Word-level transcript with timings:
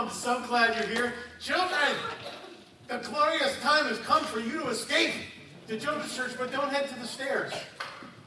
I'm 0.00 0.08
so 0.08 0.42
glad 0.46 0.74
you're 0.76 0.96
here. 0.96 1.12
Children, 1.40 1.92
the 2.88 2.96
glorious 3.06 3.60
time 3.60 3.84
has 3.84 3.98
come 3.98 4.24
for 4.24 4.40
you 4.40 4.60
to 4.60 4.68
escape 4.68 5.12
to 5.68 5.78
Children's 5.78 6.16
Church, 6.16 6.32
but 6.38 6.50
don't 6.50 6.70
head 6.70 6.88
to 6.88 6.98
the 6.98 7.06
stairs. 7.06 7.52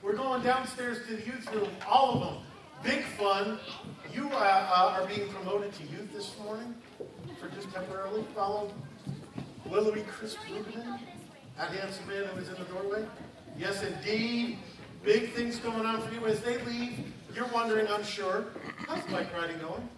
We're 0.03 0.13
going 0.13 0.43
downstairs 0.43 0.99
to 1.07 1.15
the 1.15 1.25
youth 1.25 1.51
room, 1.51 1.69
all 1.89 2.13
of 2.13 2.19
them. 2.19 2.43
Big 2.83 3.03
fun. 3.17 3.57
You 4.13 4.29
uh, 4.29 4.35
uh, 4.35 4.99
are 4.99 5.07
being 5.07 5.27
promoted 5.29 5.73
to 5.73 5.83
youth 5.85 6.13
this 6.13 6.37
morning 6.43 6.75
for 7.39 7.47
just 7.55 7.73
temporarily. 7.73 8.23
Follow 8.35 8.71
Willoughby 9.65 10.03
Chris 10.07 10.37
Rubin, 10.47 10.99
that 11.57 11.71
handsome 11.71 12.07
man 12.07 12.25
who 12.25 12.39
was 12.39 12.49
in 12.49 12.53
the 12.53 12.65
doorway. 12.65 13.03
Yes, 13.57 13.81
indeed. 13.81 14.59
Big 15.03 15.31
things 15.31 15.57
going 15.57 15.87
on 15.87 16.03
for 16.03 16.13
you 16.13 16.23
as 16.27 16.39
they 16.41 16.63
leave. 16.65 16.99
You're 17.35 17.47
wondering, 17.47 17.87
I'm 17.87 18.03
sure, 18.03 18.45
how's 18.87 19.03
bike 19.05 19.33
riding 19.35 19.57
going? 19.57 19.89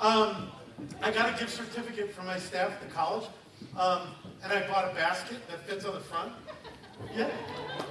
Um, 0.00 0.52
I 1.02 1.10
got 1.10 1.34
a 1.34 1.38
gift 1.38 1.56
certificate 1.56 2.12
from 2.12 2.26
my 2.26 2.38
staff 2.38 2.70
at 2.70 2.80
the 2.80 2.94
college, 2.94 3.26
um, 3.78 4.08
and 4.42 4.52
I 4.52 4.66
bought 4.68 4.90
a 4.90 4.94
basket 4.94 5.38
that 5.48 5.66
fits 5.66 5.84
on 5.84 5.94
the 5.94 6.00
front. 6.00 6.32
Yeah, 7.16 7.30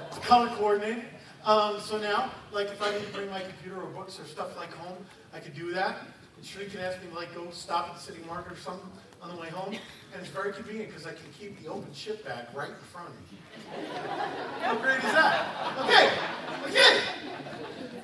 it's 0.07 0.17
color 0.19 0.49
coordinated. 0.55 1.05
Um, 1.45 1.79
so 1.79 1.97
now, 1.97 2.31
like 2.51 2.67
if 2.67 2.81
I 2.81 2.91
need 2.91 3.05
to 3.05 3.13
bring 3.13 3.29
my 3.29 3.41
computer 3.41 3.81
or 3.81 3.87
books 3.87 4.19
or 4.19 4.25
stuff 4.25 4.57
like 4.57 4.71
home, 4.73 4.97
I 5.33 5.39
could 5.39 5.55
do 5.55 5.73
that. 5.73 6.01
And 6.35 6.45
Sheree 6.45 6.69
can 6.69 6.81
ask 6.81 7.01
me 7.01 7.09
to 7.09 7.15
like 7.15 7.33
go 7.33 7.49
stop 7.51 7.89
at 7.89 7.95
the 7.95 8.01
city 8.01 8.19
market 8.27 8.51
or 8.53 8.57
something 8.57 8.89
on 9.21 9.33
the 9.33 9.41
way 9.41 9.49
home. 9.49 9.73
And 10.13 10.21
it's 10.21 10.29
very 10.29 10.51
convenient 10.51 10.89
because 10.89 11.05
I 11.05 11.11
can 11.11 11.25
keep 11.39 11.61
the 11.63 11.69
open 11.69 11.91
chip 11.93 12.25
bag 12.25 12.47
right 12.53 12.69
in 12.69 12.75
front 12.91 13.09
of 13.09 13.15
me. 13.15 13.37
How 14.61 14.75
great 14.75 14.97
is 14.97 15.03
that? 15.03 15.47
Okay, 15.83 16.09
okay. 16.69 17.01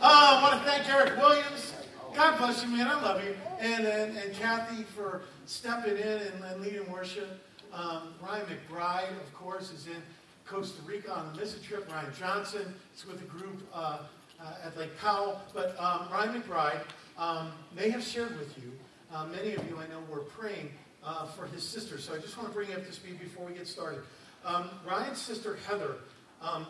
Uh, 0.01 0.39
I 0.39 0.41
want 0.41 0.63
to 0.63 0.69
thank 0.69 0.87
Eric 0.89 1.17
Williams. 1.17 1.72
God 2.15 2.37
bless 2.37 2.63
you, 2.63 2.69
man. 2.69 2.87
I 2.87 3.01
love 3.01 3.23
you. 3.23 3.35
And, 3.59 3.87
and, 3.87 4.15
and 4.15 4.33
Kathy 4.35 4.83
for 4.83 5.23
stepping 5.47 5.97
in 5.97 6.19
and, 6.19 6.43
and 6.43 6.61
leading 6.61 6.91
worship. 6.91 7.43
Um, 7.73 8.13
Ryan 8.21 8.45
McBride, 8.45 9.09
of 9.09 9.33
course, 9.33 9.71
is 9.71 9.87
in 9.87 10.01
Costa 10.45 10.79
Rica 10.83 11.11
on 11.11 11.33
the 11.33 11.39
mission 11.39 11.59
trip. 11.63 11.91
Ryan 11.91 12.13
Johnson 12.19 12.75
is 12.95 13.07
with 13.07 13.19
a 13.19 13.25
group 13.25 13.67
uh, 13.73 13.99
uh, 14.39 14.53
at 14.63 14.77
Lake 14.77 14.95
Powell. 14.99 15.41
But 15.55 15.75
um, 15.79 16.07
Ryan 16.11 16.39
McBride 16.39 16.81
um, 17.17 17.51
may 17.75 17.89
have 17.89 18.03
shared 18.03 18.37
with 18.37 18.55
you, 18.59 18.71
uh, 19.11 19.25
many 19.25 19.55
of 19.55 19.67
you 19.67 19.79
I 19.79 19.87
know 19.87 19.99
were 20.07 20.19
praying 20.19 20.69
uh, 21.03 21.25
for 21.25 21.47
his 21.47 21.63
sister. 21.63 21.97
So 21.97 22.13
I 22.13 22.19
just 22.19 22.37
want 22.37 22.49
to 22.49 22.53
bring 22.53 22.69
you 22.69 22.75
up 22.75 22.85
to 22.85 22.91
speed 22.91 23.19
before 23.19 23.47
we 23.47 23.53
get 23.53 23.67
started. 23.67 24.01
Um, 24.45 24.69
Ryan's 24.87 25.19
sister, 25.19 25.57
Heather, 25.67 25.95
um, 26.43 26.67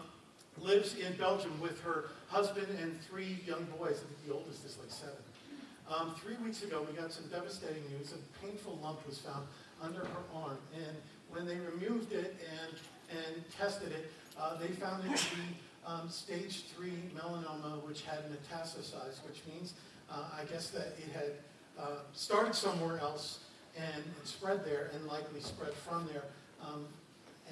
lives 0.58 0.96
in 0.96 1.18
Belgium 1.18 1.60
with 1.60 1.82
her 1.82 2.06
husband 2.28 2.68
and 2.80 3.02
three 3.02 3.40
young 3.46 3.66
boys. 3.78 3.98
I 3.98 4.08
think 4.08 4.26
the 4.28 4.34
oldest 4.34 4.64
is 4.64 4.78
like 4.78 4.90
seven. 4.90 5.16
Um, 5.90 6.16
three 6.16 6.36
weeks 6.44 6.64
ago, 6.64 6.86
we 6.90 6.96
got 6.96 7.12
some 7.12 7.28
devastating 7.28 7.84
news. 7.98 8.14
A 8.14 8.46
painful 8.46 8.80
lump 8.82 9.06
was 9.08 9.20
found 9.20 9.48
under 9.82 10.00
her 10.00 10.24
arm. 10.34 10.58
And 10.76 10.96
when 11.30 11.46
they 11.46 11.58
removed 11.58 12.14
it 12.14 12.36
and 12.62 12.74
and 13.12 13.44
tested 13.60 13.92
it, 13.92 14.12
uh, 14.40 14.58
they 14.58 14.70
found 14.70 15.04
it 15.06 15.16
to 15.16 15.36
be 15.36 15.42
um, 15.86 16.10
stage 16.10 16.64
three 16.76 16.98
melanoma, 17.16 17.86
which 17.86 18.04
had 18.04 18.24
metastasized, 18.32 19.24
which 19.28 19.42
means 19.48 19.74
uh, 20.10 20.24
I 20.40 20.46
guess 20.46 20.70
that 20.70 20.96
it 20.98 21.12
had 21.14 21.32
uh, 21.78 22.00
started 22.14 22.56
somewhere 22.56 23.00
else 23.00 23.40
and, 23.78 24.04
and, 24.04 24.26
spread 24.28 24.64
there, 24.66 24.90
and 24.94 25.06
likely 25.06 25.42
spread 25.42 25.74
from 25.74 26.08
there. 26.12 26.24
Um, 26.66 26.86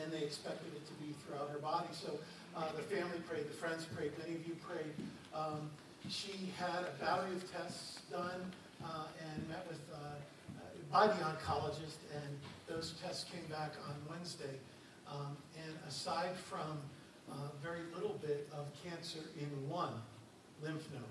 and 0.02 0.12
they 0.12 0.24
expected 0.24 0.72
it 0.74 0.88
to 0.88 0.94
be 0.94 1.14
throughout 1.26 1.50
her 1.50 1.59
body. 1.59 1.90
So 1.92 2.18
uh, 2.56 2.72
the 2.76 2.84
family 2.84 3.20
prayed, 3.28 3.46
the 3.50 3.54
friends 3.54 3.86
prayed, 3.86 4.12
many 4.18 4.36
of 4.36 4.48
you 4.48 4.56
prayed. 4.66 4.94
Um, 5.36 5.70
she 6.10 6.52
had 6.58 6.84
a 6.84 7.04
battery 7.04 7.36
of 7.36 7.52
tests 7.52 8.02
done 8.12 8.52
uh, 8.84 9.06
and 9.34 9.48
met 9.50 9.66
with 9.68 9.80
uh, 9.94 9.98
by 10.92 11.08
the 11.08 11.14
oncologist, 11.14 11.98
and 12.14 12.38
those 12.68 12.96
tests 13.02 13.26
came 13.32 13.46
back 13.50 13.72
on 13.88 13.96
Wednesday. 14.10 14.60
Um, 15.10 15.38
and 15.56 15.76
aside 15.88 16.36
from 16.36 16.80
uh, 17.32 17.36
very 17.64 17.81
little 17.94 18.20
bit 18.22 18.50
of 18.53 18.66
cancer 18.84 19.20
in 19.40 19.48
one 19.70 19.94
lymph 20.62 20.88
node, 20.92 21.03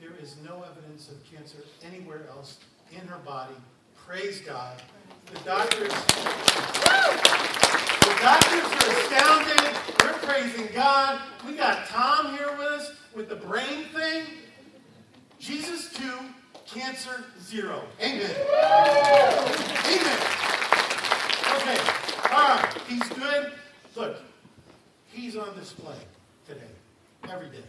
there 0.00 0.16
is 0.22 0.36
no 0.44 0.64
evidence 0.70 1.10
of 1.10 1.16
cancer 1.30 1.58
anywhere 1.84 2.26
else 2.30 2.58
in 2.92 3.06
her 3.06 3.18
body. 3.18 3.54
Praise 4.06 4.40
God. 4.40 4.80
The 5.32 5.40
doctors, 5.40 5.92
the 8.08 8.22
doctors 8.22 8.64
are 8.64 8.92
astounded. 9.00 9.76
We're 10.02 10.12
praising 10.26 10.68
God. 10.74 11.20
We 11.46 11.54
got 11.54 11.86
Tom 11.86 12.36
here 12.36 12.50
with 12.52 12.66
us 12.66 12.92
with 13.14 13.28
the 13.28 13.36
brain 13.36 13.84
thing. 13.94 14.24
Jesus 15.38 15.92
2, 15.92 16.04
cancer 16.66 17.24
0. 17.40 17.82
Amen. 18.00 18.30
Amen. 19.84 20.18
Okay. 21.54 21.78
All 22.32 22.48
right, 22.48 22.78
he's 22.88 23.08
good. 23.10 23.52
Look, 23.94 24.16
he's 25.12 25.36
on 25.36 25.54
display 25.54 25.96
today, 26.46 26.60
every 27.30 27.50
day. 27.50 27.64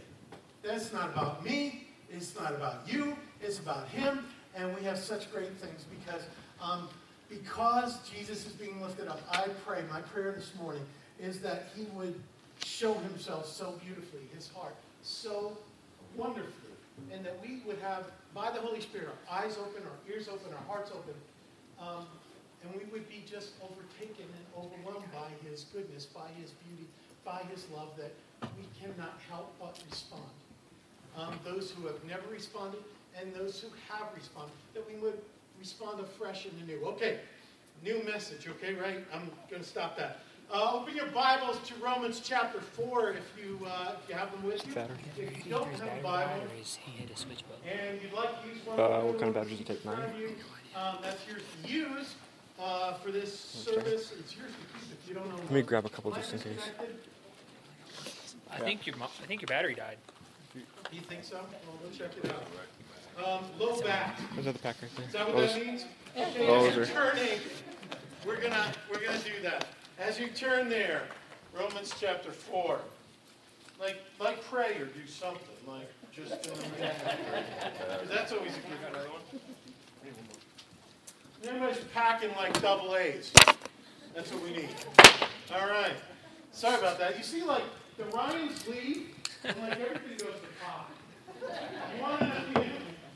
That's 0.62 0.92
not 0.92 1.10
about 1.10 1.44
me. 1.44 1.86
It's 2.10 2.34
not 2.38 2.54
about 2.54 2.88
you. 2.90 3.16
It's 3.42 3.58
about 3.58 3.88
him. 3.88 4.24
And 4.56 4.74
we 4.74 4.82
have 4.84 4.98
such 4.98 5.30
great 5.32 5.52
things 5.58 5.84
because 5.98 6.22
um, 6.62 6.88
because 7.30 8.00
Jesus 8.00 8.46
is 8.46 8.52
being 8.52 8.82
lifted 8.82 9.08
up. 9.08 9.20
I 9.30 9.46
pray. 9.64 9.82
My 9.90 10.00
prayer 10.00 10.32
this 10.32 10.52
morning 10.60 10.82
is 11.18 11.40
that 11.40 11.68
he 11.74 11.84
would 11.94 12.14
show 12.64 12.94
himself 12.94 13.46
so 13.46 13.78
beautifully, 13.84 14.28
his 14.34 14.48
heart 14.48 14.74
so 15.02 15.56
wonderfully, 16.16 16.74
and 17.12 17.24
that 17.24 17.38
we 17.40 17.62
would 17.66 17.78
have, 17.78 18.04
by 18.34 18.50
the 18.50 18.60
Holy 18.60 18.80
Spirit, 18.80 19.08
our 19.08 19.42
eyes 19.42 19.56
open, 19.58 19.82
our 19.84 20.12
ears 20.12 20.28
open, 20.28 20.52
our 20.52 20.66
hearts 20.66 20.90
open. 20.92 21.14
Um, 21.80 22.06
and 22.62 22.74
we 22.74 22.84
would 22.92 23.08
be 23.08 23.24
just 23.30 23.52
overtaken 23.62 24.26
and 24.26 24.44
overwhelmed 24.56 25.10
by 25.12 25.30
his 25.48 25.64
goodness, 25.72 26.04
by 26.04 26.28
his 26.38 26.50
beauty, 26.50 26.86
by 27.24 27.42
his 27.50 27.66
love 27.74 27.88
that 27.96 28.12
we 28.58 28.64
cannot 28.78 29.18
help 29.30 29.54
but 29.58 29.78
respond. 29.88 30.28
Um, 31.16 31.38
those 31.44 31.70
who 31.70 31.86
have 31.86 32.02
never 32.06 32.28
responded 32.30 32.80
and 33.18 33.34
those 33.34 33.60
who 33.60 33.68
have 33.88 34.08
responded, 34.14 34.52
that 34.74 34.86
we 34.86 34.98
would 35.00 35.18
respond 35.60 36.00
afresh 36.00 36.46
and 36.46 36.62
anew. 36.62 36.84
Okay, 36.86 37.20
new 37.84 38.02
message, 38.04 38.48
okay, 38.48 38.74
right? 38.74 39.04
I'm 39.12 39.30
going 39.50 39.62
to 39.62 39.68
stop 39.68 39.96
that. 39.98 40.20
Uh, 40.52 40.72
open 40.74 40.96
your 40.96 41.06
Bibles 41.08 41.58
to 41.68 41.74
Romans 41.76 42.20
chapter 42.24 42.60
4 42.60 43.10
if 43.10 43.32
you, 43.40 43.64
uh, 43.68 43.94
if 44.02 44.08
you 44.08 44.16
have 44.16 44.32
them 44.32 44.42
with 44.42 44.66
you. 44.66 44.74
If 45.16 45.46
you 45.46 45.52
don't 45.52 45.70
have 45.74 45.98
a 45.98 46.02
Bible 46.02 46.42
and 46.42 48.02
you'd 48.02 48.12
like 48.12 48.42
to 48.42 48.48
use 48.48 48.58
one, 48.66 48.80
uh, 48.80 49.00
what 49.02 49.18
kind 49.18 49.28
of 49.28 49.34
batteries 49.34 49.58
do 49.58 49.58
you 49.58 49.64
take? 49.64 49.84
Nine? 49.84 49.98
Um, 50.74 50.96
that's 51.02 51.20
yours 51.28 51.42
to 51.62 51.70
use 51.70 52.14
uh, 52.60 52.94
for 52.94 53.12
this 53.12 53.38
service. 53.38 54.12
It's 54.18 54.36
yours 54.36 54.50
to 54.50 54.78
keep 54.78 54.98
if 55.02 55.08
you 55.08 55.14
don't 55.14 55.28
know. 55.28 55.36
Let 55.36 55.52
me 55.52 55.62
grab 55.62 55.86
a 55.86 55.88
couple 55.88 56.10
just 56.12 56.32
in 56.32 56.40
case. 56.40 56.70
I 58.50 58.58
think 58.58 58.86
your 58.86 58.96
I 58.96 59.26
think 59.26 59.42
your 59.42 59.46
battery 59.46 59.74
died. 59.74 59.98
Do 60.54 60.60
you 60.92 61.02
think 61.02 61.22
so? 61.22 61.36
Well, 61.36 61.78
we'll 61.80 61.92
check 61.92 62.10
it 62.16 62.28
out. 62.28 62.42
Um, 63.24 63.44
low 63.58 63.80
back. 63.82 64.16
There's 64.34 64.46
another 64.46 64.58
pack 64.58 64.76
right 64.82 64.90
there. 64.96 65.06
Is 65.06 65.12
that 65.12 65.26
what 65.34 65.36
that 65.36 65.66
means? 65.66 65.84
Okay, 66.16 66.46
as 66.46 66.76
you're 66.76 66.86
turning, 66.86 67.38
we're 68.26 68.40
gonna 68.40 68.72
we're 68.90 69.04
gonna 69.04 69.18
do 69.18 69.42
that. 69.42 69.66
As 69.98 70.18
you 70.18 70.28
turn 70.28 70.68
there, 70.68 71.02
Romans 71.56 71.94
chapter 72.00 72.32
four. 72.32 72.80
Like 73.78 73.96
like 74.18 74.42
pray 74.44 74.76
or 74.78 74.86
do 74.86 75.06
something. 75.06 75.46
Like 75.66 75.90
just. 76.12 76.30
That's 78.08 78.32
always 78.32 78.52
a 78.52 78.60
good 78.60 79.10
one. 79.10 79.40
Everybody's 81.44 81.84
packing 81.94 82.30
like 82.36 82.60
double 82.60 82.96
A's. 82.96 83.32
That's 84.14 84.32
what 84.32 84.42
we 84.42 84.50
need. 84.50 84.68
All 85.54 85.68
right. 85.68 85.94
Sorry 86.52 86.78
about 86.78 86.98
that. 86.98 87.16
You 87.16 87.22
see, 87.22 87.42
like, 87.42 87.62
the 87.96 88.04
Ryans 88.06 88.66
leave, 88.66 89.08
and 89.44 89.56
like 89.60 89.78
everything 89.80 90.18
goes 90.18 90.34
to 90.34 90.64
pot. 90.64 90.90
You 91.96 92.02
want 92.02 92.20
to 92.20 92.26
know, 92.26 92.64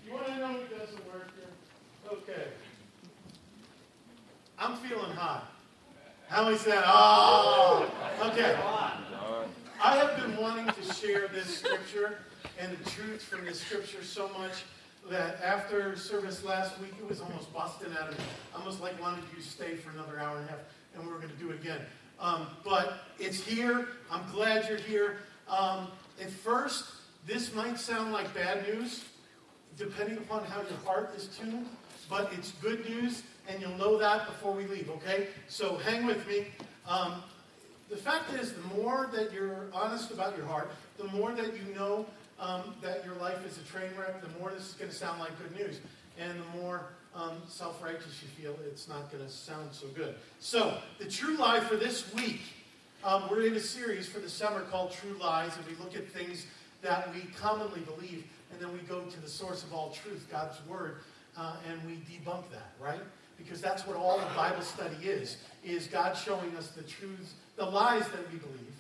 you 0.07 0.13
want 0.13 0.27
to 0.27 0.37
know 0.39 0.49
who 0.49 0.79
doesn't 0.79 1.07
work 1.13 1.31
here? 1.37 2.11
Okay. 2.13 2.49
I'm 4.75 4.81
feeling 4.81 5.13
hot. 5.13 5.53
How 6.29 6.45
many 6.47 6.57
said, 6.57 6.83
oh, 6.85 7.89
okay. 8.25 8.59
I 9.81 9.95
have 9.95 10.17
been 10.17 10.37
wanting 10.37 10.67
to 10.67 10.95
share 10.95 11.29
this 11.29 11.59
scripture 11.59 12.19
and 12.59 12.77
the 12.77 12.91
truth 12.91 13.23
from 13.23 13.45
this 13.45 13.61
scripture 13.61 14.03
so 14.03 14.29
much 14.37 14.65
that 15.09 15.41
after 15.45 15.97
service 15.97 16.43
last 16.43 16.77
week, 16.81 16.93
it 16.99 17.09
was 17.09 17.21
almost 17.21 17.55
busting 17.55 17.93
out 17.93 18.09
of 18.09 18.19
me. 18.19 18.25
Almost 18.57 18.81
like 18.81 19.01
wanted 19.01 19.23
you 19.31 19.41
to 19.41 19.49
stay 19.49 19.77
for 19.77 19.91
another 19.91 20.19
hour 20.19 20.39
and 20.39 20.49
a 20.49 20.51
half, 20.51 20.59
and 20.97 21.07
we 21.07 21.13
were 21.13 21.19
going 21.19 21.31
to 21.31 21.37
do 21.37 21.51
it 21.53 21.61
again. 21.61 21.81
Um, 22.19 22.49
but 22.65 22.95
it's 23.21 23.45
here. 23.45 23.87
I'm 24.11 24.29
glad 24.33 24.69
you're 24.69 24.79
here. 24.79 25.19
Um, 25.49 25.87
at 26.21 26.31
first, 26.31 26.87
this 27.29 27.55
might 27.55 27.79
sound 27.79 28.13
like 28.13 28.35
bad 28.35 28.67
news, 28.67 29.05
depending 29.79 30.19
upon 30.19 30.43
how 30.47 30.63
your 30.63 30.79
heart 30.85 31.15
is 31.17 31.29
tuned, 31.29 31.69
but 32.11 32.33
it's 32.33 32.51
good 32.61 32.85
news, 32.89 33.23
and 33.49 33.61
you'll 33.61 33.77
know 33.77 33.99
that 33.99 34.27
before 34.27 34.53
we 34.53 34.67
leave, 34.67 34.89
okay? 34.91 35.29
So 35.49 35.77
hang 35.77 36.07
with 36.07 36.27
me. 36.27 36.47
Um, 36.89 37.23
the 37.91 37.97
fact 37.97 38.33
is, 38.35 38.53
the 38.53 38.75
more 38.75 39.11
that 39.13 39.33
you're 39.33 39.67
honest 39.73 40.11
about 40.11 40.37
your 40.37 40.47
heart, 40.47 40.71
the 40.97 41.05
more 41.05 41.33
that 41.33 41.55
you 41.55 41.75
know 41.75 42.07
um, 42.41 42.75
that 42.83 43.05
your 43.05 43.15
life 43.17 43.45
is 43.47 43.59
a 43.59 43.63
train 43.63 43.91
wreck, 43.99 44.21
the 44.21 44.39
more 44.39 44.51
this 44.51 44.71
is 44.71 44.73
going 44.75 44.91
to 44.91 44.97
sound 44.97 45.21
like 45.21 45.31
good 45.39 45.55
news. 45.57 45.81
And 46.19 46.39
the 46.41 46.59
more 46.59 46.87
um, 47.15 47.43
self 47.49 47.83
righteous 47.83 48.23
you 48.23 48.29
feel, 48.43 48.57
it's 48.67 48.89
not 48.89 49.11
going 49.13 49.25
to 49.25 49.31
sound 49.31 49.69
so 49.73 49.87
good. 49.89 50.15
So, 50.41 50.79
the 50.99 51.07
true 51.07 51.37
lie 51.37 51.61
for 51.61 51.77
this 51.77 52.13
week 52.15 52.41
um, 53.05 53.25
we're 53.31 53.43
in 53.43 53.53
a 53.53 53.61
series 53.61 54.09
for 54.09 54.19
the 54.19 54.31
summer 54.31 54.63
called 54.63 54.91
True 54.91 55.15
Lies, 55.21 55.55
and 55.59 55.67
we 55.67 55.75
look 55.85 55.95
at 55.95 56.09
things 56.09 56.47
that 56.81 57.13
we 57.15 57.21
commonly 57.39 57.81
believe, 57.81 58.25
and 58.51 58.59
then 58.59 58.73
we 58.73 58.79
go 58.79 59.03
to 59.03 59.21
the 59.21 59.29
source 59.29 59.63
of 59.63 59.75
all 59.75 59.91
truth, 59.91 60.27
God's 60.33 60.57
Word, 60.67 60.97
uh, 61.37 61.57
and 61.69 61.85
we 61.85 61.97
debunk 61.97 62.51
that, 62.51 62.73
right? 62.81 63.03
Because 63.37 63.61
that's 63.61 63.87
what 63.87 63.97
all 63.97 64.19
the 64.19 64.35
Bible 64.35 64.63
study 64.63 64.97
is, 65.03 65.39
is 65.65 65.87
God 65.87 66.15
showing 66.15 66.57
us 66.57 66.69
the 66.69 66.83
truths, 66.83 67.35
the 67.57 67.65
lies 67.65 68.07
that 68.09 68.33
we 68.33 68.39
believe, 68.39 68.75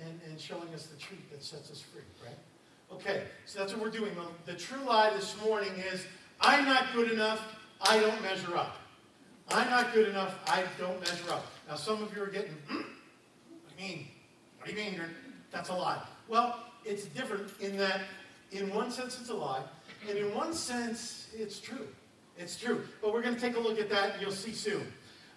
and, 0.00 0.20
and 0.28 0.40
showing 0.40 0.72
us 0.74 0.86
the 0.86 0.96
truth 0.98 1.30
that 1.30 1.42
sets 1.42 1.70
us 1.70 1.80
free, 1.80 2.02
right? 2.24 2.36
Okay, 2.92 3.24
so 3.46 3.58
that's 3.58 3.72
what 3.72 3.82
we're 3.82 3.90
doing. 3.90 4.12
The 4.46 4.54
true 4.54 4.82
lie 4.84 5.10
this 5.10 5.36
morning 5.44 5.72
is, 5.92 6.04
I'm 6.40 6.64
not 6.64 6.86
good 6.94 7.12
enough, 7.12 7.40
I 7.82 8.00
don't 8.00 8.20
measure 8.22 8.56
up. 8.56 8.76
I'm 9.50 9.68
not 9.68 9.92
good 9.92 10.08
enough, 10.08 10.38
I 10.46 10.64
don't 10.78 10.98
measure 11.00 11.30
up. 11.30 11.46
Now 11.68 11.76
some 11.76 12.02
of 12.02 12.14
you 12.14 12.22
are 12.22 12.26
getting, 12.26 12.54
"I 12.70 13.80
mean? 13.80 14.08
What 14.58 14.68
do 14.68 14.72
you 14.72 14.78
mean? 14.90 15.00
That's 15.50 15.68
a 15.68 15.74
lie. 15.74 16.02
Well, 16.28 16.64
it's 16.84 17.04
different 17.06 17.50
in 17.60 17.76
that, 17.76 18.02
in 18.52 18.72
one 18.74 18.90
sense, 18.90 19.18
it's 19.20 19.30
a 19.30 19.34
lie, 19.34 19.62
and 20.08 20.18
in 20.18 20.34
one 20.34 20.52
sense, 20.52 21.28
it's 21.34 21.60
true. 21.60 21.86
It's 22.40 22.58
true. 22.58 22.80
But 23.02 23.12
we're 23.12 23.20
going 23.20 23.34
to 23.34 23.40
take 23.40 23.56
a 23.56 23.60
look 23.60 23.78
at 23.78 23.90
that, 23.90 24.14
and 24.14 24.22
you'll 24.22 24.30
see 24.32 24.52
soon. 24.52 24.80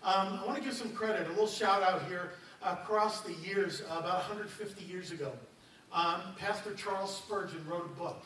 Um, 0.03 0.39
I 0.41 0.45
want 0.45 0.57
to 0.57 0.63
give 0.63 0.73
some 0.73 0.91
credit, 0.91 1.27
a 1.27 1.29
little 1.31 1.47
shout 1.47 1.83
out 1.83 2.05
here 2.07 2.31
across 2.63 3.21
the 3.21 3.33
years, 3.33 3.81
about 3.81 4.29
150 4.29 4.85
years 4.85 5.11
ago. 5.11 5.33
Um, 5.91 6.21
Pastor 6.38 6.73
Charles 6.73 7.15
Spurgeon 7.15 7.65
wrote 7.67 7.85
a 7.85 8.00
book 8.00 8.23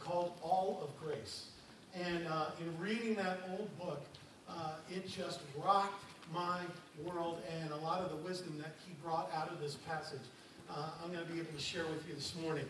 called 0.00 0.32
All 0.42 0.80
of 0.82 0.90
Grace. 1.00 1.50
And 1.94 2.26
uh, 2.26 2.46
in 2.60 2.84
reading 2.84 3.14
that 3.14 3.38
old 3.50 3.70
book, 3.78 4.02
uh, 4.48 4.72
it 4.90 5.08
just 5.08 5.40
rocked 5.56 6.02
my 6.34 6.60
world 7.04 7.40
and 7.60 7.70
a 7.72 7.76
lot 7.76 8.00
of 8.00 8.10
the 8.10 8.16
wisdom 8.16 8.58
that 8.58 8.74
he 8.86 8.92
brought 9.04 9.30
out 9.32 9.50
of 9.52 9.60
this 9.60 9.76
passage. 9.88 10.20
Uh, 10.68 10.90
I'm 11.02 11.12
going 11.12 11.24
to 11.24 11.32
be 11.32 11.38
able 11.38 11.52
to 11.52 11.60
share 11.60 11.86
with 11.86 12.06
you 12.08 12.14
this 12.14 12.34
morning. 12.42 12.66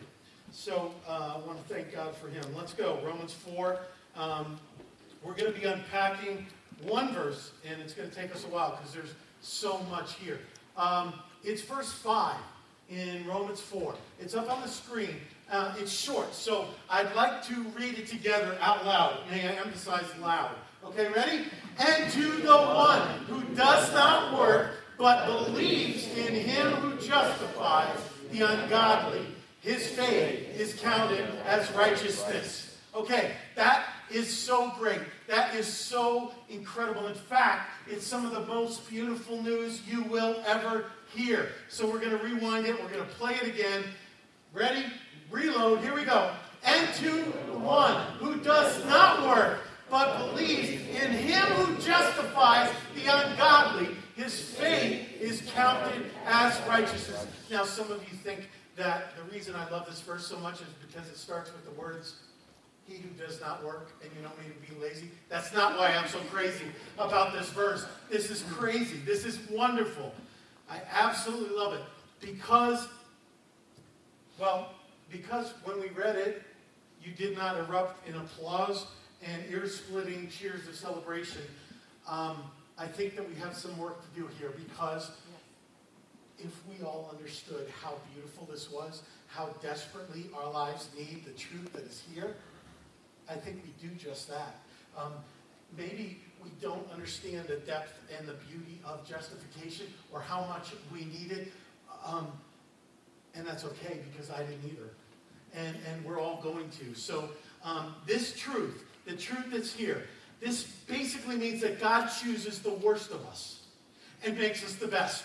So 0.51 0.93
uh, 1.07 1.35
I 1.35 1.47
want 1.47 1.65
to 1.67 1.73
thank 1.73 1.93
God 1.93 2.15
for 2.15 2.27
him. 2.27 2.43
Let's 2.55 2.73
go. 2.73 2.99
Romans 3.03 3.33
4. 3.33 3.79
Um, 4.15 4.59
we're 5.23 5.33
going 5.33 5.53
to 5.53 5.59
be 5.59 5.65
unpacking 5.65 6.45
one 6.83 7.13
verse, 7.13 7.51
and 7.69 7.81
it's 7.81 7.93
going 7.93 8.09
to 8.09 8.15
take 8.15 8.33
us 8.35 8.43
a 8.43 8.47
while 8.47 8.71
because 8.71 8.93
there's 8.93 9.13
so 9.41 9.79
much 9.89 10.15
here. 10.15 10.39
Um, 10.77 11.13
it's 11.43 11.61
verse 11.61 11.91
5 11.91 12.35
in 12.89 13.25
Romans 13.27 13.61
4. 13.61 13.95
It's 14.19 14.35
up 14.35 14.51
on 14.51 14.61
the 14.61 14.67
screen. 14.67 15.15
Uh, 15.51 15.75
it's 15.77 15.91
short, 15.91 16.33
so 16.33 16.67
I'd 16.89 17.13
like 17.13 17.43
to 17.43 17.61
read 17.77 17.99
it 17.99 18.07
together 18.07 18.57
out 18.61 18.85
loud. 18.85 19.19
May 19.29 19.47
I 19.47 19.51
emphasize 19.53 20.05
loud? 20.21 20.55
Okay, 20.85 21.09
ready? 21.11 21.45
And 21.77 22.11
to 22.13 22.31
the 22.37 22.57
one 22.57 23.07
who 23.27 23.41
does 23.53 23.91
not 23.93 24.39
work, 24.39 24.71
but 24.97 25.25
believes 25.25 26.07
in 26.17 26.33
him 26.33 26.71
who 26.73 26.99
justifies 27.05 27.97
the 28.31 28.41
ungodly, 28.41 29.25
his 29.61 29.87
faith 29.87 30.59
is 30.59 30.73
counted 30.73 31.25
as 31.45 31.69
righteousness. 31.73 32.77
Okay, 32.95 33.33
that 33.55 33.90
is 34.13 34.29
so 34.29 34.71
great. 34.77 34.99
That 35.27 35.55
is 35.55 35.65
so 35.67 36.33
incredible. 36.49 37.07
In 37.07 37.15
fact, 37.15 37.69
it's 37.87 38.05
some 38.05 38.25
of 38.25 38.31
the 38.31 38.45
most 38.45 38.89
beautiful 38.89 39.41
news 39.41 39.81
you 39.87 40.03
will 40.03 40.41
ever 40.45 40.85
hear. 41.13 41.49
So 41.69 41.89
we're 41.89 41.99
going 41.99 42.17
to 42.17 42.23
rewind 42.23 42.65
it. 42.65 42.81
We're 42.81 42.89
going 42.89 43.05
to 43.05 43.15
play 43.15 43.35
it 43.35 43.47
again. 43.47 43.83
Ready? 44.53 44.85
Reload. 45.29 45.79
Here 45.79 45.95
we 45.95 46.03
go. 46.03 46.31
And 46.63 46.93
to 46.95 47.11
one 47.59 48.01
who 48.19 48.37
does 48.37 48.85
not 48.85 49.27
work, 49.27 49.59
but 49.89 50.29
believes 50.29 50.69
in 50.69 51.11
him 51.11 51.41
who 51.41 51.81
justifies 51.81 52.69
the 52.95 53.01
ungodly, 53.07 53.95
his 54.15 54.39
faith 54.39 55.07
is 55.19 55.41
counted 55.53 56.05
as 56.25 56.59
righteousness. 56.67 57.25
Now, 57.49 57.63
some 57.63 57.91
of 57.91 58.01
you 58.09 58.17
think 58.17 58.49
that 58.75 59.15
the 59.17 59.23
reason 59.33 59.55
I 59.55 59.69
love 59.69 59.85
this 59.85 60.01
verse 60.01 60.25
so 60.25 60.37
much 60.39 60.55
is 60.55 60.67
because 60.85 61.07
it 61.09 61.17
starts 61.17 61.51
with 61.51 61.65
the 61.65 61.79
words, 61.79 62.15
he 62.87 62.97
who 62.97 63.09
does 63.23 63.39
not 63.39 63.63
work, 63.63 63.91
and 64.01 64.11
you 64.15 64.21
don't 64.21 64.37
mean 64.39 64.53
to 64.53 64.73
be 64.73 64.79
lazy. 64.81 65.09
That's 65.29 65.53
not 65.53 65.77
why 65.77 65.89
I'm 65.89 66.07
so 66.07 66.19
crazy 66.31 66.65
about 66.97 67.33
this 67.33 67.49
verse. 67.49 67.85
This 68.09 68.29
is 68.29 68.43
crazy. 68.43 68.97
This 69.05 69.25
is 69.25 69.39
wonderful. 69.49 70.13
I 70.69 70.81
absolutely 70.91 71.55
love 71.55 71.73
it 71.73 71.81
because, 72.19 72.87
well, 74.39 74.69
because 75.11 75.53
when 75.63 75.79
we 75.79 75.89
read 75.89 76.15
it, 76.15 76.43
you 77.03 77.11
did 77.13 77.35
not 77.35 77.57
erupt 77.57 78.07
in 78.07 78.15
applause 78.15 78.87
and 79.23 79.43
ear-splitting 79.49 80.29
cheers 80.29 80.67
of 80.67 80.75
celebration. 80.75 81.41
Um, 82.07 82.43
I 82.77 82.87
think 82.87 83.15
that 83.15 83.27
we 83.27 83.35
have 83.35 83.55
some 83.55 83.77
work 83.77 84.01
to 84.01 84.19
do 84.19 84.27
here 84.39 84.51
because 84.57 85.11
if 86.39 86.51
we 86.67 86.83
all 86.83 87.13
understood 87.15 87.67
how 87.81 87.93
beautiful 88.13 88.47
this 88.51 88.71
was, 88.71 89.03
how 89.27 89.49
desperately 89.61 90.25
our 90.35 90.51
lives 90.51 90.89
need 90.97 91.23
the 91.25 91.31
truth 91.31 91.71
that 91.73 91.83
is 91.83 92.03
here, 92.13 92.35
I 93.29 93.35
think 93.35 93.63
we 93.63 93.87
do 93.87 93.93
just 93.95 94.29
that. 94.29 94.55
Um, 94.97 95.13
maybe 95.77 96.19
we 96.43 96.49
don't 96.61 96.89
understand 96.91 97.47
the 97.47 97.57
depth 97.57 97.93
and 98.17 98.27
the 98.27 98.33
beauty 98.33 98.81
of 98.85 99.07
justification 99.07 99.87
or 100.11 100.21
how 100.21 100.45
much 100.45 100.73
we 100.91 101.05
need 101.05 101.31
it. 101.31 101.51
Um, 102.05 102.27
and 103.35 103.45
that's 103.47 103.63
okay 103.63 103.99
because 104.11 104.29
I 104.29 104.39
didn't 104.39 104.65
either. 104.65 104.89
And, 105.53 105.75
and 105.89 106.03
we're 106.05 106.19
all 106.19 106.41
going 106.41 106.69
to. 106.69 106.93
So 106.95 107.29
um, 107.63 107.95
this 108.05 108.35
truth 108.35 108.85
the 109.05 109.15
truth 109.15 109.45
that's 109.51 109.73
here. 109.73 110.03
This 110.39 110.63
basically 110.63 111.37
means 111.37 111.61
that 111.61 111.79
God 111.79 112.07
chooses 112.07 112.59
the 112.59 112.73
worst 112.73 113.11
of 113.11 113.25
us 113.25 113.61
and 114.23 114.37
makes 114.37 114.63
us 114.63 114.75
the 114.75 114.87
best. 114.87 115.23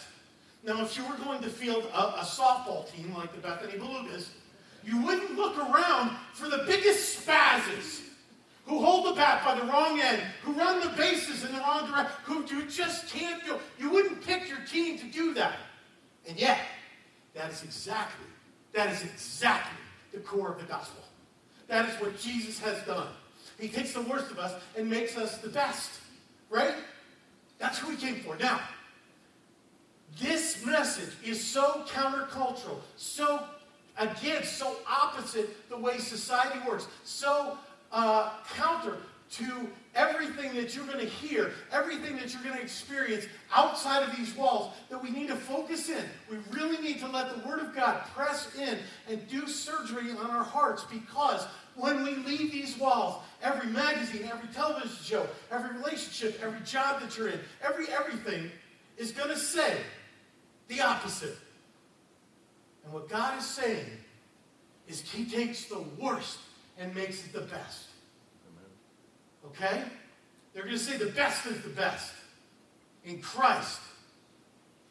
Now, 0.64 0.82
if 0.82 0.96
you 0.96 1.04
were 1.06 1.16
going 1.16 1.42
to 1.42 1.48
field 1.48 1.84
a, 1.92 1.98
a 1.98 2.24
softball 2.24 2.90
team 2.92 3.14
like 3.14 3.32
the 3.32 3.40
Bethany 3.40 3.78
Belugas, 3.78 4.28
you 4.86 5.02
wouldn't 5.02 5.36
look 5.36 5.58
around 5.58 6.16
for 6.32 6.48
the 6.48 6.64
biggest 6.66 7.26
spazzes 7.26 8.02
who 8.66 8.78
hold 8.78 9.06
the 9.06 9.12
bat 9.12 9.44
by 9.44 9.58
the 9.58 9.66
wrong 9.66 10.00
end, 10.00 10.22
who 10.42 10.52
run 10.52 10.80
the 10.80 10.94
bases 10.96 11.44
in 11.44 11.52
the 11.52 11.58
wrong 11.58 11.90
direction, 11.90 12.16
who 12.24 12.44
you 12.46 12.66
just 12.66 13.08
can't 13.08 13.44
do. 13.44 13.58
You 13.78 13.90
wouldn't 13.90 14.24
pick 14.24 14.48
your 14.48 14.60
team 14.60 14.98
to 14.98 15.06
do 15.06 15.34
that. 15.34 15.56
And 16.28 16.38
yet, 16.38 16.58
that 17.34 17.50
is 17.50 17.62
exactly, 17.62 18.26
that 18.72 18.92
is 18.92 19.02
exactly 19.02 19.78
the 20.12 20.20
core 20.20 20.52
of 20.52 20.58
the 20.58 20.66
gospel. 20.66 21.02
That 21.68 21.88
is 21.88 22.00
what 22.00 22.18
Jesus 22.18 22.58
has 22.60 22.80
done. 22.84 23.08
He 23.58 23.68
takes 23.68 23.92
the 23.92 24.02
worst 24.02 24.30
of 24.30 24.38
us 24.38 24.54
and 24.76 24.88
makes 24.88 25.16
us 25.16 25.38
the 25.38 25.48
best. 25.48 25.90
Right? 26.48 26.74
That's 27.58 27.78
who 27.78 27.90
he 27.90 27.96
came 27.96 28.16
for. 28.16 28.36
Now, 28.36 28.60
this 30.20 30.64
message 30.64 31.14
is 31.24 31.42
so 31.44 31.84
countercultural, 31.88 32.78
so, 32.96 33.44
again, 33.98 34.44
so 34.44 34.76
opposite 34.88 35.68
the 35.68 35.76
way 35.76 35.98
society 35.98 36.58
works, 36.66 36.86
so 37.04 37.58
uh, 37.92 38.30
counter 38.54 38.96
to 39.28 39.68
everything 39.94 40.54
that 40.54 40.74
you're 40.74 40.86
going 40.86 41.00
to 41.00 41.04
hear, 41.04 41.52
everything 41.72 42.16
that 42.16 42.32
you're 42.32 42.42
going 42.42 42.54
to 42.54 42.62
experience 42.62 43.26
outside 43.54 44.08
of 44.08 44.16
these 44.16 44.34
walls, 44.36 44.72
that 44.88 45.02
we 45.02 45.10
need 45.10 45.28
to 45.28 45.34
focus 45.34 45.88
in. 45.88 46.04
We 46.30 46.36
really 46.52 46.78
need 46.78 47.00
to 47.00 47.08
let 47.08 47.34
the 47.34 47.48
Word 47.48 47.60
of 47.60 47.74
God 47.74 48.02
press 48.14 48.54
in 48.56 48.78
and 49.08 49.26
do 49.28 49.48
surgery 49.48 50.10
on 50.12 50.30
our 50.30 50.44
hearts 50.44 50.84
because 50.84 51.44
when 51.74 52.04
we 52.04 52.14
leave 52.16 52.52
these 52.52 52.78
walls, 52.78 53.22
every 53.42 53.68
magazine, 53.70 54.28
every 54.32 54.48
television 54.54 54.96
show, 55.02 55.26
every 55.50 55.76
relationship, 55.76 56.40
every 56.42 56.60
job 56.64 57.00
that 57.00 57.16
you're 57.16 57.28
in, 57.28 57.40
every 57.62 57.88
everything 57.88 58.50
is 58.96 59.12
going 59.12 59.28
to 59.28 59.38
say 59.38 59.76
the 60.68 60.80
opposite. 60.80 61.36
And 62.86 62.94
what 62.94 63.08
God 63.08 63.36
is 63.36 63.44
saying 63.44 63.84
is 64.86 65.00
He 65.00 65.24
takes 65.24 65.64
the 65.64 65.84
worst 65.98 66.38
and 66.78 66.94
makes 66.94 67.26
it 67.26 67.32
the 67.32 67.40
best. 67.40 67.88
Okay? 69.44 69.82
They're 70.54 70.62
going 70.62 70.76
to 70.76 70.82
say 70.82 70.96
the 70.96 71.10
best 71.10 71.46
is 71.46 71.60
the 71.62 71.70
best. 71.70 72.12
In 73.04 73.20
Christ, 73.20 73.80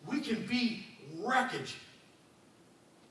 we 0.06 0.20
can 0.20 0.46
be 0.46 0.86
wreckage. 1.20 1.76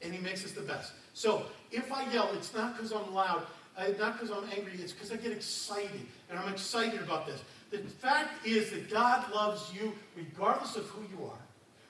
And 0.02 0.12
He 0.12 0.20
makes 0.20 0.44
us 0.44 0.52
the 0.52 0.60
best. 0.60 0.92
So, 1.14 1.46
if 1.72 1.90
I 1.90 2.10
yell, 2.12 2.30
it's 2.34 2.52
not 2.54 2.76
because 2.76 2.92
I'm 2.92 3.14
loud, 3.14 3.46
uh, 3.78 3.86
not 3.98 4.18
because 4.20 4.30
I'm 4.30 4.48
angry, 4.56 4.74
it's 4.74 4.92
because 4.92 5.12
I 5.12 5.16
get 5.16 5.32
excited. 5.32 6.06
And 6.28 6.38
I'm 6.38 6.52
excited 6.52 7.00
about 7.00 7.26
this. 7.26 7.40
The 7.70 7.78
fact 7.78 8.46
is 8.46 8.70
that 8.70 8.90
God 8.90 9.32
loves 9.32 9.72
you 9.74 9.94
regardless 10.14 10.76
of 10.76 10.84
who 10.86 11.02
you 11.16 11.24
are, 11.24 11.38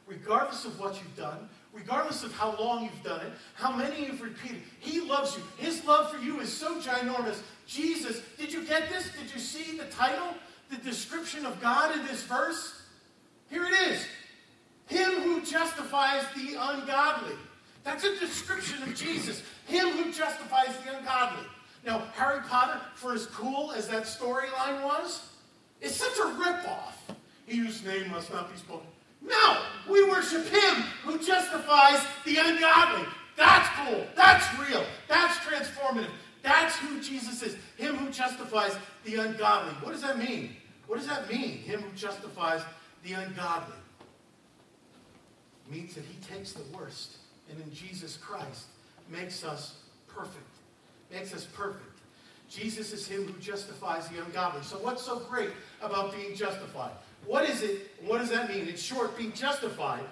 regardless 0.06 0.64
of 0.64 0.78
what 0.78 0.94
you've 0.94 1.16
done, 1.16 1.48
regardless 1.74 2.22
of 2.22 2.32
how 2.32 2.56
long 2.56 2.84
you've 2.84 3.02
done 3.02 3.20
it, 3.20 3.32
how 3.54 3.72
many 3.72 4.06
you've 4.06 4.22
repeated. 4.22 4.62
He 4.78 5.00
loves 5.00 5.36
you. 5.36 5.42
His 5.58 5.84
love 5.84 6.10
for 6.10 6.18
you 6.18 6.40
is 6.40 6.52
so 6.52 6.80
ginormous. 6.80 7.40
Jesus, 7.66 8.20
did 8.38 8.52
you 8.52 8.64
get 8.64 8.88
this? 8.88 9.10
Did 9.20 9.34
you 9.34 9.40
see 9.40 9.76
the 9.76 9.86
title, 9.86 10.34
the 10.70 10.76
description 10.76 11.44
of 11.44 11.60
God 11.60 11.94
in 11.98 12.06
this 12.06 12.22
verse? 12.22 12.82
Here 13.50 13.64
it 13.64 13.72
is 13.72 14.06
Him 14.86 15.22
who 15.22 15.42
justifies 15.42 16.24
the 16.34 16.56
ungodly. 16.58 17.34
That's 17.82 18.04
a 18.04 18.18
description 18.18 18.82
of 18.82 18.94
Jesus. 18.94 19.42
Him 19.66 19.88
who 19.88 20.12
justifies 20.12 20.76
the 20.84 20.96
ungodly. 20.96 21.44
Now, 21.84 22.02
Harry 22.14 22.40
Potter, 22.48 22.80
for 22.94 23.12
as 23.12 23.26
cool 23.26 23.72
as 23.72 23.88
that 23.88 24.04
storyline 24.04 24.82
was, 24.82 25.28
is 25.82 25.94
such 25.94 26.16
a 26.18 26.30
ripoff. 26.40 26.94
he 27.46 27.58
whose 27.58 27.84
name 27.84 28.10
must 28.10 28.32
not 28.32 28.50
be 28.50 28.58
spoken. 28.58 28.86
No, 29.24 29.62
we 29.90 30.08
worship 30.08 30.46
him 30.46 30.74
who 31.04 31.18
justifies 31.18 32.04
the 32.24 32.36
ungodly. 32.36 33.06
That's 33.36 33.68
cool. 33.80 34.06
That's 34.14 34.46
real. 34.58 34.84
That's 35.08 35.36
transformative. 35.38 36.10
That's 36.42 36.76
who 36.76 37.00
Jesus 37.00 37.42
is. 37.42 37.56
Him 37.76 37.96
who 37.96 38.10
justifies 38.10 38.76
the 39.04 39.16
ungodly. 39.16 39.72
What 39.82 39.92
does 39.92 40.02
that 40.02 40.18
mean? 40.18 40.56
What 40.86 40.98
does 40.98 41.08
that 41.08 41.30
mean? 41.30 41.58
Him 41.58 41.80
who 41.80 41.96
justifies 41.96 42.62
the 43.02 43.14
ungodly. 43.14 43.76
It 45.66 45.74
means 45.74 45.94
that 45.94 46.04
he 46.04 46.16
takes 46.34 46.52
the 46.52 46.62
worst 46.76 47.16
and 47.50 47.60
in 47.60 47.72
Jesus 47.72 48.16
Christ 48.16 48.66
makes 49.10 49.44
us 49.44 49.76
perfect. 50.08 50.36
Makes 51.10 51.34
us 51.34 51.44
perfect. 51.44 51.93
Jesus 52.54 52.92
is 52.92 53.06
him 53.06 53.26
who 53.26 53.38
justifies 53.40 54.08
the 54.08 54.22
ungodly. 54.24 54.62
So 54.62 54.76
what's 54.78 55.02
so 55.02 55.18
great 55.18 55.50
about 55.82 56.14
being 56.14 56.34
justified? 56.34 56.92
What 57.26 57.48
is 57.48 57.62
it? 57.62 57.90
What 58.04 58.18
does 58.18 58.30
that 58.30 58.48
mean? 58.48 58.68
In 58.68 58.76
short, 58.76 59.16
being 59.16 59.32
justified 59.32 60.04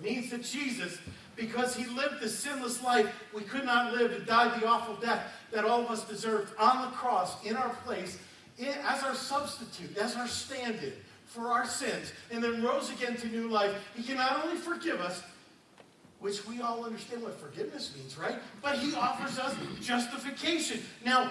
means 0.00 0.30
that 0.30 0.44
Jesus, 0.44 0.98
because 1.36 1.74
he 1.74 1.86
lived 1.86 2.20
the 2.20 2.28
sinless 2.28 2.82
life 2.82 3.12
we 3.34 3.42
could 3.42 3.64
not 3.64 3.92
live 3.92 4.12
and 4.12 4.24
died 4.26 4.60
the 4.60 4.66
awful 4.66 4.94
death 4.96 5.24
that 5.50 5.64
all 5.64 5.82
of 5.82 5.90
us 5.90 6.04
deserved 6.04 6.52
on 6.58 6.82
the 6.82 6.96
cross 6.96 7.44
in 7.44 7.56
our 7.56 7.70
place, 7.84 8.18
as 8.60 9.02
our 9.02 9.14
substitute, 9.14 9.96
as 9.96 10.16
our 10.16 10.28
stand-in 10.28 10.92
for 11.26 11.52
our 11.52 11.66
sins, 11.66 12.12
and 12.30 12.42
then 12.42 12.62
rose 12.62 12.90
again 12.90 13.16
to 13.16 13.28
new 13.28 13.48
life, 13.48 13.74
he 13.94 14.02
can 14.02 14.16
not 14.16 14.44
only 14.44 14.56
forgive 14.56 15.00
us, 15.00 15.22
which 16.20 16.46
we 16.46 16.60
all 16.60 16.84
understand 16.84 17.22
what 17.22 17.38
forgiveness 17.38 17.94
means, 17.96 18.18
right? 18.18 18.36
But 18.62 18.78
he 18.78 18.94
offers 18.94 19.38
us 19.38 19.54
justification. 19.80 20.80
Now, 21.04 21.30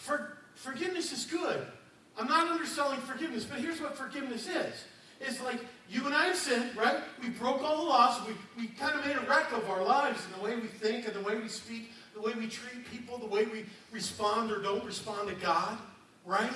for, 0.00 0.38
forgiveness 0.54 1.12
is 1.12 1.26
good. 1.26 1.66
I'm 2.18 2.26
not 2.26 2.48
underselling 2.48 3.00
forgiveness, 3.00 3.44
but 3.44 3.60
here's 3.60 3.80
what 3.80 3.96
forgiveness 3.96 4.48
is. 4.48 4.84
It's 5.20 5.42
like 5.42 5.60
you 5.90 6.06
and 6.06 6.14
I 6.14 6.26
have 6.26 6.36
sinned, 6.36 6.74
right? 6.74 6.96
We 7.22 7.28
broke 7.28 7.62
all 7.62 7.76
the 7.76 7.88
laws. 7.90 8.26
We, 8.26 8.34
we 8.62 8.68
kind 8.68 8.98
of 8.98 9.04
made 9.06 9.16
a 9.16 9.20
wreck 9.28 9.52
of 9.52 9.68
our 9.68 9.84
lives 9.84 10.24
and 10.24 10.34
the 10.42 10.44
way 10.44 10.56
we 10.56 10.68
think 10.68 11.06
and 11.06 11.14
the 11.14 11.20
way 11.20 11.36
we 11.36 11.48
speak, 11.48 11.92
the 12.14 12.20
way 12.20 12.32
we 12.32 12.48
treat 12.48 12.90
people, 12.90 13.18
the 13.18 13.26
way 13.26 13.44
we 13.44 13.66
respond 13.92 14.50
or 14.50 14.62
don't 14.62 14.84
respond 14.84 15.28
to 15.28 15.34
God, 15.34 15.76
right? 16.24 16.50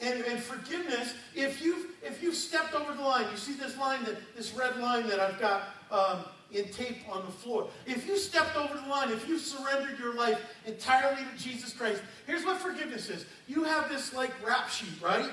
And, 0.00 0.24
and 0.24 0.42
forgiveness, 0.42 1.14
if 1.34 1.62
you've, 1.62 1.86
if 2.02 2.22
you've 2.22 2.34
stepped 2.34 2.74
over 2.74 2.94
the 2.94 3.02
line, 3.02 3.26
you 3.30 3.36
see 3.36 3.52
this 3.52 3.76
line, 3.76 4.02
that, 4.04 4.16
this 4.34 4.54
red 4.54 4.78
line 4.78 5.06
that 5.08 5.20
I've 5.20 5.38
got 5.38 5.68
um, 5.90 6.24
in 6.54 6.68
tape 6.70 6.98
on 7.10 7.24
the 7.24 7.32
floor. 7.32 7.68
If 7.86 8.06
you 8.06 8.16
stepped 8.16 8.56
over 8.56 8.74
the 8.74 8.88
line, 8.88 9.10
if 9.10 9.28
you 9.28 9.38
surrendered 9.38 9.98
your 9.98 10.14
life 10.14 10.38
entirely 10.66 11.22
to 11.22 11.42
Jesus 11.42 11.72
Christ, 11.72 12.02
here's 12.26 12.44
what 12.44 12.58
forgiveness 12.58 13.08
is. 13.08 13.26
You 13.48 13.64
have 13.64 13.88
this 13.88 14.12
like 14.12 14.30
rap 14.46 14.68
sheet, 14.68 15.00
right? 15.00 15.30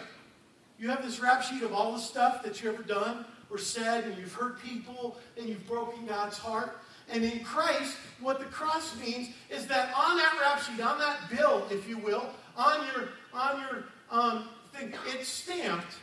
You 0.80 0.90
have 0.90 1.04
this 1.04 1.20
rap 1.20 1.42
sheet 1.44 1.64
of 1.64 1.74
all 1.74 1.92
the 1.92 2.00
stuff 2.00 2.42
that 2.44 2.62
you've 2.62 2.74
ever 2.74 2.84
done 2.84 3.26
or 3.50 3.58
said, 3.58 4.04
and 4.06 4.18
you've 4.18 4.34
hurt 4.34 4.62
people, 4.62 5.18
and 5.38 5.50
you've 5.50 5.68
broken 5.68 6.06
God's 6.06 6.38
heart. 6.38 6.78
And 7.12 7.24
in 7.24 7.44
Christ, 7.44 7.98
what 8.20 8.40
the 8.40 8.46
cross 8.46 8.96
means 9.00 9.30
is 9.50 9.66
that 9.68 9.92
on 9.96 10.18
that 10.18 10.38
rap 10.40 10.62
sheet, 10.62 10.80
on 10.80 11.00
that 11.00 11.18
bill, 11.36 11.66
if 11.72 11.90
you 11.90 11.98
will, 11.98 12.30
on 12.56 12.86
your 12.88 13.10
on 13.34 13.62
your 13.62 13.84
um, 14.12 14.50
thing, 14.74 14.94
it's 15.08 15.28
stamped 15.28 15.96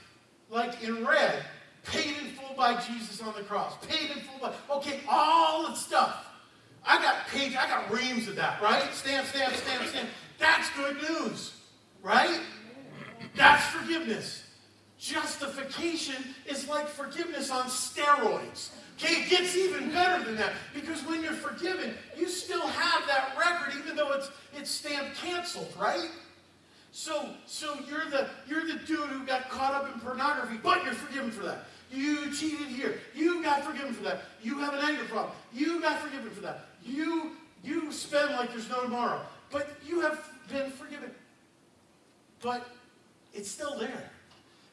like 0.50 0.82
in 0.82 1.06
red 1.06 1.44
by 2.56 2.80
Jesus 2.80 3.20
on 3.22 3.34
the 3.34 3.42
cross. 3.42 3.74
Paid 3.86 4.10
in 4.10 4.22
full 4.22 4.40
by, 4.40 4.52
okay, 4.76 5.00
all 5.08 5.68
the 5.68 5.74
stuff. 5.74 6.24
I 6.84 7.02
got 7.02 7.26
page, 7.28 7.54
I 7.56 7.66
got 7.68 7.90
reams 7.90 8.28
of 8.28 8.36
that, 8.36 8.62
right? 8.62 8.92
Stamp, 8.94 9.26
stamp, 9.26 9.54
stamp, 9.54 9.86
stamp. 9.86 10.08
That's 10.38 10.70
good 10.76 10.96
news, 11.02 11.54
right? 12.02 12.40
That's 13.34 13.64
forgiveness. 13.66 14.44
Justification 14.98 16.16
is 16.46 16.68
like 16.68 16.88
forgiveness 16.88 17.50
on 17.50 17.64
steroids. 17.64 18.70
Okay, 18.98 19.22
it 19.22 19.28
gets 19.28 19.54
even 19.56 19.90
better 19.90 20.24
than 20.24 20.36
that 20.36 20.52
because 20.72 21.04
when 21.04 21.22
you're 21.22 21.34
forgiven, 21.34 21.94
you 22.16 22.28
still 22.28 22.66
have 22.66 23.06
that 23.06 23.36
record, 23.38 23.78
even 23.78 23.94
though 23.94 24.12
it's 24.12 24.30
it's 24.56 24.70
stamped 24.70 25.16
canceled, 25.16 25.70
right? 25.78 26.10
So, 26.92 27.28
so 27.44 27.78
you're 27.90 28.08
the 28.08 28.30
you're 28.48 28.66
the 28.66 28.78
dude 28.86 29.10
who 29.10 29.26
got 29.26 29.50
caught 29.50 29.74
up 29.74 29.92
in 29.92 30.00
pornography, 30.00 30.58
but 30.62 30.82
you're 30.82 30.94
forgiven 30.94 31.30
for 31.30 31.44
that. 31.44 31.66
You 31.92 32.32
cheated 32.32 32.68
here. 32.68 32.98
You 33.14 33.42
got 33.42 33.64
forgiven 33.64 33.94
for 33.94 34.02
that. 34.04 34.22
You 34.42 34.58
have 34.58 34.74
an 34.74 34.80
anger 34.80 35.04
problem. 35.04 35.34
You 35.52 35.80
got 35.80 36.00
forgiven 36.00 36.30
for 36.30 36.40
that. 36.40 36.66
You 36.84 37.32
you 37.64 37.90
spend 37.92 38.32
like 38.32 38.50
there's 38.50 38.68
no 38.68 38.82
tomorrow. 38.82 39.20
But 39.50 39.70
you 39.86 40.00
have 40.00 40.20
been 40.48 40.70
forgiven. 40.70 41.10
But 42.40 42.66
it's 43.34 43.50
still 43.50 43.78
there. 43.78 44.10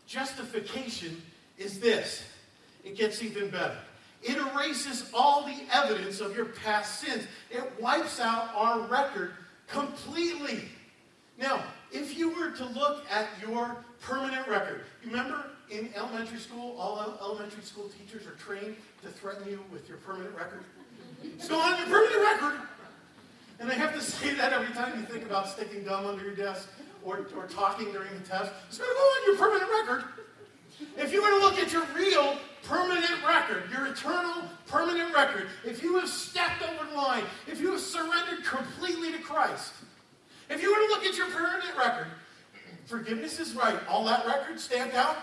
Justification 0.08 1.22
is 1.58 1.80
this. 1.80 2.24
It 2.84 2.96
gets 2.98 3.24
even 3.24 3.50
better. 3.50 3.78
It 4.22 4.38
erases 4.38 5.10
all 5.14 5.46
the 5.46 5.58
evidence 5.72 6.22
of 6.22 6.36
your 6.36 6.46
past 6.46 7.02
sins. 7.02 7.28
It 7.50 7.64
wipes 7.80 8.20
out 8.20 8.52
our 8.56 8.82
record 8.82 9.32
completely. 9.68 10.62
Now, 11.38 11.64
if 11.92 12.18
you 12.18 12.30
were 12.30 12.52
to 12.52 12.66
look 12.66 13.06
at 13.12 13.28
your 13.42 13.84
permanent 14.02 14.48
record, 14.48 14.82
remember 15.06 15.46
in 15.74 15.90
elementary 15.96 16.38
school, 16.38 16.76
all 16.78 17.18
elementary 17.22 17.64
school 17.64 17.90
teachers 18.00 18.28
are 18.28 18.36
trained 18.36 18.76
to 19.02 19.10
threaten 19.10 19.50
you 19.50 19.60
with 19.72 19.90
your 19.90 19.98
permanent 19.98 20.36
record. 20.36 20.64
Going 21.48 21.62
on 21.62 21.80
your 21.80 21.88
permanent 21.88 22.22
record. 22.22 22.68
And 23.60 23.70
they 23.70 23.76
have 23.76 23.94
to 23.94 24.02
say 24.14 24.34
that 24.36 24.54
every 24.54 24.74
time 24.74 25.00
you 25.00 25.06
think 25.06 25.26
about 25.26 25.50
sticking 25.50 25.84
gum 25.84 26.06
under 26.06 26.24
your 26.24 26.36
desk 26.36 26.70
or, 27.04 27.28
or 27.36 27.48
talking 27.48 27.92
during 27.92 28.14
the 28.14 28.28
test. 28.28 28.52
It's 28.70 28.78
going 28.78 28.90
to 28.90 28.96
go 28.96 29.02
on 29.02 29.28
your 29.28 29.38
permanent 29.38 29.72
record. 29.72 30.04
If 30.98 31.12
you 31.12 31.22
were 31.22 31.30
to 31.30 31.38
look 31.38 31.60
at 31.60 31.72
your 31.72 31.86
real 31.96 32.38
permanent 32.64 33.24
record, 33.28 33.64
your 33.72 33.88
eternal 33.88 34.44
permanent 34.68 35.14
record, 35.14 35.48
if 35.66 35.84
you 35.84 36.00
have 36.00 36.10
stepped 36.10 36.62
over 36.62 36.90
the 36.90 36.96
line, 36.96 37.24
if 37.48 37.60
you 37.60 37.72
have 37.72 37.80
surrendered 37.80 38.44
completely 38.44 39.12
to 39.12 39.20
Christ, 39.20 39.74
if 40.50 40.62
you 40.62 40.72
were 40.72 40.88
to 40.88 40.94
look 40.94 41.06
at 41.06 41.18
your 41.18 41.28
permanent 41.28 41.78
record, 41.78 42.08
forgiveness 42.86 43.40
is 43.40 43.54
right. 43.54 43.78
All 43.88 44.04
that 44.06 44.26
record 44.26 44.60
stamped 44.60 44.96
out, 44.96 45.18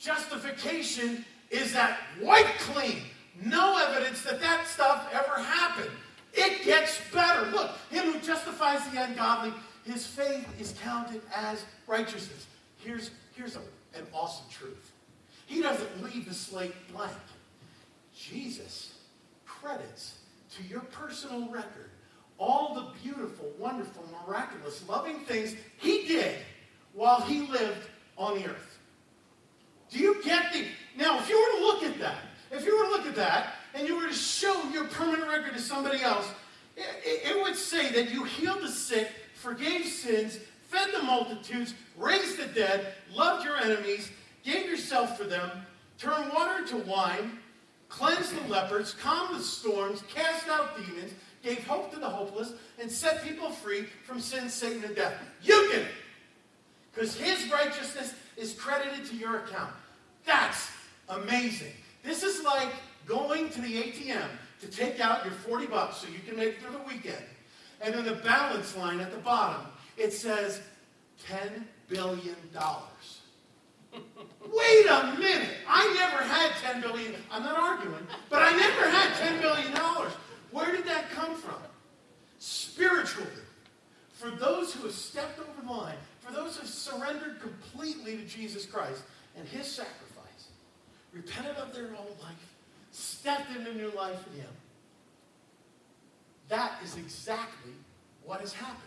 Justification 0.00 1.24
is 1.50 1.72
that 1.74 1.98
white 2.20 2.46
clean. 2.58 3.02
No 3.44 3.78
evidence 3.88 4.22
that 4.22 4.40
that 4.40 4.66
stuff 4.66 5.06
ever 5.12 5.40
happened. 5.42 5.90
It 6.32 6.64
gets 6.64 6.98
better. 7.12 7.50
Look, 7.50 7.70
him 7.90 8.12
who 8.12 8.20
justifies 8.20 8.88
the 8.90 9.02
ungodly, 9.04 9.52
his 9.84 10.06
faith 10.06 10.46
is 10.58 10.74
counted 10.82 11.20
as 11.34 11.64
righteousness. 11.86 12.46
Here's, 12.78 13.10
here's 13.34 13.56
a, 13.56 13.60
an 13.94 14.06
awesome 14.12 14.46
truth. 14.50 14.90
He 15.46 15.60
doesn't 15.60 16.02
leave 16.02 16.28
the 16.28 16.34
slate 16.34 16.74
blank. 16.92 17.12
Jesus 18.16 18.94
credits 19.46 20.18
to 20.56 20.62
your 20.62 20.80
personal 20.80 21.48
record 21.48 21.90
all 22.38 22.74
the 22.74 22.86
beautiful, 23.02 23.52
wonderful, 23.58 24.02
miraculous, 24.26 24.82
loving 24.88 25.20
things 25.20 25.54
he 25.76 26.06
did 26.06 26.38
while 26.94 27.20
he 27.20 27.46
lived 27.46 27.86
on 28.16 28.36
the 28.36 28.46
earth. 28.46 28.69
Do 29.90 29.98
you 29.98 30.22
get 30.22 30.52
the. 30.52 30.66
Now, 30.96 31.18
if 31.18 31.28
you 31.28 31.38
were 31.38 31.58
to 31.58 31.64
look 31.66 31.82
at 31.82 31.98
that, 32.00 32.18
if 32.50 32.64
you 32.64 32.76
were 32.76 32.84
to 32.84 32.90
look 32.90 33.06
at 33.06 33.16
that, 33.16 33.54
and 33.74 33.86
you 33.86 33.96
were 33.96 34.08
to 34.08 34.14
show 34.14 34.68
your 34.70 34.84
permanent 34.84 35.28
record 35.28 35.54
to 35.54 35.60
somebody 35.60 36.02
else, 36.02 36.28
it, 36.76 36.86
it, 37.04 37.36
it 37.36 37.42
would 37.42 37.56
say 37.56 37.90
that 37.92 38.10
you 38.10 38.24
healed 38.24 38.62
the 38.62 38.68
sick, 38.68 39.08
forgave 39.34 39.86
sins, 39.86 40.38
fed 40.68 40.88
the 40.94 41.02
multitudes, 41.02 41.74
raised 41.96 42.38
the 42.38 42.46
dead, 42.46 42.94
loved 43.12 43.44
your 43.44 43.56
enemies, 43.56 44.10
gave 44.44 44.66
yourself 44.66 45.16
for 45.16 45.24
them, 45.24 45.50
turned 45.98 46.32
water 46.32 46.58
into 46.58 46.78
wine, 46.78 47.38
cleansed 47.88 48.34
the 48.34 48.48
lepers, 48.48 48.94
calmed 48.94 49.38
the 49.38 49.42
storms, 49.42 50.02
cast 50.12 50.48
out 50.48 50.76
demons, 50.76 51.12
gave 51.42 51.66
hope 51.66 51.92
to 51.92 51.98
the 51.98 52.08
hopeless, 52.08 52.52
and 52.80 52.90
set 52.90 53.22
people 53.24 53.50
free 53.50 53.86
from 54.04 54.20
sin, 54.20 54.48
Satan, 54.48 54.84
and 54.84 54.94
death. 54.94 55.14
You 55.42 55.68
did 55.72 55.82
it. 55.82 55.88
Because 56.92 57.16
his 57.16 57.50
righteousness 57.50 58.14
is 58.36 58.54
credited 58.54 59.04
to 59.06 59.16
your 59.16 59.38
account. 59.38 59.72
That's 60.30 60.70
amazing. 61.08 61.72
This 62.04 62.22
is 62.22 62.44
like 62.44 62.68
going 63.04 63.50
to 63.50 63.60
the 63.60 63.82
ATM 63.82 64.28
to 64.60 64.68
take 64.68 65.00
out 65.00 65.24
your 65.24 65.34
40 65.34 65.66
bucks 65.66 65.96
so 65.96 66.06
you 66.06 66.20
can 66.24 66.36
make 66.36 66.50
it 66.50 66.62
through 66.62 66.70
the 66.70 66.84
weekend. 66.86 67.24
And 67.80 67.92
then 67.92 68.04
the 68.04 68.14
balance 68.14 68.76
line 68.76 69.00
at 69.00 69.10
the 69.10 69.18
bottom, 69.18 69.66
it 69.96 70.12
says 70.12 70.60
$10 71.26 71.64
billion. 71.88 72.36
Wait 73.92 74.86
a 74.88 75.16
minute. 75.18 75.48
I 75.68 75.92
never 75.94 76.22
had 76.22 76.52
10 76.62 76.80
billion. 76.80 77.12
I'm 77.32 77.42
not 77.42 77.58
arguing, 77.58 78.06
but 78.28 78.40
I 78.40 78.56
never 78.56 78.88
had 78.88 79.12
$10 79.14 79.40
billion. 79.40 79.72
Where 80.52 80.70
did 80.70 80.86
that 80.86 81.10
come 81.10 81.34
from? 81.34 81.58
Spiritually. 82.38 83.28
For 84.12 84.30
those 84.30 84.74
who 84.74 84.84
have 84.84 84.94
stepped 84.94 85.40
over 85.40 85.66
the 85.66 85.72
line, 85.72 85.96
for 86.20 86.32
those 86.32 86.54
who 86.54 86.60
have 86.60 86.70
surrendered 86.70 87.40
completely 87.40 88.16
to 88.16 88.24
Jesus 88.24 88.64
Christ 88.64 89.02
and 89.36 89.48
his 89.48 89.66
sacrifice, 89.66 90.09
repented 91.12 91.56
of 91.56 91.74
their 91.74 91.88
old 91.98 92.16
life, 92.22 92.54
stepped 92.92 93.50
into 93.56 93.74
new 93.74 93.90
life 93.90 94.18
in 94.32 94.40
him. 94.40 94.50
That 96.48 96.72
is 96.84 96.96
exactly 96.96 97.72
what 98.24 98.40
has 98.40 98.52
happened. 98.52 98.82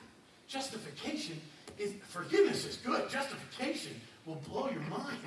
Justification 0.48 1.40
is, 1.78 1.94
forgiveness 2.10 2.66
is 2.66 2.78
good. 2.78 3.10
Justification 3.10 4.00
will 4.26 4.42
blow 4.48 4.70
your 4.70 4.82
mind. 4.82 5.18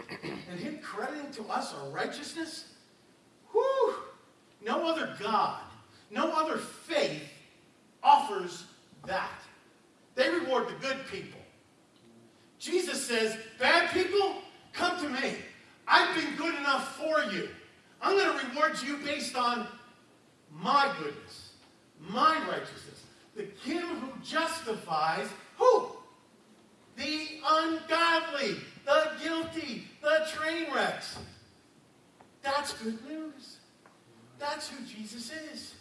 And 0.51 0.61
Him 0.61 0.79
crediting 0.83 1.31
to 1.33 1.45
us 1.51 1.75
our 1.75 1.89
righteousness? 1.91 2.73
Whew! 3.53 3.95
No 4.65 4.87
other 4.87 5.15
God, 5.19 5.61
no 6.11 6.33
other 6.33 6.59
faith 6.59 7.23
offers 8.03 8.65
that. 9.07 9.41
They 10.15 10.31
reward 10.31 10.69
the 10.69 10.87
good 10.87 10.99
people. 11.11 11.41
Jesus 12.59 13.05
says, 13.07 13.37
Bad 13.59 13.91
people, 13.91 14.37
come 14.73 14.99
to 15.01 15.09
me. 15.09 15.35
I've 15.87 16.15
been 16.15 16.37
good 16.37 16.55
enough 16.55 16.97
for 16.97 17.23
you. 17.33 17.49
I'm 18.01 18.17
going 18.17 18.39
to 18.39 18.47
reward 18.49 18.83
you 18.83 18.97
based 18.99 19.37
on 19.37 19.67
my 20.53 20.93
goodness, 20.99 21.53
my 22.09 22.39
righteousness. 22.49 23.05
The 23.37 23.45
Him 23.65 23.83
who 23.83 24.13
justifies 24.25 25.29
who? 25.59 25.89
The 26.97 27.29
ungodly, 27.47 28.57
the 28.85 29.11
guilty, 29.23 29.85
the 30.03 30.27
train 30.33 30.67
wrecks. 30.75 31.19
That's 32.43 32.73
good 32.75 32.99
news. 33.09 33.59
That's 34.39 34.69
who 34.69 34.85
Jesus 34.87 35.31
is. 35.53 35.75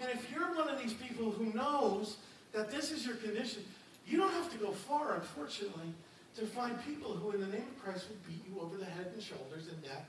And 0.00 0.10
if 0.10 0.30
you're 0.30 0.54
one 0.54 0.68
of 0.68 0.78
these 0.82 0.94
people 0.94 1.30
who 1.30 1.52
knows 1.52 2.16
that 2.52 2.70
this 2.70 2.90
is 2.92 3.06
your 3.06 3.16
condition, 3.16 3.64
you 4.06 4.18
don't 4.18 4.32
have 4.32 4.50
to 4.52 4.58
go 4.58 4.70
far, 4.70 5.14
unfortunately, 5.14 5.92
to 6.36 6.46
find 6.46 6.82
people 6.84 7.12
who, 7.12 7.30
in 7.30 7.40
the 7.40 7.46
name 7.46 7.66
of 7.76 7.82
Christ, 7.82 8.08
would 8.08 8.26
beat 8.26 8.44
you 8.48 8.60
over 8.60 8.76
the 8.76 8.84
head 8.84 9.10
and 9.12 9.22
shoulders 9.22 9.68
and 9.68 9.82
neck 9.82 10.08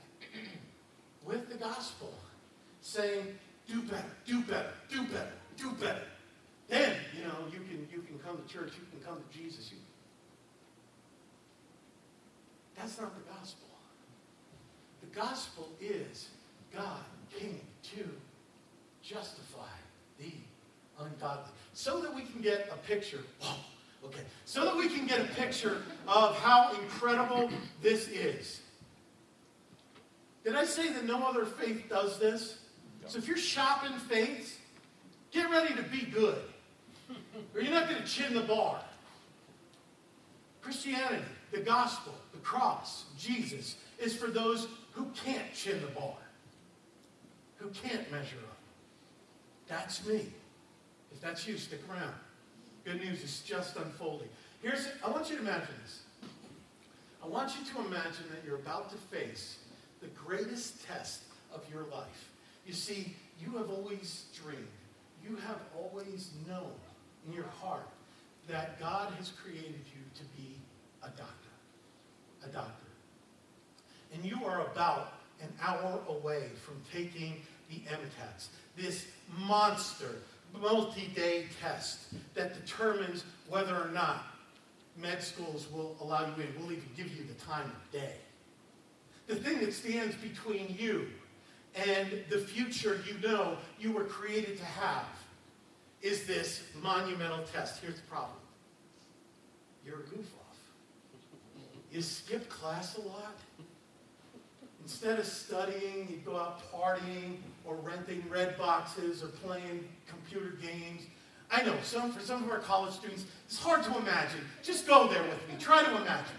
with 1.24 1.48
the 1.48 1.56
gospel, 1.56 2.12
saying, 2.80 3.26
do 3.66 3.82
better, 3.82 4.10
do 4.26 4.42
better, 4.42 4.72
do 4.88 5.02
better, 5.04 5.32
do 5.56 5.70
better. 5.72 6.02
Then, 6.68 6.96
you 7.16 7.24
know, 7.24 7.46
you 7.52 7.58
can, 7.60 7.88
you 7.92 8.02
can 8.02 8.18
come 8.18 8.38
to 8.38 8.52
church, 8.52 8.72
you 8.74 8.86
can 8.90 9.06
come 9.06 9.22
to 9.22 9.38
Jesus. 9.38 9.70
You... 9.70 9.78
That's 12.76 13.00
not 13.00 13.14
the 13.14 13.32
gospel. 13.32 13.68
The 15.00 15.14
gospel 15.14 15.68
is 15.80 16.28
God 16.74 17.04
came 17.38 17.60
to 17.94 18.08
justify 19.02 19.62
the 20.18 20.32
ungodly. 21.00 21.52
So 21.72 22.00
that 22.00 22.14
we 22.14 22.22
can 22.22 22.40
get 22.40 22.68
a 22.72 22.76
picture. 22.86 23.20
Oh, 23.42 23.58
okay. 24.06 24.22
So 24.44 24.64
that 24.64 24.76
we 24.76 24.88
can 24.88 25.06
get 25.06 25.20
a 25.20 25.34
picture 25.34 25.82
of 26.08 26.36
how 26.38 26.72
incredible 26.82 27.50
this 27.82 28.08
is. 28.08 28.60
Did 30.44 30.54
I 30.54 30.64
say 30.64 30.92
that 30.92 31.04
no 31.04 31.26
other 31.26 31.44
faith 31.44 31.84
does 31.88 32.18
this? 32.18 32.58
So 33.06 33.18
if 33.18 33.28
you're 33.28 33.36
shopping 33.36 33.96
faiths, 33.98 34.56
get 35.32 35.50
ready 35.50 35.74
to 35.74 35.82
be 35.82 36.02
good. 36.06 36.38
Or 37.54 37.60
you're 37.60 37.72
not 37.72 37.88
going 37.88 38.02
to 38.02 38.06
chin 38.06 38.34
the 38.34 38.42
bar. 38.42 38.80
Christianity, 40.60 41.22
the 41.52 41.60
gospel, 41.60 42.12
the 42.32 42.38
cross, 42.38 43.04
Jesus, 43.16 43.76
is 43.98 44.16
for 44.16 44.28
those 44.28 44.66
who 44.92 45.06
can't 45.24 45.54
chin 45.54 45.80
the 45.80 46.00
bar, 46.00 46.16
who 47.58 47.68
can't 47.68 48.10
measure 48.10 48.36
up. 48.48 48.58
That's 49.68 50.04
me. 50.06 50.26
If 51.12 51.20
that's 51.20 51.46
you, 51.46 51.56
stick 51.56 51.80
around. 51.90 52.14
Good 52.86 53.04
news 53.04 53.24
is 53.24 53.40
just 53.40 53.74
unfolding. 53.76 54.28
Here's, 54.62 54.86
I 55.04 55.10
want 55.10 55.28
you 55.28 55.34
to 55.34 55.42
imagine 55.42 55.74
this. 55.82 56.02
I 57.20 57.26
want 57.26 57.52
you 57.58 57.66
to 57.74 57.80
imagine 57.80 58.26
that 58.30 58.44
you're 58.46 58.60
about 58.60 58.90
to 58.90 58.96
face 58.96 59.58
the 60.00 60.06
greatest 60.06 60.86
test 60.86 61.22
of 61.52 61.64
your 61.68 61.82
life. 61.90 62.28
You 62.64 62.72
see, 62.72 63.16
you 63.42 63.58
have 63.58 63.70
always 63.70 64.26
dreamed, 64.40 64.68
you 65.28 65.34
have 65.34 65.58
always 65.76 66.30
known 66.46 66.70
in 67.26 67.32
your 67.32 67.48
heart 67.60 67.88
that 68.46 68.78
God 68.78 69.12
has 69.18 69.30
created 69.30 69.74
you 69.74 70.02
to 70.14 70.22
be 70.36 70.54
a 71.02 71.08
doctor. 71.08 71.24
A 72.44 72.48
doctor. 72.48 72.86
And 74.14 74.24
you 74.24 74.44
are 74.44 74.64
about 74.64 75.14
an 75.42 75.48
hour 75.60 75.98
away 76.08 76.50
from 76.64 76.80
taking 76.92 77.42
the 77.68 77.80
MCATs, 77.90 78.46
this 78.76 79.06
monster 79.36 80.20
multi-day 80.52 81.46
test 81.60 82.14
that 82.34 82.54
determines 82.54 83.24
whether 83.48 83.76
or 83.76 83.90
not 83.90 84.24
med 84.96 85.22
schools 85.22 85.66
will 85.72 85.96
allow 86.00 86.26
you 86.26 86.42
in. 86.42 86.48
We'll 86.58 86.72
even 86.72 86.88
give 86.96 87.08
you 87.14 87.24
the 87.24 87.34
time 87.44 87.66
of 87.66 87.92
day. 87.92 88.14
The 89.26 89.36
thing 89.36 89.60
that 89.60 89.72
stands 89.72 90.14
between 90.16 90.74
you 90.78 91.08
and 91.74 92.08
the 92.30 92.38
future 92.38 93.00
you 93.06 93.28
know 93.28 93.56
you 93.78 93.92
were 93.92 94.04
created 94.04 94.56
to 94.58 94.64
have 94.64 95.06
is 96.00 96.26
this 96.26 96.62
monumental 96.82 97.44
test. 97.52 97.82
Here's 97.82 97.96
the 97.96 98.02
problem. 98.02 98.38
You're 99.84 100.00
a 100.00 100.02
goof 100.02 100.26
off. 100.38 100.56
You 101.92 102.02
skip 102.02 102.48
class 102.48 102.96
a 102.96 103.00
lot. 103.02 103.36
Instead 104.86 105.18
of 105.18 105.26
studying, 105.26 106.06
you 106.08 106.18
go 106.24 106.36
out 106.36 106.62
partying 106.72 107.38
or 107.64 107.74
renting 107.74 108.22
red 108.30 108.56
boxes 108.56 109.20
or 109.20 109.26
playing 109.26 109.84
computer 110.06 110.56
games. 110.62 111.02
I 111.50 111.64
know, 111.64 111.74
some, 111.82 112.12
for 112.12 112.20
some 112.20 112.44
of 112.44 112.50
our 112.52 112.60
college 112.60 112.92
students, 112.92 113.24
it's 113.48 113.58
hard 113.58 113.82
to 113.82 113.98
imagine. 113.98 114.42
Just 114.62 114.86
go 114.86 115.08
there 115.08 115.24
with 115.24 115.48
me. 115.48 115.56
Try 115.58 115.82
to 115.82 115.90
imagine. 115.90 116.36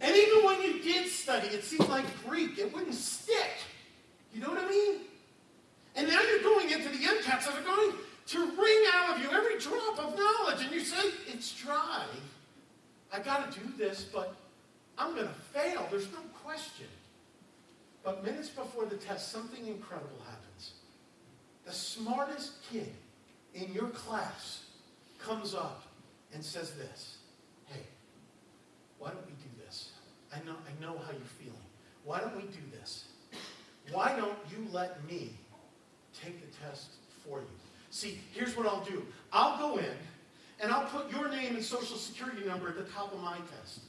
And 0.00 0.16
even 0.16 0.44
when 0.44 0.62
you 0.62 0.80
did 0.80 1.08
study, 1.08 1.48
it 1.48 1.64
seemed 1.64 1.88
like 1.88 2.04
Greek. 2.24 2.56
It 2.56 2.72
wouldn't 2.72 2.94
stick. 2.94 3.50
You 4.32 4.42
know 4.42 4.50
what 4.50 4.64
I 4.64 4.68
mean? 4.68 5.00
And 5.96 6.06
now 6.06 6.20
you're 6.22 6.44
going 6.44 6.70
into 6.70 6.88
the 6.88 7.04
MCATs 7.04 7.46
that 7.46 7.54
are 7.56 7.64
going 7.64 7.96
to 8.28 8.38
wring 8.38 8.84
out 8.94 9.16
of 9.16 9.22
you 9.24 9.28
every 9.32 9.58
drop 9.58 9.98
of 9.98 10.16
knowledge. 10.16 10.62
And 10.62 10.70
you 10.70 10.84
say, 10.84 11.10
it's 11.26 11.52
dry. 11.52 12.04
I 13.12 13.18
got 13.18 13.50
to 13.50 13.58
do 13.58 13.66
this, 13.76 14.04
but 14.04 14.36
I'm 14.98 15.14
going 15.14 15.28
to 15.28 15.34
fail. 15.52 15.86
There's 15.90 16.10
no 16.12 16.20
question. 16.44 16.86
But 18.02 18.24
minutes 18.24 18.48
before 18.48 18.86
the 18.86 18.96
test, 18.96 19.30
something 19.30 19.66
incredible 19.66 20.20
happens. 20.26 20.72
The 21.64 21.72
smartest 21.72 22.52
kid 22.70 22.92
in 23.54 23.72
your 23.72 23.88
class 23.88 24.64
comes 25.18 25.54
up 25.54 25.84
and 26.32 26.44
says 26.44 26.72
this 26.72 27.18
Hey, 27.66 27.80
why 28.98 29.08
don't 29.08 29.26
we 29.26 29.32
do 29.32 29.64
this? 29.64 29.90
I 30.34 30.38
know, 30.46 30.54
I 30.66 30.80
know 30.82 30.98
how 30.98 31.12
you're 31.12 31.20
feeling. 31.38 31.54
Why 32.04 32.20
don't 32.20 32.36
we 32.36 32.42
do 32.42 32.78
this? 32.78 33.04
Why 33.92 34.16
don't 34.16 34.38
you 34.50 34.66
let 34.72 35.04
me 35.08 35.32
take 36.22 36.40
the 36.40 36.56
test 36.64 36.90
for 37.24 37.40
you? 37.40 37.46
See, 37.90 38.20
here's 38.32 38.56
what 38.56 38.66
I'll 38.66 38.84
do 38.84 39.04
I'll 39.32 39.58
go 39.58 39.78
in 39.78 39.94
and 40.60 40.72
I'll 40.72 40.86
put 40.86 41.10
your 41.10 41.28
name 41.28 41.56
and 41.56 41.64
social 41.64 41.96
security 41.96 42.44
number 42.46 42.68
at 42.68 42.76
the 42.76 42.84
top 42.92 43.12
of 43.12 43.20
my 43.20 43.36
test. 43.36 43.80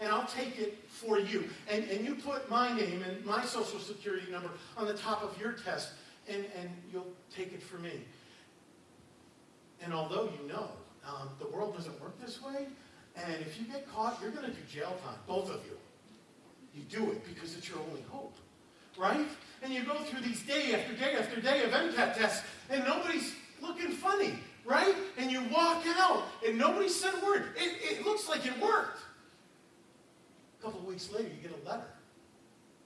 And 0.00 0.10
I'll 0.10 0.26
take 0.26 0.58
it 0.58 0.78
for 0.88 1.18
you. 1.18 1.44
And, 1.70 1.84
and 1.84 2.04
you 2.04 2.14
put 2.14 2.48
my 2.48 2.74
name 2.74 3.02
and 3.06 3.24
my 3.24 3.44
social 3.44 3.78
security 3.78 4.30
number 4.32 4.50
on 4.76 4.86
the 4.86 4.94
top 4.94 5.22
of 5.22 5.38
your 5.38 5.52
test, 5.52 5.90
and, 6.28 6.44
and 6.58 6.70
you'll 6.90 7.12
take 7.34 7.52
it 7.52 7.62
for 7.62 7.76
me. 7.76 7.92
And 9.82 9.92
although 9.92 10.24
you 10.24 10.48
know 10.48 10.70
um, 11.06 11.28
the 11.38 11.46
world 11.48 11.76
doesn't 11.76 12.00
work 12.00 12.18
this 12.20 12.42
way, 12.42 12.66
and 13.16 13.34
if 13.40 13.58
you 13.58 13.66
get 13.66 13.90
caught, 13.92 14.18
you're 14.22 14.30
going 14.30 14.46
to 14.46 14.52
do 14.52 14.62
jail 14.72 14.96
time, 15.04 15.18
both 15.26 15.50
of 15.50 15.60
you. 15.66 15.76
You 16.74 16.82
do 16.84 17.10
it 17.10 17.24
because 17.26 17.56
it's 17.56 17.68
your 17.68 17.78
only 17.88 18.02
hope, 18.10 18.34
right? 18.96 19.26
And 19.62 19.72
you 19.72 19.82
go 19.84 19.94
through 19.94 20.20
these 20.20 20.42
day 20.42 20.74
after 20.74 20.94
day 20.94 21.16
after 21.18 21.40
day 21.40 21.64
of 21.64 21.70
MCAT 21.70 22.16
tests, 22.16 22.46
and 22.70 22.84
nobody's 22.84 23.34
looking 23.60 23.90
funny, 23.90 24.34
right? 24.64 24.94
And 25.18 25.30
you 25.30 25.42
walk 25.52 25.84
out, 25.98 26.24
and 26.46 26.56
nobody 26.56 26.88
said 26.88 27.12
a 27.20 27.26
word. 27.26 27.48
It, 27.56 27.98
it 27.98 28.06
looks 28.06 28.28
like 28.28 28.46
it 28.46 28.58
worked. 28.60 29.00
A 30.60 30.64
couple 30.64 30.80
of 30.80 30.86
weeks 30.86 31.10
later, 31.10 31.28
you 31.28 31.48
get 31.48 31.52
a 31.64 31.68
letter 31.68 31.86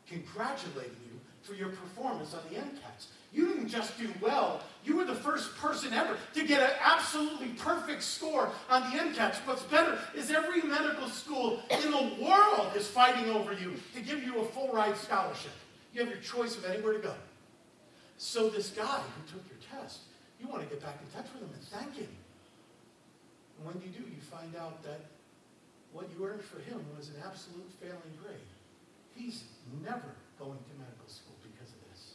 congratulating 0.06 0.96
you 1.04 1.18
for 1.42 1.54
your 1.54 1.70
performance 1.70 2.34
on 2.34 2.40
the 2.48 2.56
MCATs. 2.58 3.06
You 3.32 3.48
didn't 3.48 3.68
just 3.68 3.98
do 3.98 4.08
well, 4.20 4.62
you 4.84 4.96
were 4.96 5.04
the 5.04 5.14
first 5.14 5.56
person 5.56 5.92
ever 5.92 6.16
to 6.34 6.46
get 6.46 6.62
an 6.62 6.76
absolutely 6.80 7.48
perfect 7.48 8.02
score 8.02 8.50
on 8.70 8.82
the 8.82 8.98
MCATs. 8.98 9.38
What's 9.44 9.62
better 9.64 9.98
is 10.14 10.30
every 10.30 10.62
medical 10.62 11.08
school 11.08 11.60
in 11.68 11.90
the 11.90 12.24
world 12.24 12.76
is 12.76 12.87
fighting 12.87 13.30
over 13.30 13.52
you 13.52 13.74
to 13.94 14.00
give 14.00 14.22
you 14.22 14.40
a 14.40 14.44
full 14.44 14.68
ride 14.72 14.96
scholarship. 14.96 15.52
You 15.92 16.00
have 16.00 16.08
your 16.08 16.20
choice 16.20 16.56
of 16.56 16.64
anywhere 16.64 16.92
to 16.92 17.00
go. 17.00 17.14
So, 18.16 18.48
this 18.48 18.70
guy 18.70 19.00
who 19.00 19.32
took 19.32 19.44
your 19.48 19.58
test, 19.80 20.00
you 20.40 20.46
want 20.46 20.62
to 20.62 20.68
get 20.68 20.80
back 20.80 20.98
in 21.02 21.10
touch 21.10 21.30
with 21.32 21.42
him 21.42 21.50
and 21.52 21.62
thank 21.64 21.96
him. 21.96 22.08
And 23.58 23.66
when 23.66 23.82
you 23.82 23.90
do, 23.90 24.04
you 24.04 24.20
find 24.30 24.54
out 24.56 24.82
that 24.84 25.00
what 25.94 26.11
you 26.11 26.26
earned 26.26 26.42
for 26.42 26.59
him 26.59 26.85
was 26.98 27.09
an 27.09 27.14
absolute 27.24 27.70
failing 27.80 28.18
grade. 28.20 28.37
He's 29.14 29.44
never 29.83 30.16
going 30.40 30.59
to 30.59 30.74
medical 30.76 31.09
school 31.09 31.37
because 31.40 31.72
of 31.72 31.78
this. 31.88 32.14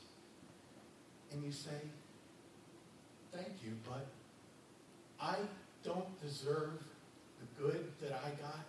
And 1.32 1.42
you 1.42 1.52
say, 1.52 1.80
thank 3.32 3.64
you, 3.64 3.72
but 3.88 4.06
I 5.20 5.36
don't 5.84 6.22
deserve 6.22 6.84
the 7.40 7.64
good 7.64 7.88
that 8.02 8.12
I 8.12 8.30
got, 8.42 8.66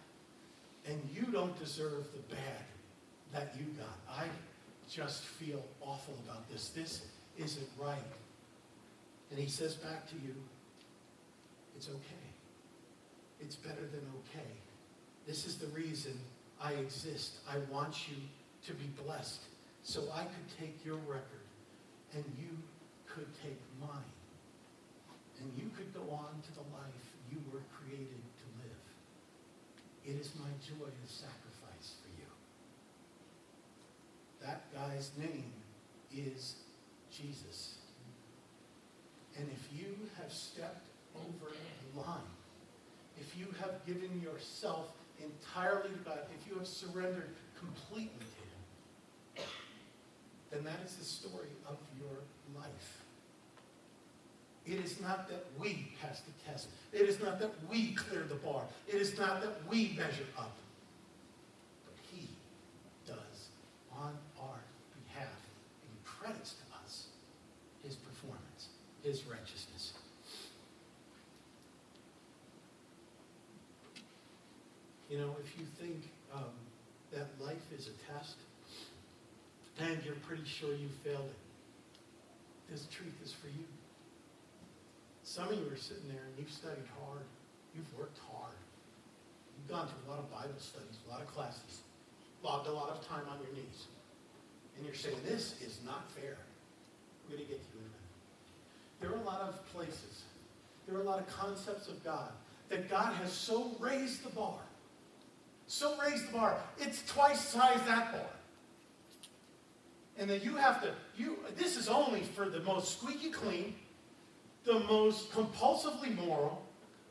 and 0.86 1.00
you 1.12 1.32
don't 1.32 1.58
deserve 1.58 2.06
the 2.12 2.34
bad 2.34 2.64
that 3.32 3.56
you 3.58 3.66
got. 3.76 3.98
I 4.08 4.26
just 4.88 5.24
feel 5.24 5.62
awful 5.80 6.14
about 6.24 6.48
this. 6.48 6.68
This 6.68 7.02
isn't 7.36 7.68
right. 7.76 7.98
And 9.30 9.40
he 9.40 9.48
says 9.48 9.74
back 9.74 10.08
to 10.10 10.14
you, 10.14 10.36
it's 11.76 11.88
okay. 11.88 12.26
It's 13.40 13.56
better 13.56 13.88
than 13.90 14.02
okay. 14.20 14.50
This 15.30 15.46
is 15.46 15.58
the 15.58 15.68
reason 15.68 16.18
I 16.60 16.72
exist. 16.72 17.34
I 17.48 17.58
want 17.72 18.08
you 18.08 18.16
to 18.66 18.74
be 18.74 18.86
blessed. 19.04 19.42
So 19.84 20.02
I 20.12 20.22
could 20.22 20.58
take 20.58 20.84
your 20.84 20.96
record 21.06 21.46
and 22.12 22.24
you 22.36 22.50
could 23.06 23.28
take 23.40 23.60
mine. 23.80 24.10
And 25.40 25.52
you 25.56 25.70
could 25.76 25.94
go 25.94 26.00
on 26.12 26.42
to 26.42 26.54
the 26.54 26.66
life 26.74 27.06
you 27.30 27.38
were 27.52 27.62
created 27.78 28.08
to 28.10 28.46
live. 28.58 28.82
It 30.04 30.20
is 30.20 30.32
my 30.34 30.50
joy 30.66 30.86
to 30.86 31.06
sacrifice 31.06 31.94
for 32.02 32.10
you. 32.18 32.26
That 34.44 34.64
guy's 34.74 35.12
name 35.16 35.52
is 36.12 36.56
Jesus. 37.08 37.76
And 39.38 39.48
if 39.48 39.78
you 39.78 39.94
have 40.20 40.32
stepped 40.32 40.88
over 41.14 41.52
the 41.52 42.00
line, 42.00 42.18
if 43.20 43.38
you 43.38 43.46
have 43.60 43.86
given 43.86 44.20
yourself 44.20 44.88
entirely 45.22 45.90
to 45.90 45.98
God, 46.04 46.18
if 46.38 46.48
you 46.50 46.58
have 46.58 46.66
surrendered 46.66 47.30
completely 47.58 48.26
to 49.36 49.42
Him, 49.42 49.48
then 50.50 50.64
that 50.64 50.80
is 50.84 50.96
the 50.96 51.04
story 51.04 51.48
of 51.66 51.76
your 51.98 52.18
life. 52.60 53.02
It 54.66 54.84
is 54.84 55.00
not 55.00 55.28
that 55.28 55.46
we 55.58 55.92
pass 56.00 56.20
the 56.20 56.50
test. 56.50 56.68
It 56.92 57.02
is 57.08 57.20
not 57.20 57.40
that 57.40 57.50
we 57.70 57.92
clear 57.94 58.24
the 58.28 58.36
bar. 58.36 58.62
It 58.86 58.96
is 58.96 59.18
not 59.18 59.40
that 59.42 59.52
we 59.68 59.94
measure 59.96 60.26
up. 60.38 60.56
But 61.84 61.94
He 62.12 62.28
does 63.06 63.48
on 63.96 64.12
our 64.40 64.60
behalf 65.06 65.28
and 65.28 66.04
credits 66.04 66.54
to 66.54 66.84
us 66.84 67.06
His 67.82 67.96
performance, 67.96 68.68
His 69.02 69.24
righteousness. 69.24 69.94
You 75.10 75.18
know, 75.18 75.34
if 75.42 75.58
you 75.58 75.66
think 75.74 76.06
um, 76.32 76.54
that 77.10 77.26
life 77.40 77.66
is 77.76 77.88
a 77.88 78.12
test 78.12 78.36
and 79.80 79.98
you're 80.04 80.14
pretty 80.22 80.44
sure 80.46 80.70
you 80.70 80.86
failed 81.02 81.26
it, 81.26 82.70
this 82.70 82.86
truth 82.86 83.18
is 83.24 83.32
for 83.32 83.48
you. 83.48 83.66
Some 85.24 85.48
of 85.48 85.58
you 85.58 85.66
are 85.66 85.76
sitting 85.76 86.06
there 86.06 86.22
and 86.22 86.38
you've 86.38 86.52
studied 86.52 86.86
hard. 87.02 87.26
You've 87.74 87.98
worked 87.98 88.20
hard. 88.30 88.54
You've 89.58 89.68
gone 89.68 89.88
to 89.88 89.94
a 90.06 90.10
lot 90.10 90.20
of 90.20 90.30
Bible 90.30 90.60
studies, 90.60 91.02
a 91.08 91.10
lot 91.10 91.20
of 91.20 91.26
classes, 91.26 91.82
logged 92.44 92.68
a 92.68 92.72
lot 92.72 92.90
of 92.90 93.04
time 93.08 93.26
on 93.28 93.38
your 93.42 93.52
knees. 93.52 93.90
And 94.76 94.86
you're 94.86 94.94
saying, 94.94 95.16
this 95.26 95.60
is 95.60 95.80
not 95.84 96.08
fair. 96.12 96.38
We're 97.26 97.36
going 97.36 97.48
to 97.48 97.52
get 97.52 97.60
to 97.60 97.68
you 97.74 97.82
in 97.82 97.86
a 97.86 97.90
minute. 97.90 98.06
There 99.00 99.10
are 99.10 99.18
a 99.18 99.26
lot 99.26 99.40
of 99.40 99.66
places, 99.74 100.22
there 100.86 100.96
are 100.96 101.00
a 101.00 101.04
lot 101.04 101.18
of 101.18 101.26
concepts 101.26 101.88
of 101.88 102.02
God 102.04 102.30
that 102.68 102.88
God 102.88 103.12
has 103.14 103.32
so 103.32 103.72
raised 103.80 104.24
the 104.24 104.30
bar 104.30 104.60
so 105.70 105.96
raise 106.02 106.26
the 106.26 106.32
bar. 106.32 106.56
It's 106.78 107.06
twice 107.06 107.38
size 107.38 107.80
that 107.86 108.10
bar. 108.10 108.26
And 110.18 110.28
then 110.28 110.40
you 110.42 110.56
have 110.56 110.82
to, 110.82 110.90
you 111.16 111.38
this 111.56 111.76
is 111.76 111.88
only 111.88 112.22
for 112.22 112.48
the 112.48 112.58
most 112.62 112.98
squeaky 112.98 113.30
clean, 113.30 113.76
the 114.64 114.80
most 114.80 115.30
compulsively 115.30 116.16
moral. 116.26 116.60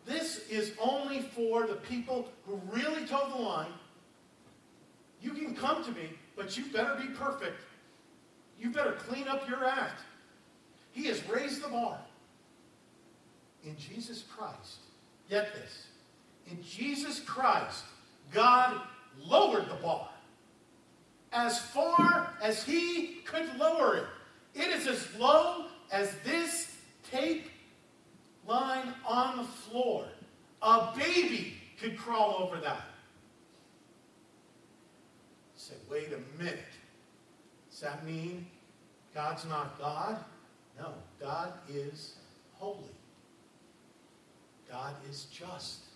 This 0.06 0.46
is 0.50 0.74
only 0.78 1.22
for 1.22 1.68
the 1.68 1.76
people 1.76 2.28
who 2.46 2.60
really 2.70 3.06
toe 3.06 3.32
the 3.34 3.42
line. 3.42 3.72
You 5.22 5.32
can 5.32 5.56
come 5.56 5.82
to 5.86 5.92
me, 5.92 6.10
but 6.36 6.58
you 6.58 6.66
better 6.66 6.96
be 6.96 7.08
perfect. 7.14 7.62
You 8.60 8.72
better 8.72 8.92
clean 8.92 9.30
up 9.30 9.48
your 9.48 9.66
act. 9.66 10.02
He 10.92 11.06
has 11.06 11.26
raised 11.30 11.64
the 11.64 11.70
bar. 11.70 11.98
In 13.64 13.78
Jesus 13.78 14.26
Christ, 14.36 14.80
get 15.30 15.54
this. 15.54 15.88
In 16.52 16.62
Jesus 16.62 17.22
Christ, 17.22 17.86
God 18.32 18.82
lowered 19.26 19.70
the 19.70 19.76
bar 19.76 20.10
as 21.32 21.60
far 21.60 22.34
as 22.42 22.64
he 22.64 23.20
could 23.26 23.56
lower 23.58 23.98
it. 23.98 24.06
It 24.56 24.68
is 24.68 24.88
as 24.88 25.16
low 25.16 25.66
as 25.92 26.14
this 26.26 26.76
tape 27.12 27.50
line 28.48 28.94
on 29.06 29.38
the 29.38 29.44
floor. 29.44 30.06
A 30.62 30.92
baby 30.98 31.54
could 31.80 31.98
crawl 31.98 32.36
over 32.40 32.58
that. 32.58 32.86
Say, 35.56 35.76
wait 35.90 36.08
a 36.08 36.42
minute. 36.42 36.60
Does 37.70 37.82
that 37.82 38.06
mean 38.06 38.46
God's 39.14 39.46
not 39.46 39.80
God? 39.80 40.24
No, 40.78 40.94
God 41.20 41.54
is 41.70 42.16
holy. 42.58 42.80
God 44.70 44.96
is 45.10 45.28
just. 45.32 45.89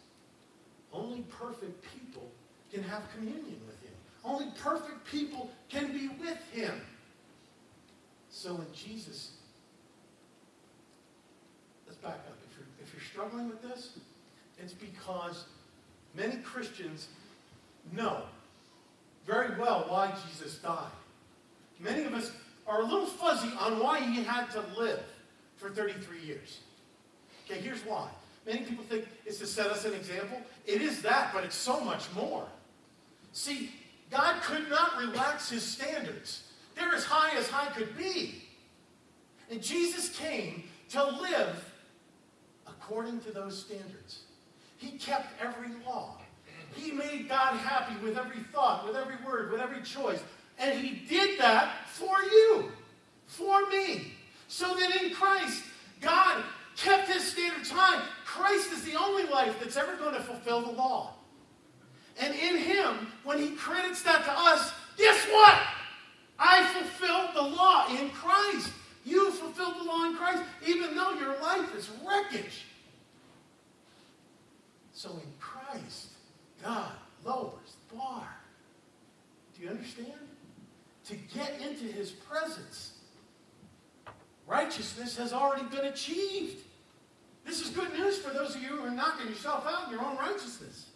Only 0.94 1.22
perfect 1.30 1.84
people 1.96 2.30
can 2.72 2.84
have 2.84 3.04
communion 3.16 3.60
with 3.66 3.82
him. 3.82 3.94
Only 4.24 4.48
perfect 4.58 5.06
people 5.06 5.50
can 5.70 5.92
be 5.92 6.10
with 6.20 6.38
him. 6.52 6.82
So 8.30 8.54
when 8.54 8.68
Jesus, 8.74 9.32
let's 11.88 11.98
back 12.00 12.20
up. 12.28 12.38
If 12.50 12.58
you're, 12.58 12.68
if 12.82 12.94
you're 12.94 13.04
struggling 13.04 13.50
with 13.50 13.62
this, 13.62 13.98
it's 14.60 14.74
because 14.74 15.46
many 16.16 16.38
Christians 16.38 17.08
know 17.92 18.24
very 19.26 19.60
well 19.60 19.86
why 19.88 20.14
Jesus 20.28 20.58
died. 20.58 20.92
Many 21.80 22.04
of 22.04 22.14
us 22.14 22.32
are 22.68 22.82
a 22.82 22.86
little 22.86 23.06
fuzzy 23.06 23.52
on 23.60 23.80
why 23.80 24.00
he 24.00 24.24
had 24.24 24.50
to 24.52 24.64
live 24.78 25.04
for 25.58 25.70
33 25.70 26.20
years. 26.22 26.60
Okay, 27.46 27.60
here's 27.60 27.82
why. 27.82 28.10
Many 28.46 28.60
people 28.60 28.84
think 28.84 29.08
it's 29.26 29.40
to 29.40 29.46
set 29.46 29.68
us 29.68 29.86
an 29.86 29.94
example. 29.94 30.38
It 30.66 30.82
is 30.82 31.02
that, 31.02 31.34
but 31.34 31.44
it's 31.44 31.56
so 31.56 31.80
much 31.80 32.04
more. 32.14 32.46
See, 33.32 33.72
God 34.12 34.42
could 34.42 34.70
not 34.70 34.98
relax 34.98 35.50
his 35.50 35.64
standards. 35.64 36.44
They're 36.76 36.94
as 36.94 37.06
high 37.06 37.38
as 37.38 37.48
high 37.48 37.72
could 37.72 37.98
be. 37.98 38.44
And 39.50 39.62
Jesus 39.62 40.10
came 40.18 40.64
to 40.90 41.04
live 41.04 41.72
according 42.68 43.22
to 43.22 43.32
those 43.32 43.58
standards. 43.58 44.22
He 44.78 44.98
kept 44.98 45.28
every 45.42 45.70
law. 45.86 46.18
He 46.76 46.92
made 46.92 47.30
God 47.30 47.56
happy 47.58 47.96
with 48.04 48.18
every 48.18 48.42
thought, 48.52 48.86
with 48.86 48.96
every 48.96 49.16
word, 49.26 49.52
with 49.52 49.62
every 49.62 49.82
choice. 49.84 50.22
And 50.60 50.78
he 50.80 51.06
did 51.08 51.40
that 51.40 51.88
for 51.88 52.22
you, 52.22 52.72
for 53.26 53.68
me. 53.70 54.14
So 54.48 54.76
that 54.76 55.02
in 55.02 55.14
Christ, 55.14 55.64
God 56.02 56.44
kept 56.76 57.08
his 57.08 57.24
standards 57.24 57.70
high. 57.72 58.04
Christ 58.34 58.72
is 58.72 58.84
the 58.84 58.96
only 58.96 59.26
life 59.26 59.60
that's 59.60 59.78
ever 59.78 59.96
going 59.96 60.16
to 60.16 60.22
fulfill 60.22 60.62
the 60.62 60.72
law. 60.72 61.14
And 62.20 62.34
in 62.34 62.58
him, 62.58 63.08
when 63.24 63.38
he 63.38 63.52
credits 63.52 64.02
that 64.04 64.26
to 64.26 64.32
us, 64.32 64.74
guess 64.98 65.24
what? 65.28 65.60
I 66.40 66.64
fulfilled 66.74 67.30
the 67.36 67.56
law 67.56 67.88
in 67.96 68.10
Christ. 68.10 68.72
You 69.06 69.30
fulfilled 69.32 69.76
the 69.80 69.84
law 69.84 70.06
in 70.06 70.16
Christ, 70.16 70.42
even 70.66 70.96
though 70.96 71.12
your 71.12 71.40
life 71.42 71.76
is 71.76 71.92
wreckage. 72.04 72.66
So 74.94 75.12
in 75.12 75.32
Christ, 75.40 76.08
God 76.64 76.92
lowers 77.24 77.76
the 77.90 77.98
bar. 77.98 78.28
Do 79.56 79.64
you 79.64 79.70
understand? 79.70 80.14
To 81.06 81.16
get 81.36 81.62
into 81.62 81.84
his 81.84 82.10
presence, 82.10 82.94
righteousness 84.48 85.18
has 85.18 85.34
already 85.34 85.66
been 85.66 85.86
achieved. 85.86 86.58
This 87.46 87.62
is 87.62 87.70
good 87.70 87.92
news 87.94 88.18
for 88.20 88.34
those 88.34 88.56
of 88.56 88.62
are 88.84 88.92
knocking 88.92 89.28
yourself 89.28 89.66
out 89.68 89.88
in 89.88 89.94
your 89.94 90.04
own 90.04 90.18
righteousness. 90.18 90.88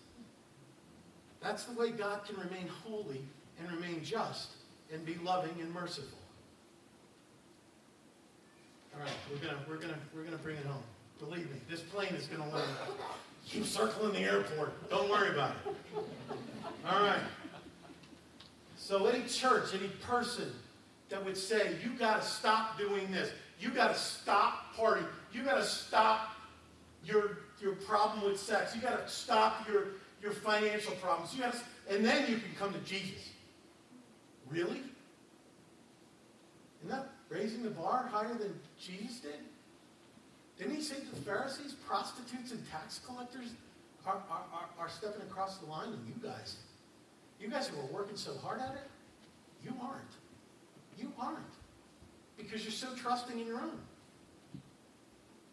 That's 1.42 1.64
the 1.66 1.80
way 1.80 1.92
God 1.92 2.26
can 2.26 2.38
remain 2.38 2.68
holy 2.84 3.22
and 3.60 3.72
remain 3.72 4.04
just 4.04 4.52
and 4.92 5.06
be 5.06 5.16
loving 5.24 5.56
and 5.60 5.74
merciful. 5.74 6.18
All 8.94 9.02
right, 9.02 9.12
we're 9.32 9.46
gonna 9.46 9.60
we're 9.70 9.78
gonna 9.78 10.00
we're 10.16 10.24
gonna 10.24 10.38
bring 10.38 10.58
it 10.58 10.66
home. 10.66 10.84
Believe 11.20 11.50
me, 11.52 11.60
this 11.70 11.82
plane 11.82 12.14
is 12.16 12.28
gonna 12.28 12.50
land. 12.52 12.72
Keep 13.48 13.66
circling 13.66 14.14
the 14.14 14.20
airport. 14.20 14.90
Don't 14.90 15.10
worry 15.10 15.30
about 15.30 15.52
it. 15.52 15.76
All 16.86 17.02
right. 17.02 17.22
So 18.76 19.06
any 19.06 19.26
church, 19.28 19.74
any 19.74 19.90
person 20.02 20.52
that 21.10 21.24
would 21.24 21.38
say, 21.38 21.76
you 21.84 21.92
got 21.98 22.22
to 22.22 22.28
stop 22.28 22.78
doing 22.78 23.12
this. 23.12 23.32
You 23.60 23.70
got 23.70 23.94
to 23.94 24.00
stop 24.00 24.76
partying. 24.78 25.08
You 25.32 25.44
got 25.44 25.56
to 25.56 25.64
stop 25.64 26.30
your, 27.04 27.40
your 27.62 27.74
problem 27.74 28.24
with 28.26 28.40
sex. 28.40 28.76
You 28.76 28.82
got 28.82 29.06
to 29.06 29.12
stop 29.12 29.68
your, 29.68 29.88
your 30.22 30.32
financial 30.32 30.94
problems. 30.96 31.34
You 31.34 31.42
got 31.42 31.54
to, 31.54 31.60
and 31.90 32.06
then 32.06 32.30
you 32.30 32.38
can 32.38 32.54
come 32.58 32.74
to 32.74 32.80
Jesus. 32.80 33.30
Really? 34.50 34.82
Isn't 36.80 36.90
that 36.90 37.10
raising 37.30 37.64
the 37.64 37.70
bar 37.70 38.10
higher 38.12 38.34
than 38.34 38.54
Jesus 38.80 39.20
did? 39.20 39.40
Didn't 40.58 40.76
he 40.76 40.82
say 40.82 40.96
to 40.96 41.16
the 41.16 41.22
Pharisees, 41.22 41.74
prostitutes 41.88 42.52
and 42.52 42.70
tax 42.72 43.00
collectors 43.06 43.52
are, 44.06 44.22
are, 44.30 44.44
are, 44.54 44.70
are 44.80 44.90
stepping 44.90 45.22
across 45.24 45.58
the 45.58 45.66
line, 45.68 45.90
and 45.90 46.08
you 46.08 46.16
guys, 46.28 46.56
you 47.40 47.50
guys 47.50 47.68
who 47.68 47.80
are 47.80 47.92
working 47.94 48.18
so 48.18 48.36
hard 48.38 48.62
at 48.62 48.72
it, 48.72 48.90
you 49.64 49.74
aren't. 49.82 50.02
You 50.98 51.12
aren't. 51.20 51.38
Because 52.38 52.64
you're 52.64 52.72
so 52.72 52.96
trusting 52.96 53.40
in 53.40 53.46
your 53.46 53.60
own. 53.60 53.80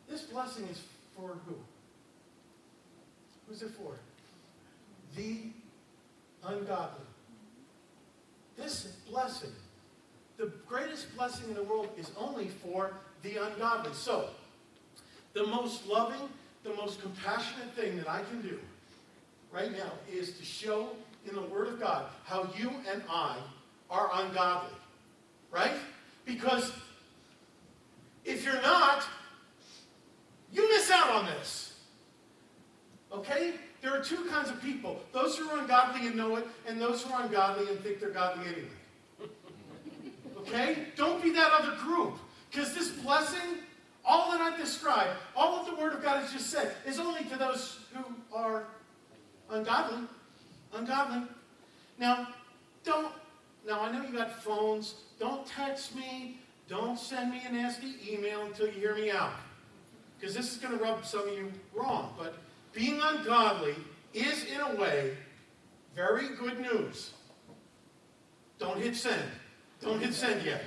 This 0.09 0.23
blessing 0.23 0.67
is 0.67 0.83
for 1.17 1.37
who? 1.47 1.55
Who's 3.49 3.63
it 3.63 3.71
for? 3.71 3.95
The 5.17 5.37
ungodly. 6.45 7.05
This 8.57 8.85
blessing, 9.11 9.53
the 10.37 10.53
greatest 10.67 11.15
blessing 11.17 11.49
in 11.49 11.55
the 11.55 11.63
world, 11.63 11.89
is 11.99 12.11
only 12.17 12.49
for 12.49 12.93
the 13.23 13.37
ungodly. 13.37 13.93
So, 13.95 14.29
the 15.33 15.47
most 15.47 15.87
loving, 15.87 16.29
the 16.63 16.75
most 16.75 17.01
compassionate 17.01 17.75
thing 17.75 17.97
that 17.99 18.09
I 18.09 18.23
can 18.31 18.43
do 18.43 18.59
right 19.53 19.73
now 19.73 19.93
is 20.11 20.37
to 20.39 20.45
show 20.45 20.91
in 21.29 21.35
the 21.35 21.43
Word 21.43 21.69
of 21.69 21.81
God 21.81 22.07
how 22.25 22.49
you 22.57 22.71
and 22.91 23.03
I 23.09 23.37
are 23.91 24.11
ungodly. 24.15 24.75
Right? 25.51 25.75
Because 26.25 26.73
if 28.25 28.45
you're 28.45 28.63
not, 28.63 29.05
you 30.53 30.69
miss 30.71 30.91
out 30.91 31.11
on 31.11 31.27
this. 31.27 31.74
Okay? 33.15 33.55
There 33.81 33.95
are 33.95 34.03
two 34.03 34.25
kinds 34.31 34.51
of 34.51 34.63
people 34.63 35.01
those 35.13 35.37
who 35.37 35.49
are 35.51 35.59
ungodly 35.59 36.07
and 36.07 36.17
know 36.17 36.37
it, 36.37 36.47
and 36.67 36.81
those 36.81 37.03
who 37.03 37.13
are 37.13 37.23
ungodly 37.23 37.69
and 37.71 37.81
think 37.81 38.01
they're 38.01 38.11
godly 38.11 38.47
anyway. 38.47 38.69
Okay? 40.39 40.89
Don't 40.95 41.23
be 41.23 41.31
that 41.31 41.53
other 41.53 41.75
group. 41.77 42.19
Because 42.51 42.75
this 42.75 42.91
blessing, 42.91 43.59
all 44.05 44.31
that 44.31 44.43
I've 44.43 44.59
described, 44.59 45.11
all 45.35 45.65
that 45.65 45.75
the 45.75 45.81
Word 45.81 45.95
of 45.95 46.03
God 46.03 46.21
has 46.21 46.33
just 46.33 46.51
said, 46.51 46.73
is 46.87 47.01
only 47.01 47.25
to 47.25 47.37
those 47.39 47.81
who 47.95 48.05
are 48.31 48.65
ungodly. 49.51 50.07
Ungodly. 50.75 51.23
Now, 51.99 52.29
don't, 52.85 53.11
now 53.67 53.81
I 53.81 53.91
know 53.91 54.05
you 54.05 54.13
got 54.13 54.43
phones. 54.43 54.97
Don't 55.19 55.47
text 55.47 55.97
me. 55.97 56.39
Don't 56.69 56.99
send 56.99 57.31
me 57.31 57.43
a 57.49 57.53
nasty 57.53 57.95
email 58.07 58.43
until 58.43 58.67
you 58.67 58.73
hear 58.73 58.95
me 58.95 59.11
out. 59.11 59.33
Because 60.19 60.35
this 60.35 60.53
is 60.53 60.59
going 60.59 60.77
to 60.77 60.83
rub 60.83 61.05
some 61.07 61.29
of 61.29 61.35
you 61.35 61.53
wrong. 61.75 62.15
But 62.19 62.37
being 62.75 63.01
ungodly 63.01 63.75
is, 64.13 64.45
in 64.45 64.61
a 64.61 64.75
way, 64.75 65.17
very 65.95 66.35
good 66.37 66.61
news. 66.61 67.13
Don't 68.59 68.79
hit 68.79 68.97
send. 68.97 69.23
Don't 69.81 70.01
hit 70.01 70.15
send 70.15 70.45
yet. 70.45 70.63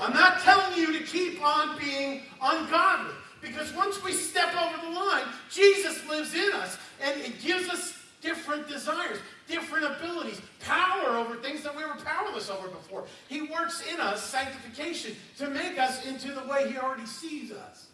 I'm 0.00 0.12
not 0.12 0.40
telling 0.40 0.78
you 0.78 0.98
to 0.98 1.04
keep 1.04 1.44
on 1.44 1.78
being 1.78 2.22
ungodly. 2.42 3.14
Because 3.40 3.72
once 3.74 4.02
we 4.02 4.12
step 4.12 4.54
over 4.54 4.86
the 4.86 4.92
line, 4.92 5.24
Jesus 5.50 6.04
lives 6.08 6.34
in 6.34 6.52
us 6.54 6.78
and 7.02 7.20
it 7.20 7.40
gives 7.40 7.68
us 7.68 7.96
different 8.20 8.66
desires, 8.68 9.18
different 9.46 9.84
abilities, 9.84 10.40
power 10.60 11.16
over 11.16 11.36
things 11.36 11.62
that 11.62 11.76
we 11.76 11.84
were 11.84 11.94
powerless 12.04 12.50
over 12.50 12.68
before. 12.68 13.04
He 13.28 13.42
works 13.42 13.84
in 13.92 14.00
us 14.00 14.24
sanctification 14.24 15.14
to 15.38 15.48
make 15.48 15.78
us 15.78 16.04
into 16.06 16.32
the 16.32 16.44
way 16.46 16.70
He 16.70 16.78
already 16.78 17.06
sees 17.06 17.52
us. 17.52 17.86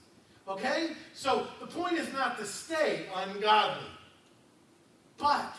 Okay? 0.53 0.91
So 1.15 1.47
the 1.61 1.67
point 1.67 1.95
is 1.95 2.13
not 2.13 2.39
to 2.39 2.45
stay 2.45 3.07
ungodly, 3.15 3.87
but 5.19 5.57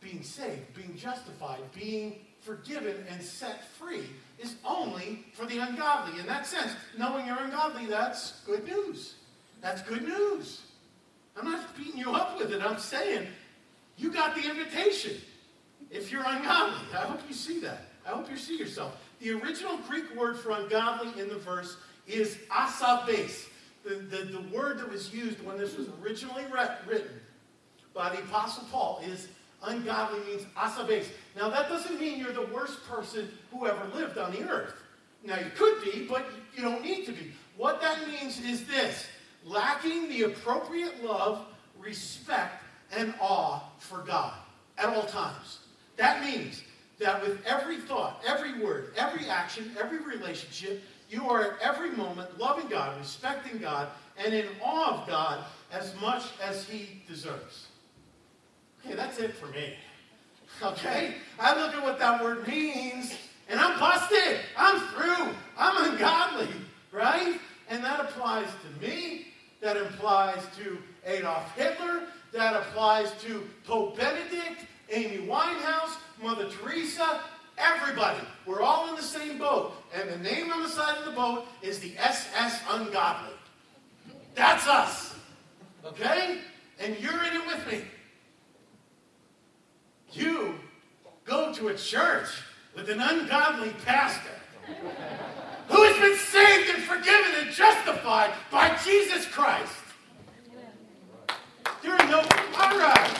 being 0.00 0.22
saved, 0.22 0.74
being 0.74 0.96
justified, 0.96 1.60
being 1.74 2.20
forgiven 2.40 3.04
and 3.10 3.22
set 3.22 3.68
free 3.72 4.04
is 4.38 4.54
only 4.64 5.26
for 5.34 5.44
the 5.44 5.58
ungodly. 5.58 6.18
In 6.18 6.26
that 6.26 6.46
sense, 6.46 6.72
knowing 6.98 7.26
you're 7.26 7.38
ungodly, 7.38 7.86
that's 7.86 8.40
good 8.46 8.64
news. 8.64 9.14
That's 9.60 9.82
good 9.82 10.02
news. 10.02 10.62
I'm 11.36 11.44
not 11.44 11.76
beating 11.76 11.98
you 11.98 12.12
up 12.12 12.38
with 12.38 12.52
it. 12.52 12.62
I'm 12.62 12.78
saying 12.78 13.26
you 13.96 14.10
got 14.10 14.34
the 14.34 14.48
invitation 14.48 15.16
if 15.90 16.10
you're 16.10 16.24
ungodly. 16.24 16.86
I 16.94 17.02
hope 17.02 17.20
you 17.28 17.34
see 17.34 17.60
that. 17.60 17.82
I 18.06 18.10
hope 18.10 18.30
you 18.30 18.36
see 18.36 18.56
yourself. 18.56 18.96
The 19.20 19.32
original 19.32 19.76
Greek 19.88 20.16
word 20.16 20.38
for 20.38 20.52
ungodly 20.52 21.20
in 21.20 21.28
the 21.28 21.38
verse 21.38 21.76
is 22.06 22.38
asebes. 22.50 23.46
The, 23.84 23.94
the, 23.94 24.24
the 24.24 24.56
word 24.56 24.78
that 24.78 24.90
was 24.90 25.12
used 25.12 25.44
when 25.44 25.56
this 25.56 25.76
was 25.76 25.88
originally 26.02 26.44
written 26.86 27.08
by 27.94 28.14
the 28.14 28.22
Apostle 28.22 28.64
Paul 28.70 29.02
is 29.06 29.28
ungodly 29.62 30.20
means 30.26 30.46
asebes. 30.56 31.06
Now, 31.36 31.48
that 31.48 31.68
doesn't 31.68 32.00
mean 32.00 32.18
you're 32.18 32.32
the 32.32 32.46
worst 32.52 32.84
person 32.86 33.28
who 33.50 33.66
ever 33.66 33.84
lived 33.94 34.18
on 34.18 34.32
the 34.32 34.42
earth. 34.48 34.74
Now, 35.24 35.38
you 35.38 35.50
could 35.56 35.82
be, 35.82 36.06
but 36.08 36.26
you 36.54 36.62
don't 36.62 36.82
need 36.82 37.04
to 37.06 37.12
be. 37.12 37.32
What 37.56 37.80
that 37.80 38.06
means 38.06 38.40
is 38.40 38.66
this 38.66 39.06
lacking 39.44 40.08
the 40.08 40.22
appropriate 40.22 41.02
love, 41.04 41.44
respect, 41.78 42.62
and 42.92 43.14
awe 43.20 43.62
for 43.78 43.98
God 43.98 44.34
at 44.78 44.94
all 44.94 45.04
times. 45.04 45.58
That 45.96 46.24
means 46.24 46.62
that 46.98 47.22
with 47.22 47.44
every 47.46 47.78
thought, 47.78 48.22
every 48.26 48.62
word, 48.62 48.92
every 48.96 49.26
action, 49.26 49.70
every 49.78 49.98
relationship, 49.98 50.82
you 51.10 51.28
are 51.28 51.42
at 51.42 51.60
every 51.60 51.90
moment 51.90 52.38
loving 52.38 52.68
God, 52.68 52.96
respecting 52.98 53.58
God, 53.58 53.88
and 54.16 54.32
in 54.32 54.46
awe 54.62 55.00
of 55.00 55.08
God 55.08 55.44
as 55.72 55.94
much 56.00 56.22
as 56.42 56.64
He 56.64 57.02
deserves. 57.08 57.66
Okay, 58.84 58.94
that's 58.94 59.18
it 59.18 59.34
for 59.34 59.46
me. 59.46 59.74
Okay? 60.62 61.14
I 61.38 61.58
look 61.58 61.74
at 61.74 61.82
what 61.82 61.98
that 62.00 62.22
word 62.22 62.46
means, 62.46 63.14
and 63.48 63.58
I'm 63.58 63.80
busted. 63.80 64.40
I'm 64.58 64.78
through. 64.88 65.34
I'm 65.56 65.92
ungodly. 65.92 66.48
Right? 66.92 67.40
And 67.70 67.82
that 67.82 68.00
applies 68.00 68.48
to 68.48 68.86
me. 68.86 69.28
That 69.62 69.78
applies 69.78 70.42
to 70.58 70.76
Adolf 71.06 71.56
Hitler. 71.56 72.02
That 72.32 72.56
applies 72.56 73.10
to 73.22 73.48
Pope 73.64 73.96
Benedict, 73.96 74.66
Amy 74.90 75.26
Winehouse, 75.26 75.96
Mother 76.20 76.50
Teresa, 76.50 77.20
everybody. 77.60 78.20
We're 78.46 78.62
all 78.62 78.88
in 78.88 78.96
the 78.96 79.02
same 79.02 79.38
boat. 79.38 79.72
And 79.94 80.08
the 80.08 80.18
name 80.18 80.50
on 80.50 80.62
the 80.62 80.68
side 80.68 80.98
of 80.98 81.04
the 81.04 81.12
boat 81.12 81.46
is 81.62 81.78
the 81.78 81.96
SS 81.98 82.60
Ungodly. 82.70 83.34
That's 84.34 84.66
us. 84.66 85.14
Okay? 85.84 86.38
And 86.78 86.98
you're 86.98 87.22
in 87.24 87.34
it 87.34 87.46
with 87.46 87.66
me. 87.70 87.82
You 90.12 90.54
go 91.24 91.52
to 91.54 91.68
a 91.68 91.74
church 91.74 92.28
with 92.74 92.88
an 92.88 93.00
ungodly 93.00 93.70
pastor 93.84 94.30
who 95.68 95.82
has 95.82 95.96
been 95.98 96.16
saved 96.16 96.70
and 96.74 96.82
forgiven 96.82 97.32
and 97.42 97.50
justified 97.50 98.32
by 98.50 98.76
Jesus 98.84 99.26
Christ. 99.26 99.72
There 101.82 101.92
are 101.92 102.08
no, 102.08 102.18
all 102.18 102.78
right. 102.78 103.10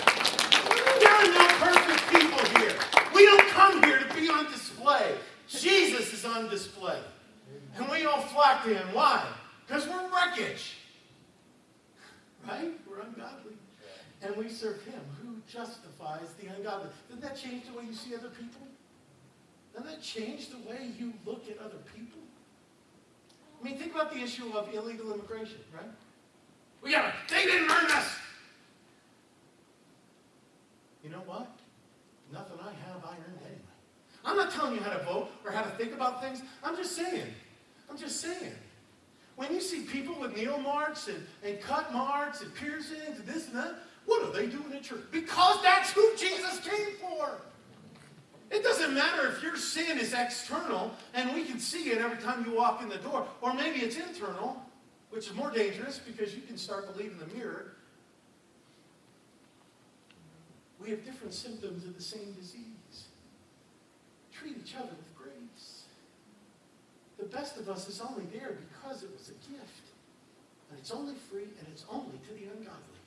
There 0.99 1.13
are 1.13 1.27
no 1.27 1.49
perfect 1.59 2.13
people 2.13 2.61
here. 2.61 2.80
We 3.21 3.27
don't 3.27 3.49
come 3.49 3.83
here 3.83 3.99
to 3.99 4.15
be 4.15 4.31
on 4.31 4.51
display. 4.51 5.13
Jesus 5.47 6.15
is 6.15 6.25
on 6.25 6.49
display. 6.49 6.99
And 7.77 7.87
we 7.91 8.07
all 8.07 8.23
flock 8.23 8.65
to 8.65 8.75
him. 8.75 8.95
Why? 8.95 9.23
Because 9.67 9.87
we're 9.87 10.09
wreckage. 10.11 10.77
Right? 12.49 12.73
We're 12.89 13.01
ungodly. 13.01 13.59
And 14.23 14.35
we 14.37 14.49
serve 14.49 14.83
him 14.85 15.03
who 15.23 15.35
justifies 15.47 16.33
the 16.41 16.47
ungodly. 16.47 16.89
Doesn't 17.11 17.21
that 17.21 17.37
change 17.37 17.65
the 17.67 17.79
way 17.79 17.85
you 17.85 17.93
see 17.93 18.15
other 18.15 18.31
people? 18.31 18.63
Doesn't 19.75 19.91
that 19.91 20.01
change 20.01 20.49
the 20.49 20.57
way 20.67 20.91
you 20.99 21.13
look 21.27 21.45
at 21.51 21.59
other 21.59 21.83
people? 21.95 22.21
I 23.61 23.65
mean, 23.67 23.77
think 23.77 23.95
about 23.95 24.15
the 24.15 24.21
issue 24.21 24.51
of 24.55 24.73
illegal 24.73 25.13
immigration, 25.13 25.59
right? 25.75 25.91
We 26.81 26.93
got 26.93 27.13
they 27.29 27.45
didn't 27.45 27.71
earn 27.71 27.91
us. 27.91 28.17
You 31.05 31.11
know 31.11 31.23
what? 31.27 31.60
Nothing 32.33 32.59
I 32.61 32.71
have, 32.89 33.05
I 33.05 33.15
earned 33.15 33.39
anyway. 33.41 33.61
I'm 34.25 34.37
not 34.37 34.53
telling 34.53 34.75
you 34.75 34.81
how 34.81 34.93
to 34.93 35.05
vote 35.05 35.29
or 35.45 35.51
how 35.51 35.63
to 35.63 35.71
think 35.71 35.93
about 35.93 36.23
things. 36.23 36.43
I'm 36.63 36.77
just 36.77 36.95
saying. 36.95 37.27
I'm 37.91 37.97
just 37.97 38.21
saying. 38.21 38.55
When 39.37 39.53
you 39.53 39.61
see 39.61 39.83
people 39.83 40.15
with 40.21 40.37
nail 40.37 40.59
marks 40.59 41.09
and, 41.09 41.27
and 41.43 41.61
cut 41.61 41.93
marks 41.93 42.43
and 42.43 42.55
piercings 42.55 43.19
and 43.19 43.27
this 43.27 43.47
and 43.49 43.57
that, 43.57 43.75
what 44.07 44.23
are 44.23 44.33
they 44.33 44.47
doing 44.47 44.71
in 44.73 44.83
church? 44.83 45.01
Because 45.11 45.63
that's 45.63 45.93
who 45.93 46.07
Jesus 46.17 46.61
came 46.61 46.95
for. 47.01 47.41
It 48.51 48.63
doesn't 48.63 48.93
matter 48.93 49.29
if 49.29 49.43
your 49.43 49.57
sin 49.57 49.99
is 49.99 50.13
external 50.13 50.93
and 51.15 51.35
we 51.35 51.45
can 51.45 51.59
see 51.59 51.91
it 51.91 51.99
every 51.99 52.19
time 52.19 52.45
you 52.45 52.57
walk 52.57 52.83
in 52.83 52.89
the 52.89 52.99
door, 52.99 53.27
or 53.41 53.55
maybe 53.55 53.81
it's 53.81 53.97
internal, 53.97 54.61
which 55.11 55.29
is 55.29 55.35
more 55.35 55.51
dangerous 55.51 55.99
because 55.99 56.35
you 56.35 56.43
can 56.43 56.59
start 56.59 56.93
believing 56.93 57.19
the 57.19 57.35
mirror 57.35 57.77
we 60.83 60.91
have 60.91 61.05
different 61.05 61.35
symptoms 61.35 61.85
of 61.85 61.95
the 61.95 62.03
same 62.03 62.33
disease. 62.33 63.09
Treat 64.33 64.57
each 64.57 64.75
other 64.75 64.89
with 64.89 65.17
grace. 65.17 65.83
The 67.19 67.27
best 67.27 67.59
of 67.59 67.69
us 67.69 67.89
is 67.89 68.01
only 68.01 68.25
there 68.33 68.57
because 68.73 69.03
it 69.03 69.11
was 69.13 69.29
a 69.29 69.37
gift. 69.51 69.85
And 70.71 70.79
it's 70.79 70.91
only 70.91 71.15
free 71.31 71.49
and 71.59 71.69
it's 71.71 71.85
only 71.91 72.19
to 72.27 72.35
the 72.35 72.51
ungodly. 72.51 73.01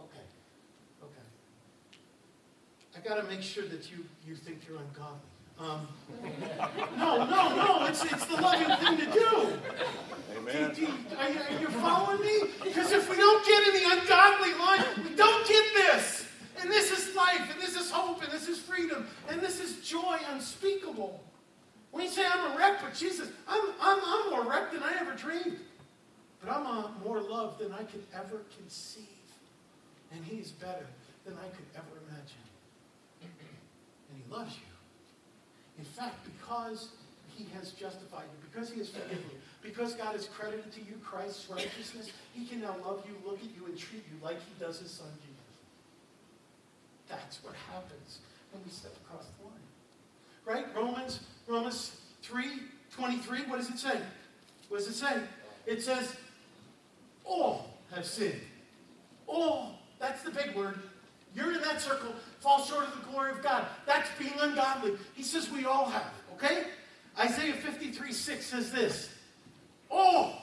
Okay. 0.00 0.26
Okay. 1.02 1.26
I 2.96 3.00
got 3.00 3.22
to 3.22 3.28
make 3.28 3.42
sure 3.42 3.66
that 3.66 3.90
you, 3.90 4.04
you 4.26 4.34
think 4.34 4.60
you're 4.68 4.78
ungodly. 4.78 5.31
Um, 5.58 5.86
no, 6.98 7.24
no, 7.24 7.56
no. 7.56 7.86
It's, 7.86 8.04
it's 8.04 8.26
the 8.26 8.40
loving 8.40 8.76
thing 8.76 8.96
to 8.98 9.12
do. 9.12 9.52
Amen. 10.36 10.74
Do, 10.74 10.86
do, 10.86 10.92
are, 11.18 11.30
you, 11.30 11.38
are 11.38 11.60
you 11.60 11.68
following 11.68 12.20
me? 12.20 12.50
Because 12.64 12.90
if 12.92 13.08
we 13.08 13.16
don't 13.16 13.46
get 13.46 13.68
in 13.68 13.82
the 13.82 14.00
ungodly 14.00 14.54
line, 14.54 15.08
we 15.08 15.14
don't 15.14 15.46
get 15.46 15.64
this. 15.74 16.26
And 16.60 16.70
this 16.70 16.90
is 16.90 17.14
life, 17.14 17.48
and 17.52 17.60
this 17.60 17.76
is 17.76 17.90
hope, 17.90 18.22
and 18.22 18.32
this 18.32 18.48
is 18.48 18.58
freedom, 18.58 19.06
and 19.28 19.40
this 19.40 19.60
is 19.60 19.86
joy 19.86 20.18
unspeakable. 20.32 21.22
When 21.90 22.04
you 22.04 22.10
say 22.10 22.24
I'm 22.26 22.52
a 22.52 22.56
wreck, 22.56 22.80
but 22.82 22.94
Jesus, 22.94 23.28
I'm, 23.48 23.60
I'm, 23.80 23.98
I'm 24.04 24.30
more 24.30 24.50
wrecked 24.50 24.72
than 24.72 24.82
I 24.82 24.94
ever 25.00 25.12
dreamed. 25.14 25.58
But 26.40 26.56
I'm 26.56 26.66
a, 26.66 26.90
more 27.04 27.20
loved 27.20 27.60
than 27.60 27.72
I 27.72 27.84
could 27.84 28.02
ever 28.14 28.42
conceive. 28.58 29.06
And 30.12 30.24
He's 30.24 30.50
better. 30.50 30.86
than 31.24 31.34
I 31.34 31.48
could 31.48 31.66
ever 31.76 32.00
imagine. 32.08 32.42
And 33.22 34.18
He 34.18 34.32
loves 34.32 34.54
you. 34.56 34.71
In 35.78 35.84
fact, 35.84 36.16
because 36.24 36.88
He 37.36 37.46
has 37.54 37.72
justified 37.72 38.24
you, 38.24 38.48
because 38.52 38.70
He 38.70 38.78
has 38.78 38.88
forgiven 38.88 39.24
you, 39.30 39.38
because 39.62 39.94
God 39.94 40.12
has 40.12 40.26
credited 40.26 40.72
to 40.72 40.80
you 40.80 40.98
Christ's 41.02 41.48
righteousness, 41.50 42.10
He 42.34 42.44
can 42.44 42.60
now 42.60 42.76
love 42.84 43.04
you, 43.06 43.14
look 43.28 43.38
at 43.38 43.50
you, 43.56 43.66
and 43.66 43.78
treat 43.78 44.04
you 44.10 44.24
like 44.24 44.36
He 44.36 44.64
does 44.64 44.80
His 44.80 44.90
Son 44.90 45.08
Jesus. 45.20 45.32
That's 47.08 47.42
what 47.42 47.54
happens 47.72 48.18
when 48.52 48.62
we 48.64 48.70
step 48.70 48.92
across 49.04 49.26
the 49.38 49.46
line. 49.46 49.54
Right? 50.44 50.76
Romans, 50.76 51.20
Romans 51.46 52.00
3, 52.22 52.44
23, 52.94 53.38
what 53.42 53.58
does 53.58 53.70
it 53.70 53.78
say? 53.78 54.00
What 54.68 54.78
does 54.78 54.88
it 54.88 54.94
say? 54.94 55.22
It 55.66 55.82
says, 55.82 56.16
all 57.24 57.70
have 57.94 58.06
sinned. 58.06 58.40
All. 59.26 59.78
That's 59.98 60.22
the 60.22 60.30
big 60.30 60.56
word. 60.56 60.80
You're 61.34 61.52
in 61.52 61.62
that 61.62 61.80
circle, 61.80 62.12
fall 62.40 62.62
short 62.64 62.86
of 62.86 62.94
the 62.94 63.10
glory 63.10 63.30
of 63.30 63.42
God. 63.42 63.66
That's 63.86 64.08
being 64.18 64.34
ungodly. 64.40 64.92
He 65.14 65.22
says 65.22 65.50
we 65.50 65.64
all 65.64 65.86
have, 65.86 66.12
okay? 66.34 66.64
Isaiah 67.18 67.54
53, 67.54 68.12
6 68.12 68.46
says 68.46 68.72
this. 68.72 69.10
All 69.90 70.34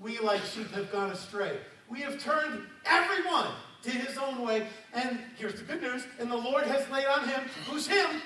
we 0.00 0.18
like 0.18 0.42
sheep 0.44 0.70
have 0.72 0.90
gone 0.90 1.10
astray. 1.10 1.58
We 1.88 2.00
have 2.00 2.18
turned 2.18 2.62
everyone 2.86 3.48
to 3.82 3.90
his 3.90 4.16
own 4.18 4.42
way. 4.42 4.66
And 4.94 5.18
here's 5.36 5.54
the 5.54 5.64
good 5.64 5.82
news. 5.82 6.04
And 6.18 6.30
the 6.30 6.36
Lord 6.36 6.64
has 6.64 6.88
laid 6.90 7.06
on 7.06 7.28
him, 7.28 7.42
who's 7.68 7.86
him? 7.86 8.22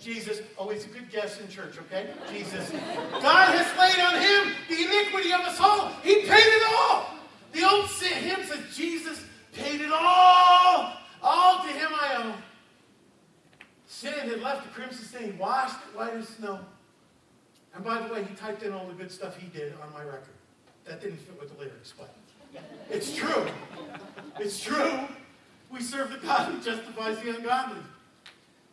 Jesus. 0.00 0.40
Always 0.56 0.86
oh, 0.86 0.90
a 0.90 0.94
good 0.94 1.10
guess 1.10 1.40
in 1.40 1.48
church, 1.48 1.76
okay? 1.78 2.08
Jesus. 2.30 2.70
God 2.70 3.48
has 3.54 3.66
laid 3.78 4.04
on 4.04 4.20
him 4.20 4.54
the 4.68 4.84
iniquity 4.84 5.32
of 5.32 5.40
us 5.40 5.58
all. 5.60 5.90
He 6.02 6.16
paid 6.22 6.46
it 6.46 6.62
all. 6.78 7.10
The 7.52 7.64
old 7.64 7.88
hymn 7.88 8.44
says, 8.46 8.76
Jesus 8.76 9.24
paid 9.52 9.80
it 9.80 9.90
all. 9.92 10.92
All 11.28 11.58
to 11.64 11.68
him 11.68 11.88
I 11.92 12.22
owe. 12.22 12.34
Sin 13.88 14.12
had 14.12 14.40
left 14.40 14.64
a 14.64 14.68
crimson 14.68 15.04
stain, 15.04 15.36
washed 15.38 15.74
it 15.74 15.98
white 15.98 16.14
as 16.14 16.28
snow. 16.28 16.60
And 17.74 17.84
by 17.84 18.00
the 18.00 18.14
way, 18.14 18.22
he 18.22 18.32
typed 18.36 18.62
in 18.62 18.72
all 18.72 18.86
the 18.86 18.94
good 18.94 19.10
stuff 19.10 19.36
he 19.36 19.48
did 19.48 19.72
on 19.82 19.92
my 19.92 20.04
record. 20.04 20.36
That 20.84 21.00
didn't 21.00 21.16
fit 21.16 21.38
with 21.40 21.52
the 21.52 21.58
lyrics, 21.58 21.92
but 21.98 22.14
it's 22.88 23.12
true. 23.14 23.44
It's 24.38 24.62
true. 24.62 25.00
We 25.68 25.82
serve 25.82 26.12
the 26.12 26.18
God 26.18 26.52
who 26.52 26.62
justifies 26.62 27.18
the 27.18 27.36
ungodly. 27.36 27.82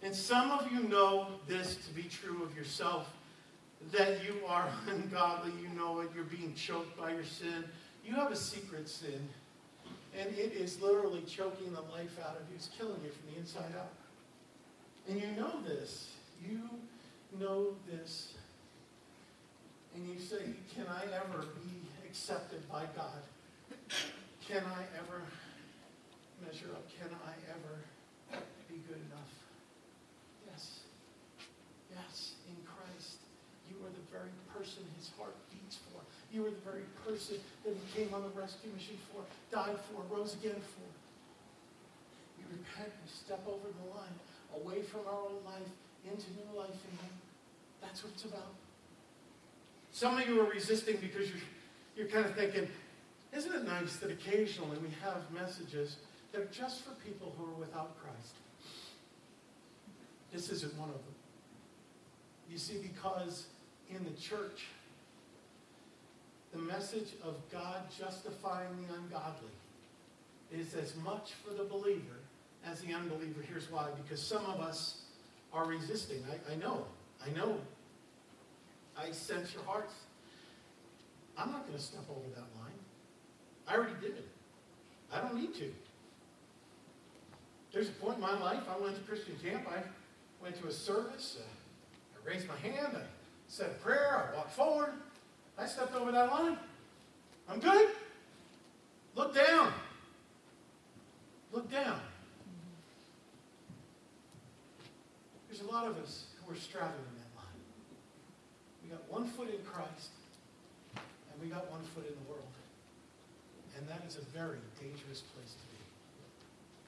And 0.04 0.14
some 0.14 0.52
of 0.52 0.72
you 0.72 0.84
know 0.84 1.30
this 1.48 1.78
to 1.88 1.94
be 1.94 2.04
true 2.04 2.44
of 2.44 2.56
yourself 2.56 3.08
that 3.92 4.24
you 4.24 4.36
are 4.48 4.70
ungodly. 4.88 5.54
You 5.60 5.70
know 5.70 6.02
it. 6.02 6.10
You're 6.14 6.26
being 6.26 6.54
choked 6.54 7.00
by 7.00 7.14
your 7.14 7.26
sin. 7.26 7.64
You 8.06 8.14
have 8.14 8.32
a 8.32 8.36
secret 8.36 8.88
sin, 8.88 9.28
and 10.18 10.30
it 10.38 10.54
is 10.54 10.82
literally 10.82 11.22
choking 11.22 11.74
the 11.74 11.82
life 11.82 12.18
out 12.24 12.36
of 12.36 12.48
you. 12.50 12.56
It's 12.56 12.70
killing 12.78 13.02
you 13.04 13.10
from 13.10 13.34
the 13.34 13.40
inside 13.40 13.74
out. 13.78 13.92
And 15.10 15.20
you 15.20 15.28
know 15.36 15.62
this. 15.66 16.12
You 16.48 16.62
know 17.40 17.76
this. 17.90 18.34
And 19.96 20.08
you 20.08 20.20
say, 20.20 20.54
Can 20.76 20.86
I 20.88 21.04
ever 21.16 21.46
be 21.56 21.82
accepted 22.08 22.68
by 22.70 22.86
God? 22.96 23.22
Can 24.48 24.64
I 24.66 24.84
ever 25.00 25.22
measure 26.46 26.70
up? 26.74 26.86
Can 27.00 27.10
I 27.10 27.34
ever 27.50 28.44
be 28.70 28.76
good 28.88 29.02
enough? 29.10 29.34
Yes. 30.50 30.80
Yes, 31.90 32.34
in 32.48 32.58
Christ. 32.66 33.18
You 33.70 33.78
are 33.86 33.90
the 33.90 34.06
very 34.12 34.34
person 34.54 34.84
his 34.98 35.10
heart 35.18 35.36
beats 35.50 35.80
for. 35.90 36.02
You 36.34 36.48
are 36.48 36.50
the 36.50 36.66
very 36.66 36.82
person 37.06 37.38
that 37.64 37.76
he 37.78 38.04
came 38.04 38.12
on 38.12 38.24
the 38.24 38.30
rescue 38.30 38.72
mission 38.74 38.98
for, 39.14 39.22
died 39.54 39.78
for, 39.86 40.02
rose 40.10 40.34
again 40.34 40.58
for. 40.58 40.90
We 42.40 42.58
repent, 42.58 42.90
we 42.90 43.10
step 43.14 43.46
over 43.48 43.70
the 43.70 43.88
line, 43.94 44.18
away 44.58 44.82
from 44.82 45.02
our 45.08 45.22
old 45.30 45.46
life, 45.46 45.70
into 46.10 46.26
new 46.32 46.58
life 46.58 46.74
in 46.74 46.98
him. 46.98 47.14
That's 47.84 48.04
what 48.04 48.14
it's 48.14 48.26
about. 48.26 48.56
Some 49.92 50.18
of 50.18 50.28
you 50.28 50.42
are 50.42 50.50
resisting 50.50 50.98
because 50.98 51.30
you're, 51.30 51.46
you're 51.96 52.08
kind 52.08 52.26
of 52.26 52.36
thinking, 52.36 52.68
isn't 53.32 53.54
it 53.54 53.66
nice 53.66 53.98
that 53.98 54.10
occasionally 54.10 54.78
we 54.80 54.90
have 55.04 55.22
messages 55.32 55.98
that 56.32 56.42
are 56.42 56.50
just 56.52 56.82
for 56.82 56.92
people 57.06 57.32
who 57.38 57.46
are 57.46 57.60
without 57.60 57.96
Christ? 58.02 58.34
This 60.32 60.50
isn't 60.50 60.76
one 60.80 60.90
of 60.90 60.96
them. 60.96 61.16
You 62.50 62.58
see, 62.58 62.80
because 62.82 63.46
in 63.92 64.04
the 64.04 64.20
church, 64.20 64.66
the 66.54 66.60
message 66.60 67.14
of 67.24 67.36
God 67.52 67.82
justifying 67.98 68.70
the 68.82 68.94
ungodly 68.94 69.50
is 70.52 70.76
as 70.76 70.96
much 70.98 71.32
for 71.44 71.54
the 71.54 71.64
believer 71.64 72.20
as 72.66 72.82
the 72.82 72.94
unbeliever. 72.94 73.42
Here's 73.48 73.72
why. 73.72 73.88
Because 74.04 74.22
some 74.22 74.46
of 74.46 74.60
us 74.60 75.02
are 75.52 75.66
resisting. 75.66 76.24
I, 76.30 76.54
I 76.54 76.56
know. 76.56 76.86
I 77.26 77.36
know. 77.36 77.58
I 78.98 79.12
sense 79.12 79.54
your 79.54 79.64
hearts. 79.64 79.94
I'm 81.38 81.52
not 81.52 81.66
going 81.66 81.78
to 81.78 81.84
step 81.84 82.04
over 82.10 82.30
that 82.36 82.46
line. 82.62 82.78
I 83.68 83.76
already 83.76 84.00
did 84.00 84.12
it. 84.12 84.28
I 85.12 85.22
don't 85.22 85.36
need 85.36 85.56
to. 85.56 85.72
There's 87.72 87.90
a 87.90 87.94
point 87.94 88.16
in 88.16 88.22
my 88.22 88.40
life, 88.40 88.62
I 88.70 88.80
went 88.80 88.96
to 88.96 89.02
Christian 89.02 89.36
camp, 89.44 89.68
I 89.68 89.82
went 90.44 90.62
to 90.62 90.68
a 90.68 90.72
service, 90.72 91.38
uh, 91.40 91.44
I 92.16 92.32
raised 92.32 92.48
my 92.48 92.56
hand, 92.58 92.96
I 92.96 93.02
said 93.48 93.72
a 93.72 93.84
prayer, 93.84 94.32
I 94.32 94.38
walked 94.38 94.52
forward, 94.52 94.92
I 95.58 95.66
stepped 95.66 95.96
over 95.96 96.12
that 96.12 96.32
line. 96.32 96.58
I'm 97.48 97.60
good. 97.60 97.90
Look 99.16 99.36
down. 99.36 99.72
Look 101.52 101.72
down. 101.72 102.00
There's 105.48 105.62
a 105.62 105.72
lot 105.72 105.86
of 105.86 105.98
us 105.98 106.26
who 106.42 106.52
are 106.52 106.56
straddling 106.56 106.98
that 106.98 107.32
line. 107.38 107.62
We 108.84 108.90
got 108.90 109.12
one 109.12 109.26
foot 109.26 109.50
in 109.50 109.64
Christ, 109.64 110.10
and 110.96 111.42
we 111.42 111.48
got 111.48 111.70
one 111.70 111.84
foot 111.94 112.08
in 112.08 112.14
the 112.14 112.30
world. 112.30 112.44
And 113.78 113.88
that 113.88 114.02
is 114.08 114.18
a 114.18 114.26
very 114.36 114.58
dangerous 114.82 115.22
place 115.22 115.54
to 115.54 115.66
be. 115.70 115.82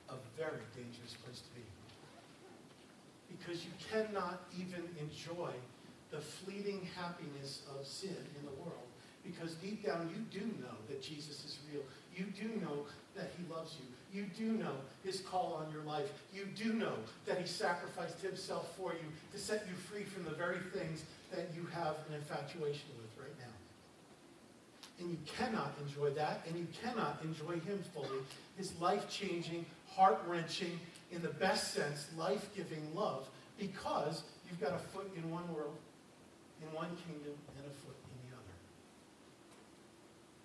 A 0.09 0.17
very 0.37 0.65
dangerous 0.75 1.13
place 1.23 1.41
to 1.41 1.49
be. 1.53 1.61
Because 3.37 3.65
you 3.65 3.71
cannot 3.91 4.41
even 4.57 4.81
enjoy 4.99 5.51
the 6.11 6.19
fleeting 6.19 6.87
happiness 6.95 7.63
of 7.77 7.85
sin 7.85 8.15
in 8.39 8.45
the 8.45 8.53
world. 8.61 8.87
Because 9.23 9.55
deep 9.55 9.85
down 9.85 10.09
you 10.13 10.39
do 10.39 10.45
know 10.61 10.75
that 10.87 11.01
Jesus 11.01 11.43
is 11.45 11.57
real. 11.71 11.81
You 12.15 12.25
do 12.39 12.47
know 12.61 12.85
that 13.15 13.31
he 13.37 13.51
loves 13.51 13.75
you. 13.79 13.85
You 14.13 14.27
do 14.37 14.57
know 14.57 14.75
his 15.03 15.21
call 15.21 15.61
on 15.65 15.71
your 15.73 15.83
life. 15.83 16.11
You 16.33 16.45
do 16.55 16.73
know 16.73 16.93
that 17.25 17.39
he 17.39 17.47
sacrificed 17.47 18.21
himself 18.21 18.73
for 18.77 18.93
you 18.93 19.07
to 19.33 19.39
set 19.39 19.65
you 19.67 19.73
free 19.73 20.03
from 20.03 20.25
the 20.25 20.31
very 20.31 20.59
things 20.73 21.03
that 21.31 21.49
you 21.55 21.65
have 21.73 21.95
an 22.07 22.15
infatuation 22.15 22.87
with 22.97 23.25
right 23.25 23.35
now. 23.39 23.45
And 24.99 25.09
you 25.09 25.17
cannot 25.25 25.73
enjoy 25.85 26.11
that, 26.11 26.45
and 26.47 26.55
you 26.55 26.67
cannot 26.81 27.19
enjoy 27.23 27.59
him 27.59 27.83
fully. 27.93 28.19
His 28.57 28.79
life-changing, 28.79 29.65
heart-wrenching, 29.89 30.79
in 31.11 31.21
the 31.21 31.29
best 31.29 31.73
sense, 31.73 32.07
life-giving 32.15 32.93
love, 32.93 33.27
because 33.57 34.23
you've 34.47 34.61
got 34.61 34.73
a 34.73 34.77
foot 34.77 35.11
in 35.17 35.29
one 35.31 35.51
world, 35.53 35.75
in 36.61 36.67
one 36.71 36.95
kingdom, 37.07 37.35
and 37.57 37.63
a 37.67 37.73
foot 37.83 37.97
in 37.97 38.17
the 38.23 38.31
other. 38.35 38.57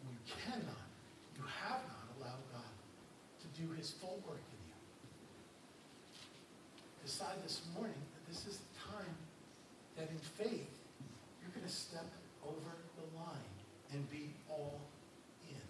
You 0.07 0.19
cannot, 0.27 0.89
you 1.37 1.45
have 1.47 1.83
not 1.87 2.07
allowed 2.19 2.43
God 2.51 2.75
to 3.43 3.47
do 3.61 3.71
his 3.75 3.91
full 3.91 4.23
work 4.27 4.43
in 4.43 4.61
you. 4.67 4.79
Decide 7.05 7.43
this 7.45 7.63
morning 7.75 8.03
that 8.15 8.25
this 8.29 8.47
is 8.47 8.59
the 8.59 8.73
time 8.91 9.15
that 9.97 10.11
in 10.11 10.19
faith 10.19 10.71
you're 11.41 11.55
going 11.55 11.67
to 11.67 11.73
step 11.73 12.07
over 12.45 12.73
the 12.97 13.07
line 13.19 13.53
and 13.93 14.09
be 14.11 14.31
all 14.49 14.81
in. 15.49 15.67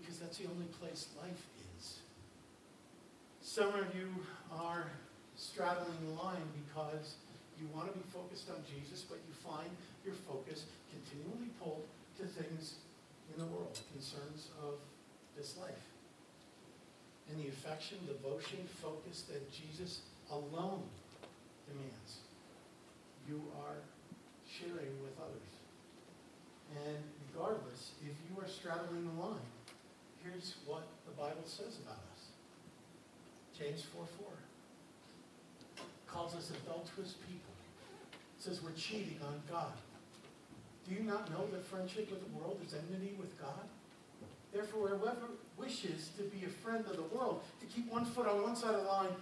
Because 0.00 0.18
that's 0.18 0.38
the 0.38 0.46
only 0.48 0.66
place 0.80 1.08
life 1.20 1.46
is. 1.78 1.98
Some 3.42 3.74
of 3.74 3.94
you 3.94 4.08
are 4.52 4.86
straddling 5.36 5.96
the 6.06 6.22
line 6.22 6.46
because 6.68 7.16
you 7.60 7.68
want 7.76 7.92
to 7.92 7.94
be 7.96 8.04
focused 8.08 8.48
on 8.48 8.64
Jesus, 8.64 9.04
but 9.04 9.20
you 9.28 9.34
find 9.44 9.68
your 10.04 10.16
focus 10.24 10.64
continually 10.88 11.52
pulled 11.60 11.84
to 12.16 12.24
things 12.24 12.80
in 13.28 13.36
the 13.38 13.46
world, 13.46 13.78
concerns 13.92 14.48
of 14.64 14.80
this 15.36 15.56
life. 15.60 15.84
And 17.28 17.38
the 17.38 17.48
affection, 17.48 17.98
devotion, 18.08 18.66
focus 18.82 19.28
that 19.30 19.44
Jesus 19.52 20.00
alone 20.32 20.82
demands, 21.68 22.24
you 23.28 23.42
are 23.68 23.78
sharing 24.48 24.96
with 25.04 25.14
others. 25.20 25.52
And 26.86 26.98
regardless, 27.30 27.92
if 28.02 28.16
you 28.26 28.40
are 28.42 28.48
straddling 28.48 29.04
the 29.04 29.22
line, 29.22 29.52
here's 30.24 30.56
what 30.66 30.86
the 31.06 31.12
Bible 31.12 31.44
says 31.44 31.78
about 31.84 32.02
us. 32.10 32.32
James 33.56 33.84
4 33.94 34.04
4 34.18 34.26
calls 36.06 36.34
us 36.34 36.50
adulterous 36.50 37.14
people. 37.28 37.49
Says 38.40 38.62
we're 38.62 38.72
cheating 38.72 39.18
on 39.24 39.40
God. 39.50 39.72
Do 40.88 40.94
you 40.94 41.02
not 41.02 41.30
know 41.30 41.46
that 41.52 41.64
friendship 41.64 42.10
with 42.10 42.20
the 42.20 42.38
world 42.38 42.58
is 42.66 42.74
enmity 42.74 43.14
with 43.20 43.38
God? 43.40 43.68
Therefore, 44.52 44.88
whoever 44.88 45.28
wishes 45.56 46.10
to 46.16 46.22
be 46.24 46.44
a 46.44 46.48
friend 46.48 46.84
of 46.86 46.96
the 46.96 47.16
world, 47.16 47.42
to 47.60 47.66
keep 47.66 47.90
one 47.92 48.04
foot 48.04 48.26
on 48.26 48.42
one 48.42 48.56
side 48.56 48.74
of 48.74 48.82
the 48.82 48.88
line 48.88 49.14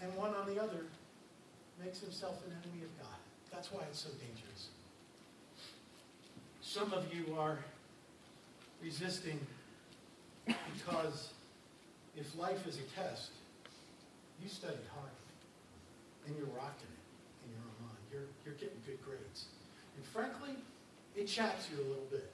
and 0.00 0.14
one 0.16 0.32
on 0.34 0.46
the 0.46 0.62
other, 0.62 0.86
makes 1.84 2.00
himself 2.00 2.40
an 2.46 2.52
enemy 2.62 2.84
of 2.84 2.98
God. 2.98 3.18
That's 3.52 3.72
why 3.72 3.82
it's 3.90 3.98
so 3.98 4.10
dangerous. 4.10 4.68
Some 6.62 6.92
of 6.92 7.12
you 7.12 7.36
are 7.36 7.58
resisting 8.82 9.38
because 10.46 11.32
if 12.16 12.36
life 12.38 12.66
is 12.66 12.78
a 12.78 13.00
test, 13.00 13.30
you 14.42 14.48
studied 14.48 14.86
hard 14.94 15.10
and 16.26 16.36
you're 16.36 16.46
rocking 16.46 16.88
it 16.88 17.46
in 17.46 17.52
your 17.52 17.60
own 17.60 17.86
mind. 17.86 18.03
You're, 18.14 18.30
you're 18.46 18.54
getting 18.54 18.78
good 18.86 19.02
grades. 19.02 19.50
And 19.96 20.04
frankly, 20.06 20.54
it 21.16 21.26
chaps 21.26 21.66
you 21.66 21.82
a 21.82 21.86
little 21.90 22.06
bit 22.10 22.30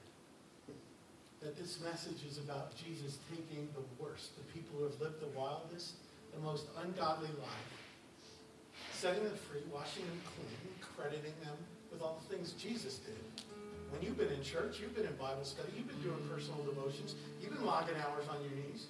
that 1.41 1.57
this 1.57 1.81
message 1.81 2.20
is 2.28 2.37
about 2.37 2.76
Jesus 2.76 3.16
taking 3.33 3.66
the 3.72 3.81
worst, 3.97 4.37
the 4.37 4.45
people 4.53 4.76
who 4.76 4.85
have 4.85 5.01
lived 5.01 5.22
the 5.22 5.33
wildest, 5.39 5.95
the 6.35 6.41
most 6.41 6.66
ungodly 6.85 7.33
life, 7.41 7.72
setting 8.93 9.24
them 9.24 9.35
free, 9.49 9.62
washing 9.72 10.05
them 10.05 10.20
clean, 10.37 10.68
crediting 10.97 11.33
them 11.43 11.57
with 11.91 12.03
all 12.03 12.20
the 12.20 12.37
things 12.37 12.53
Jesus 12.53 12.99
did. 12.99 13.16
When 13.91 14.03
you've 14.03 14.18
been 14.18 14.31
in 14.31 14.43
church, 14.43 14.81
you've 14.81 14.95
been 14.95 15.07
in 15.07 15.16
Bible 15.16 15.45
study, 15.45 15.68
you've 15.76 15.89
been 15.89 16.03
doing 16.03 16.20
personal 16.31 16.62
devotions, 16.62 17.14
you've 17.41 17.55
been 17.55 17.64
logging 17.64 17.97
hours 17.97 18.28
on 18.28 18.37
your 18.45 18.53
knees. 18.53 18.87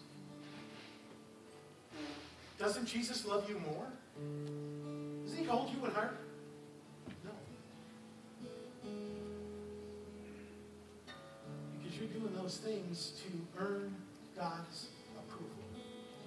Doesn't 2.58 2.86
Jesus 2.86 3.24
love 3.24 3.48
you 3.48 3.60
more? 3.60 3.86
Doesn't 5.24 5.38
he 5.38 5.44
hold 5.44 5.70
you 5.70 5.84
in 5.86 5.92
heart? 5.92 6.18
You're 12.00 12.08
doing 12.08 12.34
those 12.34 12.56
things 12.56 13.12
to 13.22 13.62
earn 13.62 13.94
God's 14.36 14.86
approval, 15.18 15.64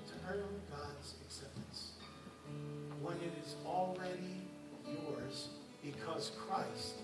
to 0.07 0.13
earn 0.29 0.61
God's 0.69 1.15
acceptance. 1.25 1.93
When 3.01 3.15
it 3.17 3.33
is 3.43 3.55
already 3.65 4.43
yours 4.85 5.49
because 5.83 6.31
Christ 6.47 6.95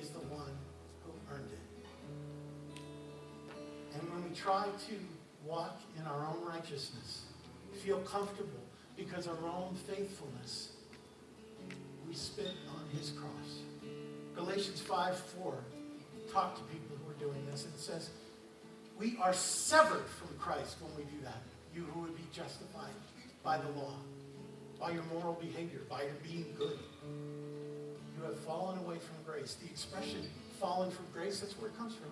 is 0.00 0.08
the 0.10 0.20
one 0.20 0.56
who 1.04 1.12
earned 1.34 1.50
it. 1.52 2.78
And 3.94 4.10
when 4.10 4.28
we 4.28 4.34
try 4.34 4.64
to 4.64 4.94
walk 5.44 5.80
in 5.98 6.06
our 6.06 6.26
own 6.26 6.44
righteousness, 6.46 7.24
feel 7.84 7.98
comfortable 7.98 8.64
because 8.96 9.26
of 9.26 9.42
our 9.44 9.50
own 9.50 9.74
faithfulness, 9.86 10.70
we 12.08 12.14
spit 12.14 12.52
on 12.70 12.98
his 12.98 13.10
cross. 13.10 13.90
Galatians 14.34 14.80
5 14.80 15.16
4 15.42 15.54
talk 16.32 16.56
to 16.56 16.62
people 16.72 16.93
doing 17.24 17.46
this. 17.50 17.64
It 17.64 17.78
says, 17.78 18.10
We 18.98 19.16
are 19.20 19.32
severed 19.32 20.06
from 20.06 20.28
Christ 20.38 20.76
when 20.80 20.94
we 20.96 21.04
do 21.04 21.22
that. 21.24 21.42
You 21.74 21.82
who 21.92 22.00
would 22.00 22.16
be 22.16 22.26
justified 22.32 22.94
by 23.42 23.58
the 23.58 23.68
law, 23.70 23.94
by 24.78 24.92
your 24.92 25.02
moral 25.04 25.34
behavior, 25.34 25.80
by 25.88 26.02
your 26.02 26.14
being 26.22 26.54
good. 26.56 26.78
You 28.16 28.24
have 28.24 28.38
fallen 28.40 28.78
away 28.78 28.96
from 28.98 29.16
grace. 29.26 29.56
The 29.62 29.68
expression 29.68 30.28
fallen 30.60 30.90
from 30.90 31.06
grace, 31.12 31.40
that's 31.40 31.58
where 31.58 31.70
it 31.70 31.76
comes 31.76 31.94
from. 31.94 32.10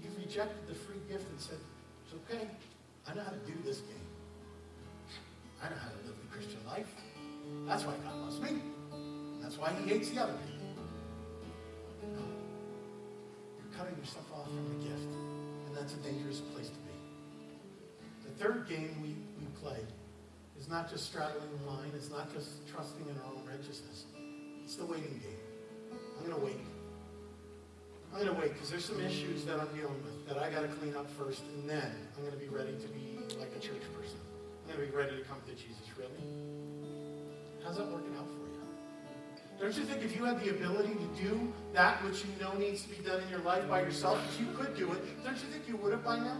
You've 0.00 0.16
rejected 0.18 0.68
the 0.68 0.74
free 0.74 1.00
gift 1.08 1.28
and 1.30 1.40
said, 1.40 1.58
It's 2.04 2.14
okay. 2.14 2.46
I 3.08 3.14
know 3.14 3.22
how 3.22 3.30
to 3.30 3.38
do 3.38 3.54
this 3.64 3.78
game. 3.78 3.96
I 5.62 5.68
know 5.68 5.76
how 5.76 5.88
to 5.88 5.96
live 6.06 6.16
the 6.22 6.36
Christian 6.36 6.60
life. 6.66 6.88
That's 7.66 7.84
why 7.84 7.94
God 8.04 8.16
loves 8.16 8.40
me. 8.40 8.60
That's 9.42 9.58
why 9.58 9.72
he 9.72 9.88
hates 9.88 10.10
the 10.10 10.22
other 10.22 10.32
people. 10.32 10.54
Cutting 13.76 13.96
yourself 13.98 14.26
off 14.32 14.46
from 14.46 14.66
the 14.78 14.88
gift. 14.88 15.10
And 15.66 15.76
that's 15.76 15.94
a 15.94 15.96
dangerous 15.98 16.40
place 16.54 16.68
to 16.68 16.80
be. 16.86 16.94
The 18.26 18.34
third 18.42 18.68
game 18.68 18.94
we, 19.02 19.16
we 19.38 19.46
play 19.60 19.80
is 20.58 20.68
not 20.68 20.90
just 20.90 21.06
straddling 21.06 21.48
the 21.58 21.70
line. 21.70 21.90
It's 21.94 22.10
not 22.10 22.32
just 22.32 22.66
trusting 22.68 23.04
in 23.06 23.16
our 23.18 23.34
own 23.34 23.42
righteousness. 23.46 24.04
It's 24.64 24.76
the 24.76 24.86
waiting 24.86 25.20
game. 25.22 25.98
I'm 26.18 26.26
going 26.26 26.38
to 26.38 26.44
wait. 26.44 26.60
I'm 28.14 28.22
going 28.22 28.32
to 28.32 28.40
wait 28.40 28.52
because 28.54 28.70
there's 28.70 28.84
some 28.84 29.00
issues 29.00 29.44
that 29.44 29.58
I'm 29.58 29.68
dealing 29.74 29.98
with 30.04 30.28
that 30.28 30.38
I 30.38 30.48
got 30.48 30.62
to 30.62 30.68
clean 30.68 30.94
up 30.94 31.10
first, 31.18 31.42
and 31.58 31.68
then 31.68 31.90
I'm 32.16 32.22
going 32.22 32.32
to 32.32 32.38
be 32.38 32.48
ready 32.48 32.72
to 32.72 32.88
be 32.88 33.18
like 33.40 33.50
a 33.56 33.58
church 33.58 33.82
person. 33.98 34.18
I'm 34.62 34.76
going 34.76 34.86
to 34.86 34.92
be 34.92 34.96
ready 34.96 35.16
to 35.16 35.24
come 35.24 35.38
to 35.46 35.52
Jesus. 35.52 35.82
Really? 35.98 36.22
How's 37.64 37.76
that 37.76 37.90
working 37.90 38.14
out 38.16 38.26
for 38.26 38.38
you? 38.38 38.43
Don't 39.60 39.76
you 39.76 39.84
think 39.84 40.02
if 40.02 40.16
you 40.16 40.24
had 40.24 40.40
the 40.40 40.50
ability 40.50 40.94
to 40.94 41.22
do 41.22 41.52
that 41.72 42.02
which 42.04 42.24
you 42.24 42.30
know 42.40 42.52
needs 42.54 42.82
to 42.82 42.88
be 42.88 42.96
done 42.96 43.22
in 43.22 43.28
your 43.28 43.40
life 43.40 43.68
by 43.68 43.80
yourself, 43.80 44.18
you 44.38 44.46
could 44.56 44.76
do 44.76 44.92
it, 44.92 45.24
don't 45.24 45.36
you 45.36 45.48
think 45.50 45.68
you 45.68 45.76
would 45.76 45.92
have 45.92 46.04
by 46.04 46.18
now? 46.18 46.36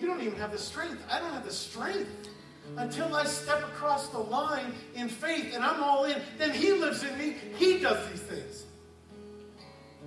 You 0.00 0.06
don't 0.06 0.20
even 0.20 0.38
have 0.38 0.52
the 0.52 0.58
strength. 0.58 1.02
I 1.10 1.18
don't 1.18 1.32
have 1.32 1.44
the 1.44 1.52
strength. 1.52 2.28
Until 2.76 3.16
I 3.16 3.24
step 3.24 3.62
across 3.62 4.08
the 4.08 4.18
line 4.18 4.74
in 4.94 5.08
faith 5.08 5.54
and 5.54 5.64
I'm 5.64 5.82
all 5.82 6.04
in, 6.04 6.20
then 6.36 6.52
He 6.52 6.72
lives 6.72 7.02
in 7.02 7.16
me. 7.18 7.36
He 7.56 7.78
does 7.78 8.08
these 8.10 8.20
things. 8.20 8.64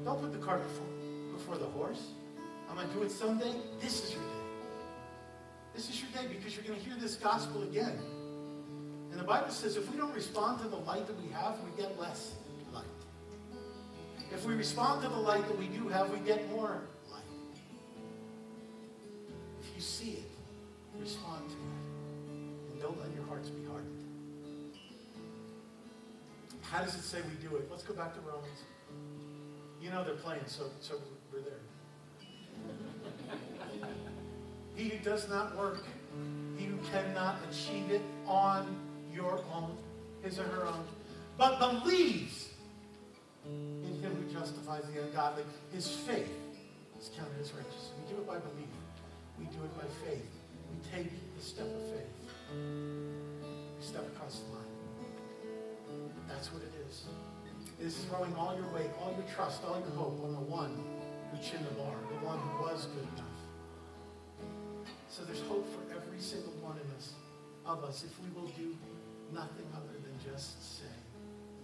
Don't 0.05 0.21
put 0.21 0.31
the 0.31 0.37
cart 0.37 0.61
before, 0.63 0.87
before 1.33 1.57
the 1.57 1.65
horse. 1.65 2.11
I'm 2.69 2.75
going 2.75 2.87
to 2.87 2.93
do 2.93 3.03
it 3.03 3.11
someday. 3.11 3.53
This 3.81 4.03
is 4.03 4.13
your 4.13 4.21
day. 4.21 4.29
This 5.75 5.89
is 5.89 6.01
your 6.01 6.11
day 6.11 6.27
because 6.27 6.55
you're 6.55 6.65
going 6.65 6.79
to 6.79 6.85
hear 6.85 6.97
this 6.99 7.15
gospel 7.15 7.63
again. 7.63 7.99
And 9.11 9.19
the 9.19 9.25
Bible 9.25 9.49
says 9.49 9.75
if 9.75 9.91
we 9.91 9.97
don't 9.97 10.13
respond 10.13 10.61
to 10.61 10.67
the 10.67 10.77
light 10.77 11.05
that 11.07 11.21
we 11.21 11.29
have, 11.31 11.55
we 11.59 11.81
get 11.81 11.99
less 11.99 12.33
light. 12.73 12.85
If 14.31 14.45
we 14.45 14.55
respond 14.55 15.01
to 15.03 15.09
the 15.09 15.17
light 15.17 15.45
that 15.47 15.57
we 15.59 15.67
do 15.67 15.89
have, 15.89 16.09
we 16.09 16.19
get 16.19 16.49
more 16.49 16.81
light. 17.11 17.21
If 19.61 19.75
you 19.75 19.81
see 19.81 20.11
it, 20.11 20.31
respond 20.99 21.49
to 21.49 21.55
it. 21.55 22.71
And 22.71 22.81
don't 22.81 22.99
let 23.01 23.13
your 23.13 23.25
hearts 23.25 23.49
be 23.49 23.65
hardened. 23.65 24.03
How 26.61 26.81
does 26.81 26.95
it 26.95 27.03
say 27.03 27.19
we 27.21 27.47
do 27.47 27.57
it? 27.57 27.67
Let's 27.69 27.83
go 27.83 27.93
back 27.93 28.13
to 28.13 28.21
Romans. 28.21 28.63
You 29.81 29.89
know 29.89 30.05
they're 30.05 30.13
playing, 30.15 30.43
so, 30.45 30.67
so 30.79 30.95
we're 31.33 31.41
there. 31.41 31.59
He 34.75 34.87
who 34.87 35.03
does 35.03 35.27
not 35.27 35.57
work, 35.57 35.83
he 36.57 36.65
who 36.65 36.77
cannot 36.91 37.37
achieve 37.49 37.91
it 37.91 38.01
on 38.25 38.73
your 39.13 39.43
own, 39.53 39.77
his 40.23 40.39
or 40.39 40.43
her 40.43 40.65
own, 40.65 40.83
but 41.37 41.59
believes 41.59 42.49
in 43.45 43.99
him 44.01 44.15
who 44.15 44.33
justifies 44.33 44.83
the 44.93 45.01
ungodly, 45.01 45.43
his 45.73 45.87
faith 45.87 46.29
is 46.99 47.09
counted 47.15 47.39
as 47.41 47.51
righteous. 47.53 47.89
We 47.97 48.13
do 48.13 48.21
it 48.21 48.27
by 48.27 48.37
belief. 48.37 48.69
We 49.39 49.45
do 49.45 49.63
it 49.63 49.75
by 49.75 49.87
faith. 50.05 50.29
We 50.71 50.77
take 50.95 51.11
the 51.35 51.43
step 51.43 51.65
of 51.65 51.81
faith. 51.89 52.13
We 52.53 53.83
step 53.83 54.05
across 54.15 54.39
the 54.39 54.55
line. 54.55 54.61
That's 56.27 56.53
what 56.53 56.61
it 56.61 56.73
is. 56.87 57.05
It 57.79 57.87
is 57.87 57.97
throwing 58.05 58.35
all 58.35 58.55
your 58.55 58.67
weight, 58.73 58.91
all 59.01 59.13
your 59.17 59.25
trust, 59.33 59.63
all 59.65 59.79
your 59.79 59.89
hope 59.97 60.23
on 60.23 60.33
the 60.33 60.45
one 60.45 60.77
who 61.31 61.37
chinned 61.41 61.65
the 61.65 61.73
bar, 61.73 61.95
the 62.09 62.25
one 62.25 62.37
who 62.37 62.63
was 62.63 62.85
good 62.93 63.07
enough. 63.15 63.31
So 65.09 65.23
there's 65.23 65.41
hope 65.41 65.65
for 65.73 65.81
every 65.95 66.19
single 66.19 66.53
one 66.61 66.77
of 66.77 66.87
us, 66.95 67.13
of 67.65 67.83
us 67.83 68.03
if 68.03 68.13
we 68.21 68.29
will 68.39 68.47
do 68.49 68.75
nothing 69.33 69.65
other 69.73 69.93
than 70.03 70.13
just 70.23 70.79
say 70.79 70.93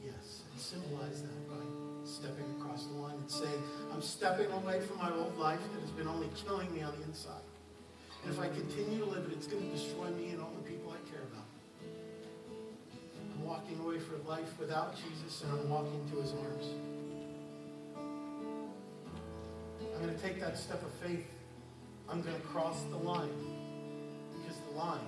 yes 0.03 0.41
and 0.51 0.61
symbolize 0.61 1.21
that 1.21 1.49
by 1.49 1.63
stepping 2.03 2.45
across 2.59 2.85
the 2.85 2.93
line 2.93 3.15
and 3.15 3.29
saying, 3.29 3.61
I'm 3.93 4.01
stepping 4.01 4.51
away 4.51 4.81
from 4.81 4.97
my 4.97 5.11
old 5.11 5.37
life 5.37 5.59
that 5.73 5.81
has 5.81 5.91
been 5.91 6.07
only 6.07 6.29
killing 6.35 6.73
me 6.73 6.81
on 6.81 6.93
the 6.97 7.03
inside. 7.03 7.43
And 8.23 8.33
if 8.33 8.39
I 8.39 8.47
continue 8.47 8.99
to 8.99 9.05
live 9.05 9.25
it, 9.25 9.33
it's 9.33 9.47
going 9.47 9.63
to 9.63 9.75
destroy 9.75 10.09
me 10.11 10.29
and 10.29 10.41
all 10.41 10.53
the 10.55 10.69
people 10.69 10.91
I 10.91 11.09
care 11.09 11.23
about. 11.31 11.45
I'm 13.35 13.45
walking 13.45 13.79
away 13.79 13.99
from 13.99 14.25
life 14.25 14.57
without 14.59 14.95
Jesus 14.95 15.43
and 15.43 15.51
I'm 15.51 15.69
walking 15.69 16.09
to 16.11 16.21
his 16.21 16.31
arms. 16.33 16.65
I'm 19.95 20.03
going 20.03 20.15
to 20.15 20.21
take 20.21 20.39
that 20.39 20.57
step 20.57 20.81
of 20.81 20.91
faith. 20.93 21.25
I'm 22.09 22.21
going 22.21 22.35
to 22.35 22.47
cross 22.47 22.81
the 22.89 22.97
line 22.97 23.29
because 24.39 24.57
the 24.71 24.77
line 24.77 24.99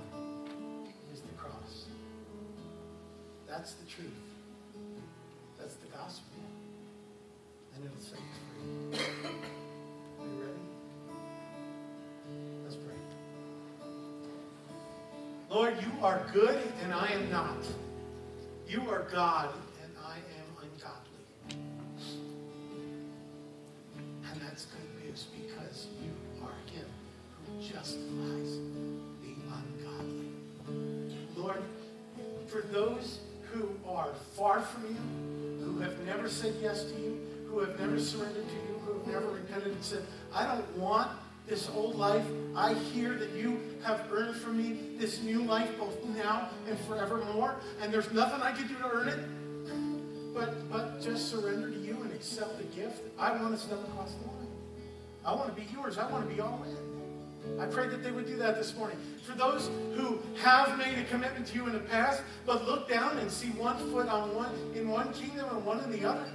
That's 3.50 3.74
the 3.74 3.86
truth. 3.88 4.12
That's 5.58 5.74
the 5.76 5.88
gospel. 5.88 6.26
And 7.76 7.84
it'll 7.84 8.00
set 8.00 8.20
you 8.20 8.98
free. 8.98 9.30
Are 10.20 10.26
you 10.26 10.40
ready? 10.40 10.54
Let's 12.64 12.76
pray. 12.76 12.96
Lord, 15.50 15.76
you 15.82 16.06
are 16.06 16.22
good 16.32 16.62
and 16.84 16.94
I 16.94 17.08
am 17.08 17.32
not. 17.32 17.66
You 18.68 18.88
are 18.90 19.08
God 19.12 19.50
and 19.84 19.94
I 20.06 20.18
am 20.18 20.56
ungodly. 20.62 21.26
And 24.32 24.42
that's 24.42 24.66
good 24.66 25.04
news 25.04 25.26
because 25.42 25.88
you 26.04 26.12
are 26.44 26.54
Him 26.72 26.88
who 27.48 27.62
justifies 27.62 28.60
the 29.24 29.34
ungodly. 29.52 30.32
Lord, 31.36 31.64
for 32.48 32.62
those 32.62 33.20
who 33.52 33.70
are 33.88 34.10
far 34.36 34.62
from 34.62 34.86
you, 34.86 35.64
who 35.66 35.80
have 35.80 36.00
never 36.06 36.30
said 36.30 36.56
yes 36.62 36.84
to 36.84 37.00
you, 37.00 37.20
who 37.48 37.60
have 37.60 37.80
never 37.80 38.00
surrendered 38.00 38.48
to 38.48 38.54
you, 38.54 38.80
who 38.86 38.94
have 38.94 39.08
never 39.08 39.34
repented 39.34 39.74
and 39.74 39.84
said, 39.84 40.04
I 40.34 40.46
don't 40.46 40.78
want 40.78 41.10
this 41.48 41.70
old 41.70 41.96
life. 41.96 42.26
I 42.56 42.74
hear 42.74 43.16
that 43.16 43.32
you 43.32 43.60
have 43.84 44.02
earned 44.12 44.36
for 44.36 44.52
me 44.52 44.96
this 44.98 45.22
new 45.22 45.44
life 45.44 45.78
both 45.80 46.04
now 46.06 46.50
and 46.68 46.80
forevermore, 46.82 47.56
and 47.82 47.92
there's 47.92 48.12
nothing 48.12 48.42
I 48.42 48.52
can 48.52 48.68
do 48.68 48.76
to 48.76 48.90
earn 48.92 49.08
it 49.08 49.20
but, 50.40 50.72
but 50.72 51.02
just 51.02 51.30
surrender 51.30 51.70
to 51.70 51.78
you 51.78 52.02
and 52.02 52.14
accept 52.14 52.58
the 52.58 52.64
gift. 52.64 53.02
I 53.18 53.32
want 53.32 53.54
to 53.54 53.60
step 53.60 53.80
across 53.90 54.14
the 54.14 54.28
line. 54.28 54.48
I 55.26 55.34
want 55.34 55.54
to 55.54 55.62
be 55.62 55.68
yours. 55.74 55.98
I 55.98 56.10
want 56.10 56.28
to 56.28 56.34
be 56.34 56.42
all 56.42 56.64
in. 56.64 56.89
I 57.60 57.66
pray 57.66 57.88
that 57.88 58.04
they 58.04 58.12
would 58.12 58.26
do 58.26 58.38
that 58.38 58.56
this 58.56 58.76
morning. 58.76 58.98
For 59.24 59.34
those 59.34 59.70
who 59.96 60.20
have 60.42 60.78
made 60.78 60.98
a 60.98 61.04
commitment 61.06 61.48
to 61.48 61.56
you 61.56 61.68
in 61.68 61.74
the 61.74 61.80
past, 61.80 62.22
but 62.46 62.66
look 62.66 62.88
down 62.88 63.18
and 63.18 63.30
see 63.30 63.50
one 63.50 63.78
foot 63.92 64.08
on 64.08 64.34
one 64.36 64.52
in 64.76 64.90
one 64.90 65.12
kingdom 65.14 65.46
and 65.56 65.66
one 65.66 65.80
in 65.82 65.92
the 65.92 66.08
other. 66.08 66.26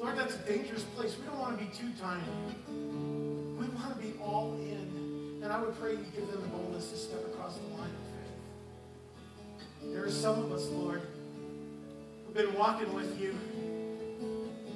Lord, 0.00 0.16
that's 0.16 0.36
a 0.36 0.38
dangerous 0.38 0.84
place. 0.84 1.16
We 1.18 1.26
don't 1.26 1.38
want 1.38 1.58
to 1.58 1.64
be 1.64 1.70
too 1.72 1.90
tiny. 2.00 2.22
We 2.68 3.66
want 3.66 3.96
to 3.96 4.00
be 4.00 4.14
all 4.22 4.54
in. 4.60 5.40
And 5.42 5.52
I 5.52 5.60
would 5.60 5.78
pray 5.80 5.92
you 5.92 6.04
give 6.14 6.30
them 6.30 6.40
the 6.40 6.48
boldness 6.48 6.90
to 6.90 6.96
step 6.96 7.24
across 7.32 7.56
the 7.56 7.66
line 7.74 7.90
of 7.90 8.04
faith. 9.82 9.92
There 9.92 10.04
are 10.04 10.10
some 10.10 10.38
of 10.38 10.52
us, 10.52 10.66
Lord, 10.68 11.02
who've 12.24 12.34
been 12.34 12.54
walking 12.54 12.92
with 12.94 13.20
you, 13.20 13.34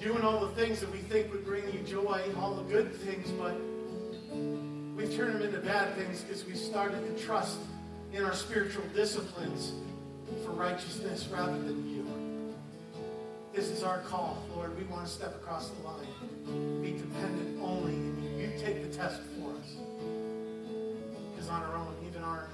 doing 0.01 0.22
all 0.22 0.40
the 0.40 0.55
things 0.55 0.80
that 0.80 0.90
we 0.90 0.99
think 0.99 1.30
would 1.32 1.45
bring 1.45 1.64
you 1.72 1.80
joy, 1.80 2.22
all 2.38 2.55
the 2.55 2.64
good 2.64 2.95
things, 2.95 3.30
but 3.32 3.57
we've 4.97 5.14
turned 5.14 5.34
them 5.34 5.43
into 5.43 5.59
bad 5.59 5.95
things 5.95 6.22
because 6.22 6.45
we 6.47 6.55
started 6.55 7.01
to 7.16 7.24
trust 7.24 7.59
in 8.12 8.24
our 8.24 8.34
spiritual 8.34 8.84
disciplines 8.95 9.72
for 10.45 10.53
righteousness 10.53 11.28
rather 11.32 11.59
than 11.59 11.88
you. 11.88 12.03
This 13.55 13.68
is 13.68 13.82
our 13.82 13.99
call, 14.01 14.43
Lord. 14.57 14.76
We 14.78 14.84
want 14.84 15.07
to 15.07 15.12
step 15.12 15.34
across 15.36 15.68
the 15.68 15.82
line. 15.86 16.82
Be 16.82 16.93
dependent 16.93 17.61
only 17.62 17.93
in 17.93 18.22
you. 18.22 18.47
You 18.47 18.59
take 18.59 18.82
the 18.82 18.97
test 18.97 19.20
for 19.38 19.51
us. 19.51 19.76
Because 21.30 21.51
on 21.51 21.62
our 21.62 21.76
own, 21.76 21.95
even 22.09 22.22
our 22.22 22.49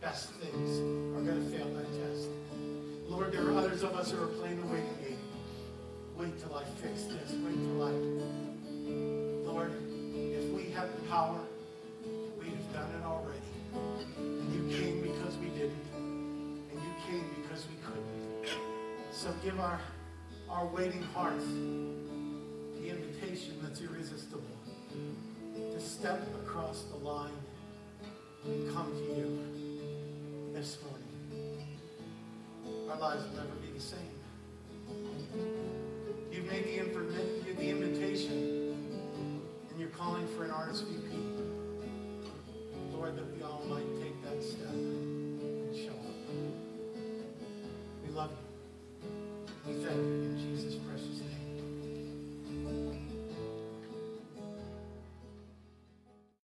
best 0.00 0.30
things 0.34 0.78
are 1.16 1.22
going 1.22 1.44
to 1.44 1.56
fail 1.56 1.68
that 1.74 1.86
test. 1.86 2.28
Lord, 3.08 3.32
there 3.32 3.44
are 3.48 3.58
others 3.58 3.82
of 3.82 3.94
us 3.94 4.12
who 4.12 4.22
are 4.22 4.28
playing 4.28 4.60
the 4.60 4.66
waiting 4.68 4.96
game. 5.02 5.18
Wait 6.16 6.38
till 6.40 6.54
I 6.54 6.64
fix 6.80 7.04
this. 7.04 7.32
Wait 7.32 7.54
till 7.54 7.82
I. 7.82 7.90
Lord, 9.50 9.72
if 10.14 10.44
we 10.52 10.70
have 10.70 10.94
the 10.94 11.08
power, 11.08 11.40
done 12.76 12.90
it 13.00 13.04
already. 13.06 13.40
And 14.18 14.52
you 14.52 14.76
came 14.76 15.00
because 15.00 15.36
we 15.38 15.48
didn't. 15.48 15.88
And 15.96 16.72
you 16.72 16.92
came 17.08 17.24
because 17.40 17.66
we 17.68 17.76
couldn't. 17.76 18.52
So 19.10 19.32
give 19.42 19.58
our, 19.58 19.80
our 20.50 20.66
waiting 20.66 21.02
hearts 21.02 21.46
the 21.46 22.90
invitation 22.90 23.58
that's 23.62 23.80
irresistible 23.80 24.42
to 25.72 25.80
step 25.80 26.22
across 26.44 26.82
the 26.90 26.96
line 26.96 27.32
and 28.44 28.74
come 28.74 28.92
to 28.92 29.04
you 29.16 30.52
this 30.52 30.76
morning. 30.84 31.66
Our 32.90 32.98
lives 32.98 33.22
will 33.24 33.36
never 33.36 33.56
be 33.56 33.72
the 33.74 33.80
same. 33.80 33.98
You've 36.30 36.44
made 36.44 36.64
the, 36.66 37.54
the 37.54 37.70
invitation, 37.70 38.76
and 39.70 39.80
you're 39.80 39.88
calling 39.88 40.26
for 40.36 40.44
an 40.44 40.50
RSVP. 40.50 41.35
Lord, 42.96 43.16
that 43.16 43.36
we 43.36 43.42
all 43.42 43.62
might 43.68 43.84
take 44.00 44.22
that 44.24 44.42
step 44.42 44.70
and 44.70 45.76
show 45.76 45.90
up. 45.90 46.16
We 48.02 48.10
love 48.10 48.30
you. 48.30 49.10
We 49.66 49.84
thank 49.84 49.96
you, 49.96 50.45